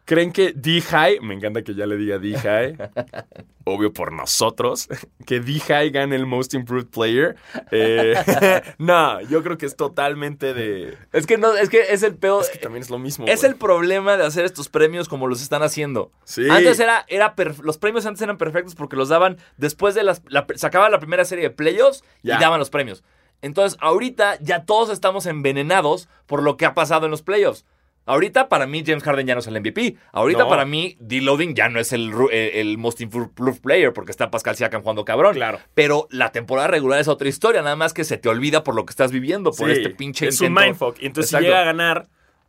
¿Creen 0.07 0.33
que 0.33 0.53
D-High, 0.53 1.19
me 1.21 1.35
encanta 1.35 1.63
que 1.63 1.75
ya 1.75 1.85
le 1.85 1.97
diga 1.97 2.19
D-High, 2.19 2.77
obvio 3.65 3.93
por 3.93 4.13
nosotros, 4.13 4.89
que 5.27 5.41
D-High 5.41 5.91
gane 5.91 6.15
el 6.15 6.27
Most 6.27 6.55
Improved 6.55 6.91
Player? 6.91 7.35
Eh, 7.73 8.15
no, 8.79 9.21
yo 9.23 9.43
creo 9.43 9.59
que 9.59 9.67
es 9.67 9.75
totalmente 9.75 10.55
de... 10.55 10.97
Es 11.13 11.27
que 11.27 11.39
no, 11.39 11.57
es 11.57 11.69
que 11.71 11.93
es 11.93 12.05
el 12.05 12.15
peor. 12.15 12.45
Es 12.45 12.51
que 12.51 12.59
también 12.59 12.83
es 12.83 12.91
lo 12.91 13.01
mismo. 13.01 13.27
Es 13.27 13.43
el 13.43 13.57
problema 13.57 14.17
de 14.17 14.25
hacer 14.25 14.45
estos 14.45 14.69
premios 14.69 15.09
como 15.09 15.27
los 15.27 15.43
están 15.43 15.65
haciendo. 15.65 16.13
Sí. 16.23 16.49
Antes 16.49 16.79
era, 16.79 17.05
era 17.09 17.35
los 17.65 17.77
premios 17.77 18.07
antes 18.07 18.23
eran 18.23 18.39
perfectos 18.39 18.77
porque 18.77 18.95
los 18.95 19.09
daban 19.09 19.39
después 19.57 19.97
de 19.97 20.05
las, 20.05 20.23
la, 20.29 20.47
sacaba 20.55 20.89
la 20.89 21.01
primera 21.01 21.25
serie 21.25 21.43
de 21.43 21.51
playoffs 21.51 22.05
y 22.23 22.29
daban 22.29 22.61
los 22.61 22.71
premios. 22.71 23.03
Entonces, 23.43 23.77
ahorita 23.83 24.39
ya 24.41 24.65
todos 24.65 24.89
estamos 24.91 25.27
envenenados 25.27 26.09
por 26.27 26.45
lo 26.45 26.57
que 26.57 26.65
ha 26.65 26.75
pasado 26.75 27.07
en 27.07 27.11
los 27.11 27.23
playoffs. 27.23 27.65
Ahorita 28.07 28.49
para 28.49 28.67
mí 28.67 28.83
James 28.87 29.03
Harden 29.03 29.27
ya 29.27 29.35
no 29.35 29.41
es 29.41 29.47
el 29.49 29.61
MVP. 29.61 29.97
Ahorita 30.13 30.45
No. 30.45 30.49
para 30.49 30.65
mí 30.65 30.97
D-Loading 31.01 31.55
ya 31.55 31.69
no 31.69 31.81
es 31.81 31.93
el, 31.93 32.13
eh, 32.33 32.53
el 32.61 32.79
most 32.79 33.01
improved 33.01 33.61
player 33.61 33.93
porque 33.93 34.13
está 34.13 34.31
Pascal 34.31 34.57
Siakam 34.57 34.81
jugando 34.83 35.05
cabrón. 35.05 35.35
Claro. 35.35 35.59
Pero 35.75 36.07
la 36.11 36.33
temporada 36.33 36.69
regular 36.69 37.01
es 37.01 37.09
otra 37.09 37.29
historia, 37.29 37.63
nada 37.63 37.77
más 37.77 37.93
que 37.93 38.05
se 38.05 38.17
te 38.17 38.29
olvida 38.29 38.63
por 38.65 38.75
lo 38.75 38.87
que 38.87 38.91
estás 38.93 39.13
viviendo, 39.13 39.51
por 39.53 39.69
Sí, 39.69 39.73
este 39.77 39.91
pinche 39.91 40.29
Es 40.29 40.41
un 40.41 40.47
intento. 40.49 40.67
mindfuck. 40.67 41.03
Y 41.03 41.07
entonces 41.07 41.31
Exacto. 41.33 41.45
si 41.45 41.49
llega 41.49 41.61
a 41.61 41.65
ganar 41.65 42.09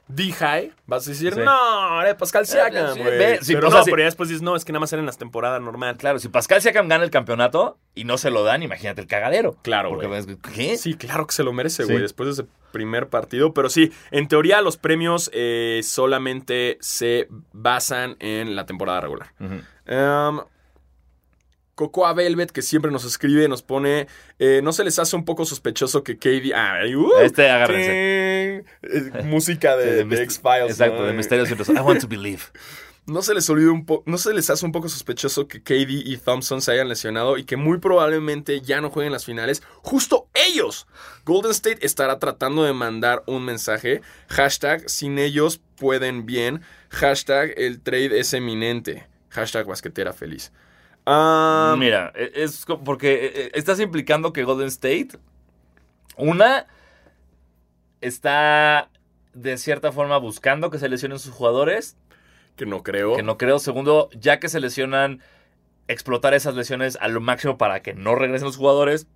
D-High, 0.10 0.72
vas 0.86 1.06
a 1.08 1.12
decir, 1.12 1.34
Sí. 1.34 1.40
no, 1.44 2.02
era 2.02 2.16
Pascal 2.18 2.46
Siakam, 2.46 2.94
sí, 2.94 3.00
güey. 3.02 3.18
ve, 3.18 3.40
sí, 3.42 3.54
pero 3.56 3.68
o 3.68 3.72
no, 3.72 3.84
pero 3.84 3.98
ya 3.98 4.06
después 4.06 4.30
dices, 4.30 4.42
no, 4.42 4.56
es 4.56 4.64
que 4.64 4.72
nada 4.72 4.80
más 4.80 4.94
eran 4.94 5.06
las 5.06 5.18
temporadas 5.18 5.62
normal. 5.62 5.98
Claro, 5.98 6.20
si 6.20 6.30
Pascal 6.30 6.62
Siakam 6.62 6.88
gana 6.88 7.04
el 7.04 7.10
campeonato 7.12 7.78
y 7.94 8.06
no 8.06 8.18
se 8.18 8.32
lo 8.32 8.44
dan, 8.44 8.64
imagínate 8.64 9.02
el 9.02 9.08
cagadero. 9.08 9.58
Claro, 9.64 9.90
Porque, 9.90 10.08
güey. 10.08 10.26
ves, 10.26 10.38
¿qué? 10.54 10.78
Sí, 10.78 10.94
claro 10.96 11.28
que 11.28 11.34
se 11.34 11.44
lo 11.44 11.52
merece, 11.54 11.84
Sí. 11.84 11.90
güey, 11.92 12.02
después 12.02 12.28
de 12.28 12.44
ese 12.44 12.52
primer 12.72 13.08
partido. 13.10 13.54
Pero 13.54 13.70
sí, 13.70 13.92
en 14.12 14.28
teoría 14.28 14.62
los 14.62 14.78
premios 14.78 15.30
eh, 15.34 15.82
solamente 15.84 16.78
se 16.80 17.28
basan 17.52 18.16
en 18.20 18.56
la 18.56 18.66
temporada 18.66 19.02
regular. 19.02 19.34
Ujú. 19.40 19.62
Cocoa 21.78 22.12
Velvet, 22.14 22.52
que 22.52 22.64
siempre 22.64 22.90
nos 22.90 23.06
escribe, 23.06 23.48
nos 23.48 23.62
pone. 23.62 24.08
eh, 24.40 24.62
¿No 24.64 24.74
se 24.74 24.84
les 24.84 24.98
hace 24.98 25.16
un 25.16 25.24
poco 25.26 25.46
sospechoso 25.46 26.04
que 26.04 26.16
Katie. 26.18 26.52
Ah, 26.56 26.80
uh, 26.98 27.20
Este, 27.22 27.48
agárrense. 27.52 27.92
eh, 27.92 28.64
música 29.26 29.78
de, 29.78 30.02
Sí, 30.02 30.10
de 30.10 30.24
X-Files. 30.24 30.72
Exacto, 30.72 31.02
¿no? 31.02 31.06
de 31.06 31.14
Misterios. 31.14 31.50
I 31.70 31.74
want 31.82 32.02
to 32.02 32.08
believe. 32.08 32.42
¿No 33.06 33.22
se 33.22 33.34
les 33.36 33.48
olvida 33.50 33.72
un 33.72 33.86
poco, 33.86 34.04
no 34.06 34.18
se 34.18 34.34
les 34.34 34.50
hace 34.50 34.66
un 34.66 34.74
poco 34.74 34.90
sospechoso 34.90 35.48
que 35.48 35.62
KD 35.62 35.92
y 36.04 36.18
Thompson 36.18 36.62
se 36.62 36.72
hayan 36.74 36.90
lesionado 36.90 37.38
y 37.38 37.46
que 37.46 37.56
muy 37.56 37.78
probablemente 37.78 38.60
ya 38.60 38.82
no 38.82 38.90
jueguen 38.90 39.14
las 39.14 39.24
finales? 39.24 39.62
Justo 39.84 40.28
ellos. 40.34 40.88
Golden 41.26 41.52
State 41.52 41.86
estará 41.86 42.20
tratando 42.20 42.64
de 42.64 42.74
mandar 42.74 43.24
un 43.28 43.46
mensaje. 43.46 44.02
Hashtag 44.28 44.90
sin 44.90 45.20
ellos 45.20 45.62
pueden 45.78 46.26
bien. 46.26 46.62
Hashtag 46.90 47.54
el 47.56 47.80
trade 47.82 48.20
es 48.20 48.34
eminente. 48.34 49.08
Hashtag 49.30 49.68
basquetera 49.68 50.12
feliz. 50.12 50.52
Ah, 51.10 51.76
Mira, 51.78 52.12
e- 52.16 52.32
es 52.36 52.66
porque 52.84 53.32
eh, 53.34 53.52
estás 53.54 53.80
implicando 53.80 54.34
que 54.34 54.44
Golden 54.44 54.68
State, 54.68 55.10
una, 56.18 56.68
está 58.02 58.90
de 59.34 59.58
cierta 59.58 59.92
forma 59.92 60.18
buscando 60.18 60.70
que 60.70 60.80
se 60.80 60.90
lesionen 60.90 61.20
sus 61.20 61.34
jugadores, 61.34 61.96
que 62.56 62.66
no 62.66 62.84
creo. 62.84 63.16
que 63.16 63.24
no 63.24 63.38
creo. 63.38 63.60
Segundo, 63.60 64.10
ya 64.20 64.40
que 64.40 64.50
se 64.50 64.60
lesionan, 64.60 65.22
explotar 65.88 66.34
esas 66.34 66.56
lesiones 66.56 66.98
a 67.00 67.08
lo 67.08 67.22
máximo 67.22 67.58
para 67.58 67.82
que 67.82 67.94
no 67.94 68.16
regresen 68.16 68.48
los 68.48 68.58
jugadores, 68.58 69.08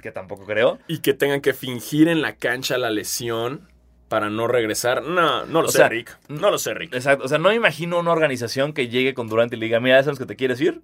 que 0.00 0.10
tampoco 0.10 0.44
creo. 0.44 0.78
Y 0.88 0.98
que 0.98 1.14
tengan 1.14 1.40
que 1.40 1.54
fingir 1.54 2.08
en 2.08 2.20
la 2.22 2.34
cancha 2.36 2.78
la 2.78 2.90
lesión 2.90 3.68
para 4.08 4.30
no 4.30 4.46
regresar. 4.48 5.02
No, 5.02 5.46
no 5.46 5.62
lo 5.62 5.68
O 5.68 5.70
sé, 5.70 5.78
sea, 5.78 5.88
Rick. 5.88 6.16
No 6.28 6.50
lo 6.50 6.58
sé, 6.58 6.74
Rick. 6.74 6.94
Exacto, 6.94 7.24
o 7.24 7.28
sea, 7.28 7.38
no 7.38 7.50
me 7.50 7.54
imagino 7.54 7.98
una 7.98 8.12
organización 8.12 8.72
que 8.72 8.88
llegue 8.88 9.14
con 9.14 9.28
Durant 9.28 9.52
y 9.52 9.56
le 9.56 9.66
diga, 9.66 9.80
mira, 9.80 10.02
sabes 10.02 10.18
que 10.18 10.26
te 10.26 10.36
quieres 10.36 10.60
ir. 10.60 10.82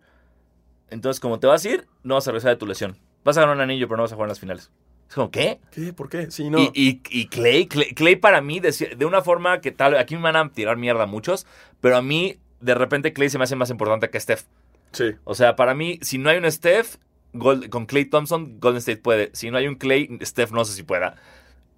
Entonces, 0.93 1.19
como 1.21 1.41
te 1.41 1.47
vas 1.47 1.65
a 1.65 1.69
ir, 1.69 1.87
no 2.05 2.15
vas 2.15 2.29
a 2.29 2.31
regresar 2.31 2.51
de 2.53 2.57
tu 2.57 2.67
lesión. 2.67 2.97
Vas 3.25 3.37
a 3.37 3.41
ganar 3.41 3.57
un 3.57 3.63
anillo, 3.63 3.89
pero 3.89 3.97
no 3.97 4.03
vas 4.03 4.13
a 4.13 4.15
jugar 4.15 4.27
en 4.27 4.31
las 4.31 4.41
finales. 4.41 4.71
Es 5.09 5.15
como, 5.15 5.31
¿qué? 5.31 5.59
¿Qué? 5.73 5.93
¿Por 5.93 6.09
qué? 6.09 6.31
Sí, 6.31 6.49
no. 6.51 6.59
Y, 6.59 6.71
y- 6.75 7.01
y 7.11 7.27
Clay, 7.29 7.67
Clay, 7.67 7.93
Clay 7.95 8.17
para 8.17 8.41
mí, 8.41 8.61
de, 8.61 8.71
de 8.97 9.05
una 9.05 9.23
forma 9.23 9.61
que 9.61 9.73
tal, 9.73 9.97
aquí 9.97 10.15
me 10.17 10.23
van 10.23 10.37
a 10.37 10.49
tirar 10.51 10.77
mierda 10.77 11.07
muchos, 11.07 11.47
pero 11.81 11.97
a 11.97 12.03
mí, 12.03 12.39
de 12.61 12.75
repente, 12.75 13.13
Clay 13.13 13.29
se 13.31 13.39
me 13.39 13.45
hace 13.45 13.57
más 13.57 13.71
importante 13.71 14.09
que 14.11 14.21
Steph. 14.21 14.45
Sí. 14.93 15.05
O 15.25 15.35
sea, 15.35 15.57
para 15.57 15.75
mí, 15.75 15.99
si 16.03 16.19
no 16.19 16.31
hay 16.31 16.39
un 16.39 16.51
Steph, 16.51 16.97
con 17.39 17.87
Clay 17.87 18.05
Thompson, 18.05 18.59
Golden 18.61 18.79
State 18.79 18.99
puede. 19.01 19.31
Si 19.33 19.51
no 19.51 19.57
hay 19.59 19.67
un 19.67 19.77
Clay, 19.77 20.19
Steph 20.23 20.51
no 20.53 20.65
sé 20.65 20.75
si 20.75 20.83
pueda. 20.83 21.17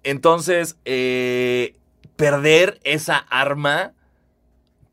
Entonces, 0.03 0.77
eh, 0.85 1.75
perder 2.15 2.79
esa 2.83 3.17
arma 3.17 3.93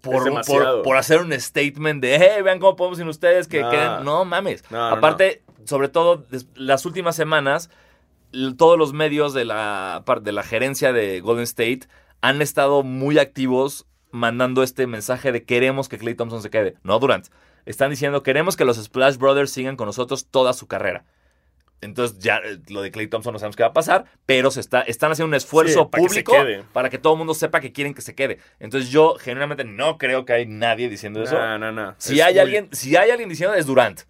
por, 0.03 0.45
por, 0.45 0.83
por 0.83 0.97
hacer 0.97 1.21
un 1.21 1.33
statement 1.33 2.03
de, 2.03 2.17
hey, 2.17 2.43
vean 2.43 2.59
cómo 2.59 2.77
podemos 2.77 2.99
sin 2.99 3.09
ustedes, 3.09 3.49
que 3.49 3.61
queden. 3.61 4.05
No 4.05 4.25
mames. 4.25 4.65
No, 4.71 4.91
no, 4.91 4.97
Aparte, 4.97 5.43
sobre 5.65 5.89
todo, 5.89 6.27
las 6.55 6.85
últimas 6.85 7.17
semanas, 7.17 7.71
todos 8.59 8.77
los 8.79 8.93
medios 8.93 9.33
de 9.33 9.45
la, 9.45 10.05
de 10.21 10.33
la 10.33 10.43
gerencia 10.43 10.93
de 10.93 11.21
Golden 11.21 11.45
State 11.45 11.83
han 12.21 12.43
estado 12.43 12.83
muy 12.83 13.19
activos 13.19 13.87
mandando 14.11 14.63
este 14.63 14.87
mensaje 14.87 15.33
de 15.33 15.45
queremos 15.45 15.89
que 15.89 15.99
Clay 15.99 16.15
Thompson 16.15 16.43
se 16.43 16.51
quede. 16.51 16.75
No 16.83 16.99
Durant. 16.99 17.29
Están 17.65 17.91
diciendo 17.91 18.23
queremos 18.23 18.57
que 18.57 18.65
los 18.65 18.77
Splash 18.77 19.17
Brothers 19.17 19.53
sigan 19.53 19.77
con 19.77 19.87
nosotros 19.87 20.27
toda 20.27 20.53
su 20.53 20.67
carrera. 20.67 21.05
Entonces 21.83 22.18
ya 22.20 22.39
eh, 22.39 22.59
lo 22.68 22.80
de 22.80 22.91
Clay 22.91 23.09
Thompson 23.09 23.33
no 23.35 23.39
sabemos 23.39 23.57
qué 23.57 23.62
va 23.64 23.68
a 23.70 23.72
pasar, 23.74 24.05
pero 24.24 24.51
se 24.51 24.61
está, 24.61 24.80
están 24.83 25.12
haciendo 25.12 25.28
un 25.28 25.35
esfuerzo 25.35 25.80
Sí, 25.83 25.89
para 25.91 26.03
que 26.03 26.09
se 26.14 26.22
público 26.22 26.33
para 26.72 26.89
que 26.89 26.97
todo 26.99 27.12
el 27.14 27.18
mundo 27.18 27.35
sepa 27.35 27.61
que 27.61 27.72
quieren 27.72 27.93
que 27.93 28.01
se 28.03 28.14
quede. 28.14 28.39
Entonces 28.61 28.91
yo 28.91 29.16
genuinamente 29.18 29.64
no 29.64 29.99
creo 29.99 30.24
que 30.24 30.33
hay 30.33 30.47
nadie 30.47 30.89
diciendo 30.89 31.22
eso. 31.22 31.37
No, 31.39 31.59
no, 31.59 31.72
no. 31.72 31.95
Si 31.99 32.20
Es 32.20 32.24
hay 32.24 32.35
muy- 32.35 32.41
alguien, 32.41 32.68
si 32.72 32.97
hay 32.97 33.11
alguien 33.11 33.28
diciendo 33.28 33.55
es 33.55 33.66
Durant. 33.66 34.01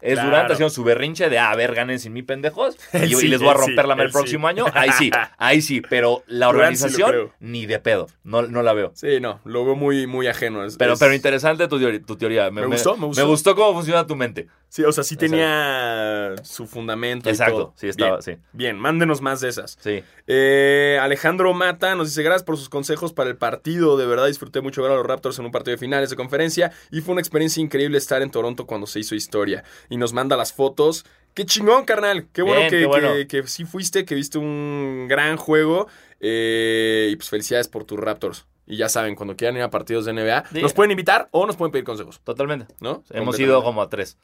Es 0.00 0.14
Claro. 0.14 0.30
Durant 0.30 0.50
haciendo 0.50 0.70
su 0.70 0.82
berrinche 0.82 1.28
de, 1.28 1.38
ah, 1.38 1.50
a 1.50 1.56
ver, 1.56 1.74
ganen 1.74 1.98
sin 1.98 2.14
mí, 2.14 2.22
pendejos. 2.22 2.78
Y, 2.94 3.04
y 3.04 3.14
sí, 3.16 3.28
les 3.28 3.38
voy 3.40 3.48
a 3.50 3.52
él 3.52 3.58
sí, 3.58 3.66
romper 3.66 3.86
la 3.86 3.94
el 4.02 4.10
próximo 4.10 4.48
año. 4.48 4.64
Ahí 4.72 4.92
sí, 4.92 5.10
ahí 5.36 5.60
sí. 5.60 5.82
Pero 5.82 6.22
la 6.26 6.48
organización, 6.48 7.32
ni 7.38 7.66
de 7.66 7.80
pedo. 7.80 8.06
No, 8.24 8.40
no 8.42 8.62
la 8.62 8.72
veo. 8.72 8.92
Sí, 8.94 9.20
no, 9.20 9.40
lo 9.44 9.64
veo 9.66 9.74
muy, 9.76 10.06
muy 10.06 10.26
ajeno. 10.26 10.64
Es- 10.64 10.76
Pero, 10.78 10.94
es- 10.94 10.98
pero 10.98 11.12
interesante 11.12 11.68
tu, 11.68 12.16
teoría. 12.16 12.50
Me 12.50 12.64
gustó, 12.64 12.96
me 12.96 13.06
gustó. 13.06 13.22
Me 13.22 13.28
gustó 13.28 13.54
cómo 13.54 13.74
funciona 13.74 14.06
tu 14.06 14.16
mente. 14.16 14.46
Sí, 14.70 14.84
o 14.84 14.92
sea, 14.92 15.02
sí 15.04 15.16
tenía 15.16 16.34
su 16.44 16.66
fundamento. 16.66 17.28
y 17.28 17.32
Exacto, 17.32 17.54
todo. 17.56 17.72
sí, 17.76 17.88
estaba, 17.88 18.18
Bien, 18.18 18.22
sí. 18.22 18.42
Bien, 18.52 18.78
mándenos 18.78 19.20
más 19.20 19.40
de 19.40 19.48
esas. 19.48 19.76
Sí. 19.80 20.02
Eh, 20.28 20.96
Alejandro 21.02 21.52
Mata 21.54 21.94
nos 21.96 22.06
dice 22.08 22.22
gracias 22.22 22.44
por 22.44 22.56
sus 22.56 22.68
consejos 22.68 23.12
para 23.12 23.28
el 23.30 23.36
partido. 23.36 23.96
De 23.96 24.06
verdad 24.06 24.28
disfruté 24.28 24.60
mucho 24.60 24.80
ver 24.82 24.92
a 24.92 24.94
los 24.94 25.04
Raptors 25.04 25.38
en 25.40 25.44
un 25.46 25.50
partido 25.50 25.72
de 25.72 25.78
finales 25.78 26.08
de 26.10 26.16
conferencia 26.16 26.70
y 26.92 27.00
fue 27.00 27.12
una 27.12 27.20
experiencia 27.20 27.60
increíble 27.60 27.98
estar 27.98 28.22
en 28.22 28.30
Toronto 28.30 28.64
cuando 28.66 28.86
se 28.86 29.00
hizo 29.00 29.14
historia. 29.16 29.64
Y 29.88 29.96
nos 29.96 30.12
manda 30.12 30.36
las 30.36 30.52
fotos. 30.52 31.04
Qué 31.34 31.44
chingón, 31.44 31.84
carnal. 31.84 32.28
Qué 32.32 32.42
bueno, 32.42 32.58
Bien, 32.60 32.70
que, 32.70 32.78
qué 32.78 32.86
bueno. 32.86 33.12
que- 33.14 33.26
que 33.26 33.46
sí 33.48 33.64
fuiste, 33.64 34.04
que 34.04 34.14
viste 34.14 34.38
un 34.38 35.06
gran 35.08 35.36
juego. 35.36 35.88
Eh, 36.20 37.08
y 37.10 37.16
pues 37.16 37.28
felicidades 37.28 37.66
por 37.68 37.84
tus 37.84 37.98
Raptors. 37.98 38.46
Y 38.66 38.76
ya 38.76 38.88
saben, 38.88 39.16
cuando 39.16 39.34
quieran 39.36 39.56
ir 39.56 39.62
a 39.62 39.70
partidos 39.70 40.04
de 40.04 40.12
NBA, 40.12 40.44
Sí. 40.52 40.62
nos 40.62 40.72
pueden 40.74 40.92
invitar 40.92 41.28
o 41.32 41.44
nos 41.44 41.56
pueden 41.56 41.72
pedir 41.72 41.84
consejos, 41.84 42.20
Totalmente. 42.22 42.66
¿no? 42.80 43.02
Hemos 43.10 43.36
ido 43.40 43.64
como 43.64 43.82
a 43.82 43.88
tres. 43.88 44.16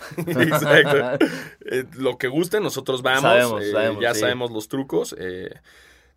Exacto. 0.26 1.24
Eh, 1.64 1.84
lo 1.94 2.18
que 2.18 2.28
guste, 2.28 2.60
nosotros 2.60 3.02
vamos. 3.02 3.22
Sabemos, 3.22 3.62
eh, 3.62 3.70
sabemos, 3.70 4.02
ya 4.02 4.14
sí. 4.14 4.20
sabemos 4.20 4.50
los 4.50 4.68
trucos. 4.68 5.14
eh. 5.18 5.54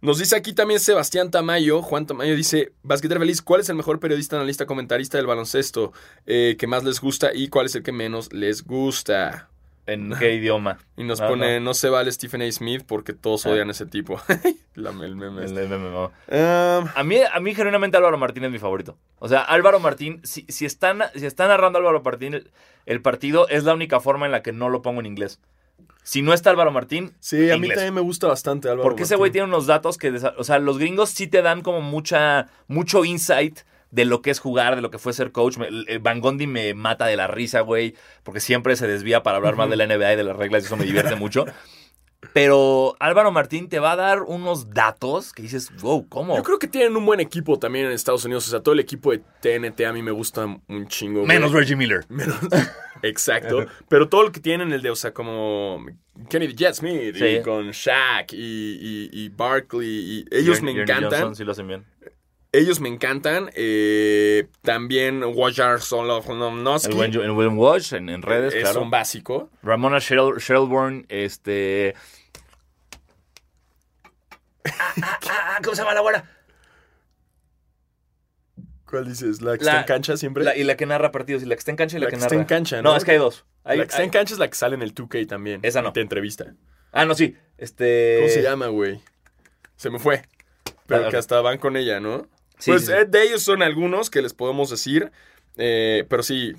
Nos 0.02 0.20
dice 0.20 0.36
aquí 0.36 0.54
también 0.54 0.80
Sebastián 0.80 1.32
Tamayo. 1.32 1.82
Juan 1.82 2.06
Tamayo 2.06 2.36
dice: 2.36 2.74
Basquetera 2.84 3.20
Feliz, 3.20 3.42
¿cuál 3.42 3.62
es 3.62 3.70
el 3.70 3.76
mejor 3.76 4.00
periodista, 4.00 4.36
analista, 4.36 4.66
comentarista 4.66 5.18
del 5.18 5.26
baloncesto 5.28 5.94
que 6.26 6.68
más 6.68 6.84
les 6.84 7.00
gusta 7.00 7.34
y 7.34 7.48
cuál 7.48 7.68
es 7.68 7.76
el 7.76 7.84
que 7.84 7.92
menos 7.92 8.32
les 8.34 8.64
gusta? 8.64 9.50
¿En 9.88 10.14
qué 10.18 10.34
idioma? 10.34 10.80
Y 10.98 11.04
nos 11.04 11.20
No, 11.22 11.28
pone: 11.28 11.60
no. 11.60 11.74
se 11.74 11.90
vale 11.90 12.12
Stephen 12.12 12.42
A. 12.42 12.52
Smith 12.52 12.84
porque 12.88 13.14
todos 13.14 13.46
Ah. 13.46 13.50
odian 13.52 13.68
a 13.70 13.72
ese 13.72 13.86
tipo. 13.86 14.20
La- 14.76 14.90
el 14.90 15.16
meme 15.16 15.46
este. 15.46 15.64
El- 15.64 15.72
el- 15.72 15.82
el- 15.82 15.86
el- 16.30 16.80
Um, 16.80 16.88
A 16.96 17.04
mí, 17.04 17.18
a 17.32 17.40
mí 17.40 17.54
genuinamente 17.56 17.96
Álvaro 17.98 18.18
Martín 18.18 18.44
es 18.46 18.52
mi 18.52 18.60
favorito. 18.60 18.98
O 19.20 19.28
sea, 19.30 19.42
Álvaro 19.42 19.80
Martín, 19.80 20.22
si, 20.24 20.46
si, 20.50 20.66
están, 20.66 21.04
si 21.16 21.26
están 21.26 21.48
narrando 21.50 21.80
Álvaro 21.80 22.02
Martín 22.04 22.34
el, 22.34 22.52
el 22.86 23.02
partido, 23.02 23.48
es 23.48 23.64
la 23.64 23.74
única 23.74 24.00
forma 24.00 24.26
en 24.26 24.32
la 24.32 24.42
que 24.42 24.52
no 24.52 24.70
lo 24.70 24.82
pongo 24.82 25.00
en 25.00 25.06
inglés. 25.06 25.40
Si 26.04 26.22
no 26.22 26.34
está 26.34 26.50
Álvaro 26.52 26.72
Martín, 26.72 27.14
sí, 27.20 27.50
a 27.50 27.58
mí 27.58 27.68
también 27.70 27.94
me 27.94 28.02
gusta 28.02 28.28
bastante 28.28 28.68
Álvaro. 28.70 28.84
Porque 28.84 29.04
ese 29.04 29.16
güey 29.16 29.32
tiene 29.32 29.48
unos 29.48 29.66
datos 29.66 29.98
que, 29.98 30.10
o 30.10 30.44
sea, 30.44 30.60
los 30.60 30.78
gringos 30.78 31.10
sí 31.10 31.26
te 31.28 31.42
dan 31.42 31.62
como 31.62 31.82
mucha, 31.82 32.48
mucho 32.68 33.06
insight 33.06 33.60
de 33.96 34.06
lo 34.06 34.22
que 34.22 34.30
es 34.30 34.39
jugar, 34.39 34.76
de 34.76 34.82
lo 34.82 34.91
que 34.91 34.98
fue 34.98 35.14
ser 35.14 35.32
coach. 35.32 35.58
Me- 35.58 35.98
Van 36.00 36.20
Gondi 36.20 36.48
me 36.48 36.74
mata 36.74 37.06
de 37.06 37.16
la 37.16 37.28
risa, 37.28 37.62
güey, 37.62 37.96
porque 38.24 38.39
siempre 38.39 38.76
se 38.76 38.88
desvía 38.88 39.24
para 39.24 39.38
hablar 39.38 39.56
más 39.56 39.70
de 39.70 39.78
la 39.78 39.86
NBA 39.88 40.14
y 40.14 40.16
de 40.18 40.24
las 40.24 40.36
reglas 40.36 40.64
y 40.64 40.66
eso 40.68 40.76
me 40.78 40.86
divierte 40.86 41.16
mucho. 41.16 41.46
Pero 42.34 42.96
Álvaro 43.00 43.32
Martín 43.32 43.70
te 43.70 43.80
va 43.80 43.91
a 43.91 43.96
dar 43.96 44.24
unos 44.24 44.72
datos 44.72 45.32
que 45.32 45.43
dices, 45.43 45.72
wow, 45.82 46.08
¿cómo? 46.10 46.36
Yo 46.36 46.43
creo 46.43 46.58
que 46.60 46.68
tienen 46.68 46.98
un 46.98 47.06
buen 47.06 47.20
equipo 47.20 47.60
también 47.60 47.86
en 47.86 47.91
Estados 47.91 48.26
Unidos. 48.26 48.48
O 48.48 48.52
sea, 48.52 48.62
todo 48.62 48.74
el 48.74 48.80
equipo 48.80 49.12
de 49.12 49.20
TNT 49.41 49.82
a 49.86 49.93
mí 49.93 50.02
me 50.02 50.12
gusta 50.12 50.46
un 50.46 50.88
chingo. 50.88 51.20
güey. 51.22 51.28
Menos 51.28 51.52
Reggie 51.52 51.76
Miller. 51.76 52.04
Menos. 52.10 52.36
Exacto. 53.04 53.66
Pero 53.89 54.10
todo 54.10 54.24
lo 54.24 54.32
que 54.32 54.39
tienen 54.39 54.74
el 54.74 54.82
de, 54.82 54.89
o 54.89 54.96
sea, 54.96 55.14
como 55.14 55.86
Kenny 56.30 56.48
Jet 56.56 56.74
Smith 56.74 57.16
Sí. 57.16 57.26
y 57.26 57.41
con 57.43 57.70
Shaq 57.72 58.34
y, 58.34 58.38
y, 58.38 59.10
y 59.14 59.30
Barkley. 59.30 59.88
Y 59.88 60.26
ellos 60.32 60.62
me 60.64 60.72
encantan. 60.72 61.12
Johnson, 61.12 61.36
sí 61.36 61.43
lo 61.43 61.52
hacen 61.52 61.68
bien. 61.68 61.86
Ellos 62.58 62.80
me 62.80 62.89
encantan. 62.89 63.49
Eh, 63.53 64.47
también 64.62 65.24
El 65.24 65.82
Solonovsky. 65.82 66.93
buen, 66.93 67.14
el 67.14 67.32
buen 67.32 67.58
Walsh 67.58 67.93
en, 67.93 68.10
en 68.10 68.22
redes, 68.22 68.53
es 68.53 68.62
claro. 68.64 68.82
un 68.82 68.89
básico. 68.89 69.49
Ramona 69.64 69.99
Shelburne, 69.99 71.06
este... 71.10 71.95
Ah, 74.66 74.93
ah, 75.03 75.20
ah, 75.30 75.58
¿Cómo 75.64 75.76
se 75.76 75.82
llama 75.82 75.93
la 75.93 76.01
güera? 76.01 76.30
¿Cuál 78.89 79.08
dices? 79.08 79.41
¿La 79.41 79.58
que 79.58 79.64
La- 79.66 79.72
está 79.72 79.82
en 79.82 79.88
cancha 79.88 80.18
siempre? 80.18 80.43
La- 80.43 80.56
y 80.56 80.64
la 80.64 80.76
que 80.78 80.86
narra 80.86 81.12
partidos, 81.12 81.43
y 81.43 81.45
la 81.45 81.56
que 81.56 81.60
está 81.60 81.72
en 81.72 81.78
cancha 81.78 81.97
y 81.97 81.99
la, 81.99 82.06
La 82.06 82.10
que 82.12 82.16
que 82.16 82.18
narra. 82.22 82.28
está 82.28 82.36
en 82.41 82.45
cancha, 82.45 82.82
No, 82.82 82.91
¿no? 82.91 82.97
es 82.97 83.03
que 83.03 83.12
hay 83.12 83.18
dos. 83.18 83.45
Hay- 83.64 83.78
la 83.78 83.84
que 83.86 83.91
está 83.91 84.03
en 84.03 84.10
cancha 84.10 84.34
es 84.34 84.39
la 84.39 84.47
que 84.47 84.56
sale 84.56 84.76
en 84.76 84.82
el 84.82 84.93
2K 84.93 85.28
también. 85.28 85.60
Esa 85.64 85.82
no. 85.82 85.91
Te 85.93 86.01
entrevista. 86.01 86.53
Ah, 86.91 87.06
no, 87.06 87.14
sí. 87.16 87.36
Este... 87.58 88.18
¿Cómo 88.22 88.30
se 88.30 88.41
llama, 88.41 88.68
güey? 88.68 89.01
Se 89.76 89.89
me 89.89 89.99
fue. 89.99 90.22
Pero 90.88 91.10
que 91.10 91.18
hasta 91.18 91.41
van 91.41 91.58
con 91.58 91.76
ella, 91.78 91.99
¿no? 91.99 92.28
Sí, 92.66 92.72
pues 92.72 92.82
sí, 92.86 92.88
sí. 92.88 92.93
eh, 92.93 93.05
de 93.05 93.24
ellos 93.24 93.43
son 93.43 93.61
algunos 93.63 94.09
que 94.09 94.22
les 94.22 94.34
podemos 94.34 94.70
decir. 94.70 95.11
eh, 95.57 96.05
pero 96.09 96.24
sí, 96.24 96.55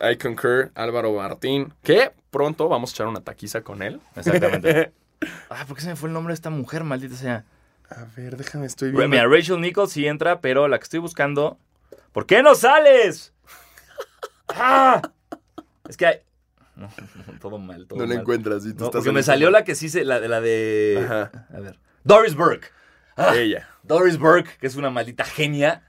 I 0.00 0.16
concur, 0.16 0.70
Álvaro 0.74 1.12
Martín. 1.14 1.72
Que 1.82 2.12
pronto 2.30 2.68
vamos 2.68 2.90
a 2.90 2.94
echar 2.94 3.06
una 3.06 3.20
taquiza 3.20 3.62
con 3.62 3.82
él. 3.82 4.00
Exactamente. 4.16 4.92
Ah, 5.50 5.64
¿por 5.68 5.76
qué 5.76 5.82
se 5.82 5.88
me 5.88 5.94
fue 5.94 6.08
el 6.08 6.14
nombre 6.14 6.32
de 6.32 6.34
esta 6.34 6.50
mujer, 6.50 6.82
maldita 6.82 7.14
sea? 7.14 7.44
A 7.90 8.06
ver, 8.16 8.36
déjame, 8.36 8.66
estoy 8.66 8.90
viendo. 8.90 9.06
Mira, 9.08 9.28
Rachel 9.28 9.60
Nichols 9.60 9.92
sí 9.92 10.04
entra, 10.04 10.40
pero 10.40 10.66
la 10.66 10.78
que 10.80 10.82
estoy 10.82 10.98
buscando. 10.98 11.60
¿Por 12.10 12.26
qué 12.26 12.42
no 12.42 12.56
sales? 12.56 13.32
¡Ah! 14.48 15.00
Es 15.88 15.96
que 15.96 16.06
hay. 16.06 16.16
No, 16.74 16.88
no, 17.28 17.38
todo 17.38 17.58
mal, 17.58 17.86
todo 17.86 18.00
no 18.00 18.04
la 18.06 18.14
mal. 18.14 18.22
encuentras. 18.22 18.64
y 18.66 18.72
tú 18.72 18.80
No, 18.80 18.86
estás 18.86 18.98
porque 19.00 19.12
me 19.12 19.22
salió 19.22 19.50
la 19.52 19.62
que 19.62 19.76
sí 19.76 19.88
se. 19.88 20.04
La, 20.04 20.18
la 20.18 20.40
de. 20.40 21.00
Ajá. 21.04 21.46
A 21.54 21.60
ver. 21.60 21.78
Doris 22.02 22.34
Burke. 22.34 22.66
Ah, 23.16 23.34
Ella. 23.36 23.68
Doris 23.82 24.18
Burke, 24.18 24.50
que 24.60 24.66
es 24.66 24.76
una 24.76 24.90
maldita 24.90 25.24
genia. 25.24 25.82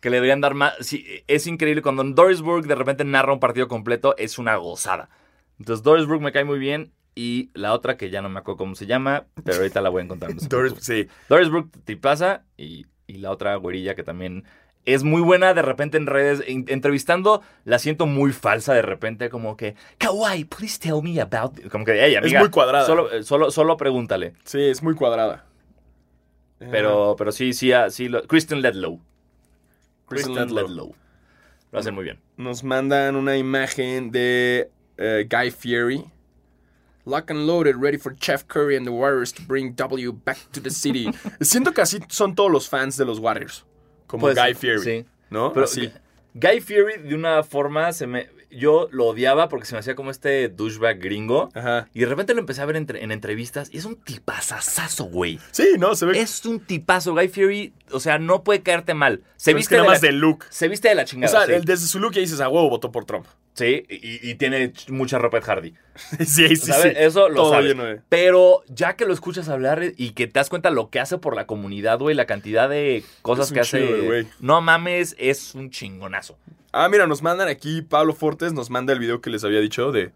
Que 0.00 0.10
le 0.10 0.16
deberían 0.18 0.40
dar 0.40 0.54
más. 0.54 0.74
Sí, 0.80 1.04
es 1.26 1.46
increíble. 1.48 1.82
Cuando 1.82 2.04
Doris 2.04 2.40
Burke 2.40 2.68
de 2.68 2.76
repente 2.76 3.04
narra 3.04 3.32
un 3.32 3.40
partido 3.40 3.66
completo, 3.66 4.14
es 4.16 4.38
una 4.38 4.54
gozada. 4.56 5.08
Entonces, 5.58 5.82
Doris 5.82 6.06
Burke 6.06 6.22
me 6.22 6.30
cae 6.32 6.44
muy 6.44 6.58
bien. 6.60 6.92
Y 7.16 7.50
la 7.54 7.72
otra, 7.72 7.96
que 7.96 8.10
ya 8.10 8.22
no 8.22 8.28
me 8.28 8.38
acuerdo 8.38 8.58
cómo 8.58 8.76
se 8.76 8.86
llama, 8.86 9.26
pero 9.42 9.56
ahorita 9.56 9.80
la 9.80 9.88
voy 9.88 10.02
a 10.02 10.04
encontrar. 10.04 10.32
no 10.32 10.40
Doris, 10.48 10.74
sí. 10.78 11.08
Doris 11.28 11.48
Brooke 11.50 11.76
tipaza 11.84 12.44
y, 12.56 12.86
y 13.08 13.14
la 13.14 13.32
otra 13.32 13.56
güerilla 13.56 13.96
que 13.96 14.04
también 14.04 14.44
es 14.84 15.02
muy 15.02 15.20
buena 15.20 15.52
de 15.52 15.62
repente 15.62 15.96
en 15.96 16.06
redes. 16.06 16.44
en- 16.46 16.66
entrevistando, 16.68 17.42
la 17.64 17.80
siento 17.80 18.06
muy 18.06 18.30
falsa 18.32 18.72
de 18.72 18.82
repente, 18.82 19.30
como 19.30 19.56
que, 19.56 19.74
Kawaii, 19.98 20.44
please 20.44 20.78
tell 20.78 21.02
me 21.02 21.20
about. 21.20 21.58
it". 21.58 21.68
Como 21.72 21.84
que, 21.84 22.00
hey, 22.00 22.14
amiga. 22.14 22.38
muy 22.38 22.50
cuadrada. 22.50 22.86
Solo, 22.86 23.10
eh, 23.10 23.24
solo, 23.24 23.50
solo 23.50 23.76
pregúntale. 23.76 24.34
Sí, 24.44 24.60
es 24.60 24.80
muy 24.84 24.94
cuadrada. 24.94 25.44
Pero, 26.58 27.14
pero 27.16 27.32
sí, 27.32 27.52
sí, 27.52 27.72
ah, 27.72 27.90
sí. 27.90 28.08
Lo, 28.08 28.22
Kristen 28.22 28.60
Ledlow. 28.62 29.00
Kristen 30.08 30.34
Kristen 30.34 30.54
Ledlow. 30.54 30.68
Ledlow. 30.68 30.94
Lo 31.70 31.78
hacen 31.78 31.94
muy 31.94 32.04
bien. 32.04 32.18
Nos 32.36 32.64
mandan 32.64 33.14
una 33.16 33.36
imagen 33.36 34.10
de 34.10 34.70
eh, 34.96 35.26
Guy 35.28 35.50
Fieri. 35.50 36.04
Lock 37.04 37.30
and 37.30 37.46
loaded, 37.46 37.76
ready 37.76 37.96
for 37.96 38.14
Chef 38.14 38.46
Curry 38.48 38.76
and 38.76 38.86
the 38.86 38.92
Warriors 38.92 39.32
to 39.32 39.42
bring 39.42 39.72
W 39.72 40.12
back 40.12 40.38
to 40.52 40.60
the 40.60 40.70
city. 40.70 41.10
Siento 41.40 41.72
que 41.72 41.82
así 41.82 42.00
son 42.08 42.34
todos 42.34 42.50
los 42.50 42.68
fans 42.68 42.96
de 42.96 43.04
los 43.04 43.18
Warriors. 43.18 43.64
Como 44.06 44.22
Puede 44.22 44.34
Guy 44.34 44.54
Fieri. 44.54 44.80
sí. 44.80 45.06
¿No? 45.30 45.52
Pero 45.52 45.64
Así. 45.64 45.92
Guy 46.34 46.60
Fury, 46.60 47.02
de 47.08 47.14
una 47.14 47.42
forma, 47.42 47.92
se 47.92 48.06
me, 48.06 48.28
yo 48.50 48.88
lo 48.92 49.06
odiaba 49.06 49.48
porque 49.48 49.66
se 49.66 49.74
me 49.74 49.80
hacía 49.80 49.94
como 49.94 50.10
este 50.10 50.48
douchebag 50.48 50.98
gringo. 51.00 51.50
Ajá. 51.54 51.88
Y 51.94 52.00
de 52.00 52.06
repente 52.06 52.34
lo 52.34 52.40
empecé 52.40 52.62
a 52.62 52.66
ver 52.66 52.76
entre- 52.76 53.02
en 53.04 53.12
entrevistas 53.12 53.68
y 53.72 53.78
es 53.78 53.84
un 53.84 53.96
tipazazazo, 53.96 55.04
güey. 55.04 55.38
Sí, 55.50 55.74
no, 55.78 55.94
se 55.94 56.06
ve. 56.06 56.18
Es 56.20 56.44
un 56.46 56.60
tipazo, 56.60 57.12
Guy 57.14 57.28
Fury. 57.28 57.72
O 57.90 58.00
sea, 58.00 58.18
no 58.18 58.44
puede 58.44 58.62
caerte 58.62 58.94
mal. 58.94 59.22
Se 59.36 59.50
pero 59.50 59.58
es 59.58 59.62
viste 59.62 59.74
que 59.74 59.76
nada 59.78 59.84
de 59.88 59.94
más 59.94 60.02
la, 60.02 60.06
de 60.08 60.12
look. 60.12 60.44
Se 60.50 60.68
viste 60.68 60.88
de 60.88 60.94
la 60.94 61.02
O 61.02 61.04
chingada. 61.04 61.38
sea, 61.38 61.46
sí. 61.46 61.52
el- 61.52 61.64
desde 61.64 61.86
su 61.86 61.98
look 62.00 62.12
ya 62.12 62.20
dices, 62.20 62.40
a 62.40 62.48
huevo, 62.48 62.68
votó 62.70 62.90
por 62.92 63.04
Trump. 63.04 63.26
Sí, 63.54 63.84
y, 63.88 64.30
y 64.30 64.34
tiene 64.36 64.72
ch- 64.72 64.88
mucha 64.90 65.18
ropa 65.18 65.38
Ed 65.38 65.44
Hardy. 65.44 65.74
sí, 66.24 66.54
sí. 66.54 66.70
Eso 66.96 67.28
lo 67.28 67.34
Todo 67.34 67.50
sabes. 67.50 67.66
lleno 67.70 67.84
de- 67.84 68.00
Pero 68.08 68.62
ya 68.68 68.94
que 68.94 69.04
lo 69.04 69.12
escuchas 69.12 69.48
hablar 69.48 69.82
y 69.96 70.10
que 70.10 70.26
te 70.28 70.34
das 70.34 70.48
cuenta 70.48 70.70
lo 70.70 70.90
que 70.90 71.00
hace 71.00 71.18
por 71.18 71.34
la 71.34 71.46
comunidad, 71.46 71.98
güey, 71.98 72.14
la 72.14 72.26
cantidad 72.26 72.68
de 72.68 73.02
cosas 73.22 73.46
Es 73.48 73.52
que 73.52 73.60
hace. 73.60 73.80
chido 73.80 73.96
de 73.96 74.06
güey. 74.06 74.26
no 74.38 74.60
mames, 74.60 75.16
es 75.18 75.54
un 75.56 75.70
chingonazo. 75.70 76.38
Ah, 76.72 76.88
mira, 76.88 77.06
nos 77.06 77.22
mandan 77.22 77.48
aquí, 77.48 77.80
Pablo 77.80 78.12
Fortes 78.12 78.52
nos 78.52 78.68
manda 78.68 78.92
el 78.92 78.98
video 78.98 79.20
que 79.20 79.30
les 79.30 79.42
había 79.44 79.60
dicho 79.60 79.90
de... 79.90 80.12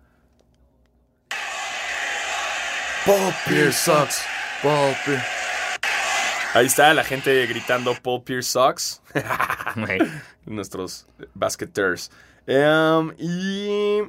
Paul 3.06 3.32
Pierce 3.48 3.78
sucks. 3.78 4.22
Ahí 6.54 6.66
está 6.66 6.92
la 6.92 7.04
gente 7.04 7.46
gritando 7.46 7.94
Paul 8.02 8.22
Pierce 8.22 8.50
sucks. 8.50 9.02
Nuestros 10.44 11.06
basketeers. 11.34 12.10
Em, 12.46 13.12
y... 13.18 14.02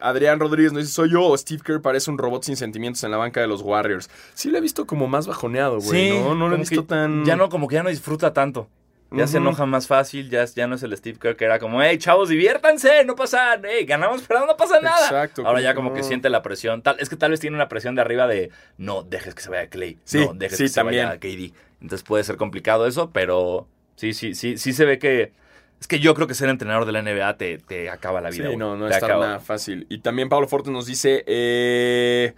Adrián 0.00 0.38
Rodríguez 0.38 0.72
nos 0.72 0.84
dice, 0.84 0.94
¿soy 0.94 1.10
yo 1.10 1.24
o 1.24 1.36
Steve 1.36 1.60
Kerr 1.64 1.82
parece 1.82 2.08
un 2.12 2.18
robot 2.18 2.44
sin 2.44 2.56
sentimientos 2.56 3.02
en 3.02 3.10
la 3.10 3.16
banca 3.16 3.40
de 3.40 3.48
los 3.48 3.62
Warriors? 3.62 4.08
Sí 4.34 4.48
lo 4.48 4.58
he 4.58 4.60
visto 4.60 4.86
como 4.86 5.08
más 5.08 5.26
bajoneado, 5.26 5.80
güey, 5.80 6.20
¿no? 6.20 6.36
No 6.36 6.48
lo 6.48 6.54
he 6.54 6.58
visto 6.58 6.84
tan... 6.84 7.24
Ya 7.24 7.34
no, 7.34 7.48
como 7.48 7.66
que 7.66 7.74
ya 7.74 7.82
no 7.82 7.88
disfruta 7.88 8.32
tanto. 8.32 8.68
Ya 9.10 9.26
se 9.26 9.38
enoja 9.38 9.64
más 9.64 9.86
fácil, 9.86 10.28
ya, 10.28 10.44
ya 10.44 10.66
no 10.66 10.74
es 10.74 10.82
el 10.82 10.94
Steve 10.96 11.18
Kerr 11.18 11.34
que 11.34 11.46
era 11.46 11.58
como, 11.58 11.82
hey, 11.82 11.96
chavos, 11.96 12.28
diviértanse, 12.28 13.04
no 13.04 13.16
pasa, 13.16 13.58
hey, 13.64 13.86
ganamos, 13.86 14.22
pero 14.28 14.44
no 14.44 14.56
pasa 14.56 14.80
nada. 14.80 15.06
Exacto, 15.06 15.46
Ahora 15.46 15.62
ya 15.62 15.74
como 15.74 15.94
que 15.94 16.02
siente 16.02 16.28
la 16.28 16.42
presión. 16.42 16.82
Tal, 16.82 16.96
es 17.00 17.08
que 17.08 17.16
tal 17.16 17.30
vez 17.30 17.40
tiene 17.40 17.56
una 17.56 17.68
presión 17.68 17.94
de 17.94 18.02
arriba 18.02 18.26
de, 18.26 18.50
no 18.76 19.02
dejes 19.02 19.34
que 19.34 19.42
se 19.42 19.48
vaya 19.48 19.68
Clay, 19.68 19.98
Sí, 20.04 20.18
no 20.18 20.34
dejes 20.34 20.58
sí, 20.58 20.64
que 20.64 20.68
se 20.68 20.82
vaya 20.82 21.18
también. 21.18 21.50
KD. 21.50 21.54
Entonces 21.80 22.06
puede 22.06 22.22
ser 22.24 22.36
complicado 22.36 22.86
eso, 22.86 23.10
pero 23.10 23.66
sí, 23.96 24.12
sí, 24.12 24.34
sí, 24.34 24.58
sí 24.58 24.72
se 24.72 24.84
ve 24.84 24.98
que... 24.98 25.32
Es 25.80 25.86
que 25.86 26.00
yo 26.00 26.12
creo 26.14 26.26
que 26.26 26.34
ser 26.34 26.48
entrenador 26.48 26.86
de 26.86 26.92
la 26.92 27.02
NBA 27.02 27.36
te, 27.36 27.58
te 27.58 27.88
acaba 27.88 28.20
la 28.20 28.30
vida. 28.30 28.50
Sí, 28.50 28.56
no, 28.56 28.76
no 28.76 28.86
acaba. 28.86 29.26
nada 29.26 29.38
fácil. 29.38 29.86
Y 29.88 30.00
también 30.00 30.28
Pablo 30.28 30.48
Forte 30.48 30.72
nos 30.72 30.86
dice, 30.86 31.22
eh, 31.28 32.34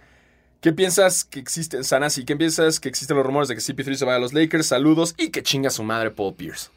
¿qué 0.61 0.71
piensas 0.73 1.25
que 1.25 1.39
existe, 1.39 1.83
Sanasi, 1.83 2.23
qué 2.23 2.35
piensas 2.37 2.79
que 2.79 2.87
existen 2.89 3.17
los 3.17 3.25
rumores 3.25 3.49
de 3.49 3.55
que 3.55 3.61
CP3 3.61 3.95
se 3.95 4.05
vaya 4.05 4.17
a 4.17 4.19
los 4.19 4.33
Lakers? 4.33 4.67
Saludos 4.67 5.13
y 5.17 5.29
que 5.29 5.43
chinga 5.43 5.69
su 5.69 5.83
madre 5.83 6.11
Paul 6.11 6.33
Pierce. 6.35 6.69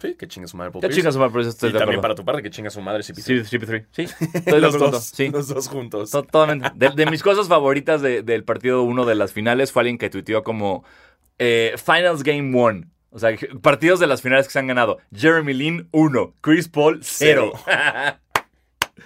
Sí, 0.00 0.14
que 0.14 0.28
chinga 0.28 0.46
su 0.46 0.56
madre 0.56 0.70
Paul 0.70 0.80
Pierce. 0.82 0.96
chicas, 1.00 1.16
por 1.16 1.40
eso 1.40 1.50
estoy 1.50 1.70
y 1.70 1.72
de 1.72 1.78
también 1.80 1.98
acuerdo. 1.98 2.02
para 2.02 2.14
tu 2.14 2.24
parte 2.24 2.42
que 2.42 2.50
chinga 2.50 2.70
su 2.70 2.80
madre 2.80 3.02
CP3. 3.02 3.44
Sí, 3.44 3.56
CP3. 3.58 3.86
Sí, 3.90 4.02
estoy 4.34 4.60
los, 4.60 4.78
dos, 4.78 5.04
Sí. 5.06 5.28
los 5.28 5.48
dos 5.48 5.66
juntos. 5.68 6.10
Totalmente. 6.12 6.70
De, 6.76 6.90
de 6.90 7.06
mis 7.06 7.22
cosas 7.22 7.48
favoritas 7.48 8.00
de- 8.02 8.22
del 8.22 8.44
partido 8.44 8.82
1 8.82 9.04
de 9.06 9.14
las 9.16 9.32
finales 9.32 9.72
fue 9.72 9.80
alguien 9.82 9.98
que 9.98 10.08
tuiteó 10.10 10.44
como 10.44 10.84
eh, 11.38 11.74
Finals 11.84 12.22
Game 12.22 12.56
1. 12.56 12.86
O 13.10 13.18
sea, 13.18 13.30
partidos 13.62 13.98
de 14.00 14.06
las 14.06 14.20
finales 14.22 14.46
que 14.46 14.52
se 14.52 14.58
han 14.58 14.66
ganado. 14.66 14.98
Jeremy 15.16 15.54
Lin 15.54 15.88
1, 15.92 16.34
Chris 16.42 16.68
Paul 16.68 17.00
0. 17.02 17.52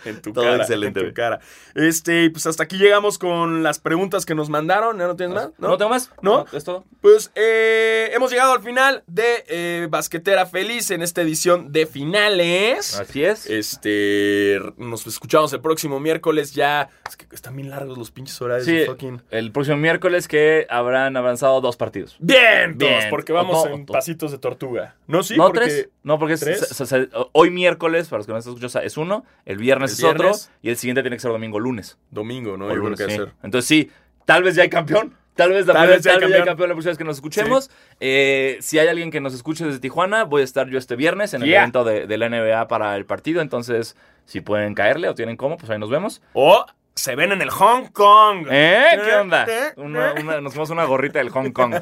En 0.05 0.21
tu 0.21 0.33
Todo 0.33 0.45
cara, 0.45 0.57
excelente, 0.57 1.01
en 1.01 1.09
tu 1.09 1.15
cara. 1.15 1.41
Este, 1.75 2.31
pues 2.31 2.47
hasta 2.47 2.63
aquí 2.65 2.77
llegamos 2.79 3.19
con 3.19 3.63
las 3.63 3.79
preguntas 3.79 4.27
que 4.27 4.35
nos 4.35 4.49
mandaron. 4.51 4.99
¿Ya 4.99 5.07
no 5.07 5.17
tienes 5.17 5.35
más? 5.35 5.51
¿No? 5.59 5.77
tengo 5.77 5.91
más? 5.91 6.11
¿No? 6.23 6.45
¿Es 6.53 6.65
todo? 6.65 6.85
Pues 7.01 7.31
eh, 7.35 8.11
hemos 8.13 8.31
llegado 8.31 8.53
al 8.53 8.63
final 8.63 9.03
de 9.07 9.45
eh, 9.49 9.87
Basquetera 9.91 10.47
Feliz 10.47 10.91
en 10.91 11.03
esta 11.03 11.23
edición 11.23 11.73
de 11.73 11.87
finales. 11.87 12.99
Así 12.99 13.25
es. 13.25 13.47
Este, 13.49 14.59
nos 14.77 15.07
escuchamos 15.07 15.53
el 15.53 15.61
próximo 15.61 16.01
miércoles 16.01 16.53
ya. 16.53 16.89
Es 17.09 17.17
que 17.17 17.27
están 17.35 17.57
bien 17.57 17.71
largos 17.71 17.99
los 17.99 18.11
pinches 18.11 18.41
horarios. 18.41 18.67
Sí, 18.67 18.85
fucking... 18.87 19.23
el 19.31 19.53
próximo 19.53 19.77
miércoles 19.77 20.29
que 20.29 20.67
habrán 20.71 21.17
avanzado 21.17 21.61
dos 21.61 21.77
partidos. 21.77 22.17
Bien, 22.19 22.77
Bien. 22.77 22.93
todos, 22.99 23.05
porque 23.11 23.33
vamos 23.33 23.57
O 23.65 23.69
no, 23.69 23.75
en 23.75 23.83
o 23.83 23.87
to- 23.87 23.93
pasitos 23.93 24.31
de 24.33 24.39
tortuga. 24.39 24.97
No, 25.07 25.23
sí, 25.23 25.37
no, 25.37 25.45
porque 25.47 25.61
tres. 25.61 25.89
No, 26.03 26.19
porque 26.19 26.35
es- 26.35 26.41
¿Tres? 26.41 26.61
se- 26.69 26.87
se- 26.87 27.09
hoy 27.33 27.51
miércoles, 27.51 28.09
para 28.09 28.19
los 28.19 28.27
que 28.27 28.33
no 28.33 28.39
están 28.39 28.55
escuchando, 28.55 28.87
es 28.87 28.97
uno, 28.97 29.25
el 29.45 29.59
viernes 29.59 29.92
El 29.93 29.99
es 29.99 30.05
otro, 30.05 30.23
viernes. 30.25 30.51
y 30.63 30.71
el 30.71 30.77
siguiente 30.77 31.03
tiene 31.03 31.17
que 31.17 31.21
ser 31.21 31.31
domingo 31.33 31.59
lunes. 31.61 31.99
domingo, 32.11 32.57
¿no? 32.57 32.67
O 32.67 32.69
Yo 32.69 32.73
creo 32.75 32.83
lunes, 32.85 32.99
que 33.01 33.07
sí. 33.07 33.13
hacer. 33.13 33.33
Entonces 33.43 33.69
sí, 33.69 33.91
tal 34.25 34.43
vez 34.43 34.55
ya 34.55 34.63
hay 34.63 34.69
campeón. 34.71 35.15
Tal 35.35 35.49
vez, 35.51 35.67
la 35.67 35.73
Tal 35.73 35.83
primera- 35.85 35.97
vez 35.97 36.03
tal 36.05 36.13
vez 36.21 36.21
campeón. 36.29 36.45
campeón 36.47 36.69
la 36.69 36.75
próxima 36.75 36.91
vez 36.91 36.99
que 36.99 37.05
nos 37.05 37.17
escuchemos. 37.17 37.71
Eh, 38.01 38.59
si 38.61 38.79
hay 38.79 38.89
alguien 38.89 39.11
que 39.11 39.19
nos 39.21 39.33
escuche 39.33 39.65
desde 39.65 39.79
Tijuana, 39.81 40.25
voy 40.25 40.43
a 40.43 40.45
estar 40.45 40.69
yo 40.69 40.77
este 40.79 40.95
viernes 40.95 41.33
en 41.33 41.41
el 41.43 41.49
Yeah. 41.49 41.61
evento 41.63 41.85
de, 41.85 42.07
de 42.07 42.19
la 42.19 42.27
NBA 42.29 42.69
para 42.69 42.95
el 42.97 43.07
partido. 43.07 43.41
Entonces, 43.41 43.97
si 44.27 44.43
pueden 44.43 44.75
caerle 44.75 45.09
o 45.09 45.15
tienen 45.15 45.39
cómo, 45.39 45.57
pues 45.57 45.71
ahí 45.71 45.79
nos 45.79 45.89
vemos. 45.89 46.21
O 46.35 46.67
se 46.95 47.17
ven 47.17 47.33
en 47.33 47.43
el 47.43 47.51
Hong 47.51 47.87
Kong. 47.93 48.47
¿Eh? 48.51 49.01
¿Qué 49.05 49.15
onda? 49.15 49.47
Una- 49.77 50.13
una- 50.15 50.41
nos 50.41 50.53
tomamos 50.53 50.71
una 50.71 50.85
gorrita 50.85 51.19
del 51.19 51.31
Hong 51.31 51.51
Kong. 51.53 51.75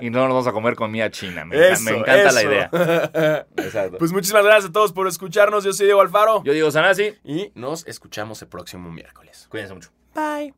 Y 0.00 0.10
no 0.10 0.20
nos 0.20 0.28
vamos 0.28 0.46
a 0.46 0.52
comer 0.52 0.74
comida 0.74 1.10
china. 1.10 1.44
Me, 1.44 1.56
enca- 1.56 1.72
Eso, 1.72 1.82
me 1.84 1.90
encanta 1.98 2.32
la 2.32 2.42
idea. 2.42 2.70
Exacto. 3.56 3.98
Pues 3.98 4.12
muchísimas 4.12 4.44
gracias 4.44 4.70
a 4.70 4.72
todos 4.72 4.92
por 4.92 5.06
escucharnos. 5.08 5.64
Yo 5.64 5.72
soy 5.72 5.86
Diego 5.86 6.00
Alfaro. 6.00 6.42
Yo 6.44 6.52
digo 6.52 6.70
Sanasi. 6.70 7.14
Y 7.24 7.50
nos 7.54 7.86
escuchamos 7.86 8.40
el 8.42 8.48
próximo 8.48 8.90
miércoles. 8.90 9.46
Cuídense 9.50 9.74
mucho. 9.74 9.90
Bye. 10.14 10.54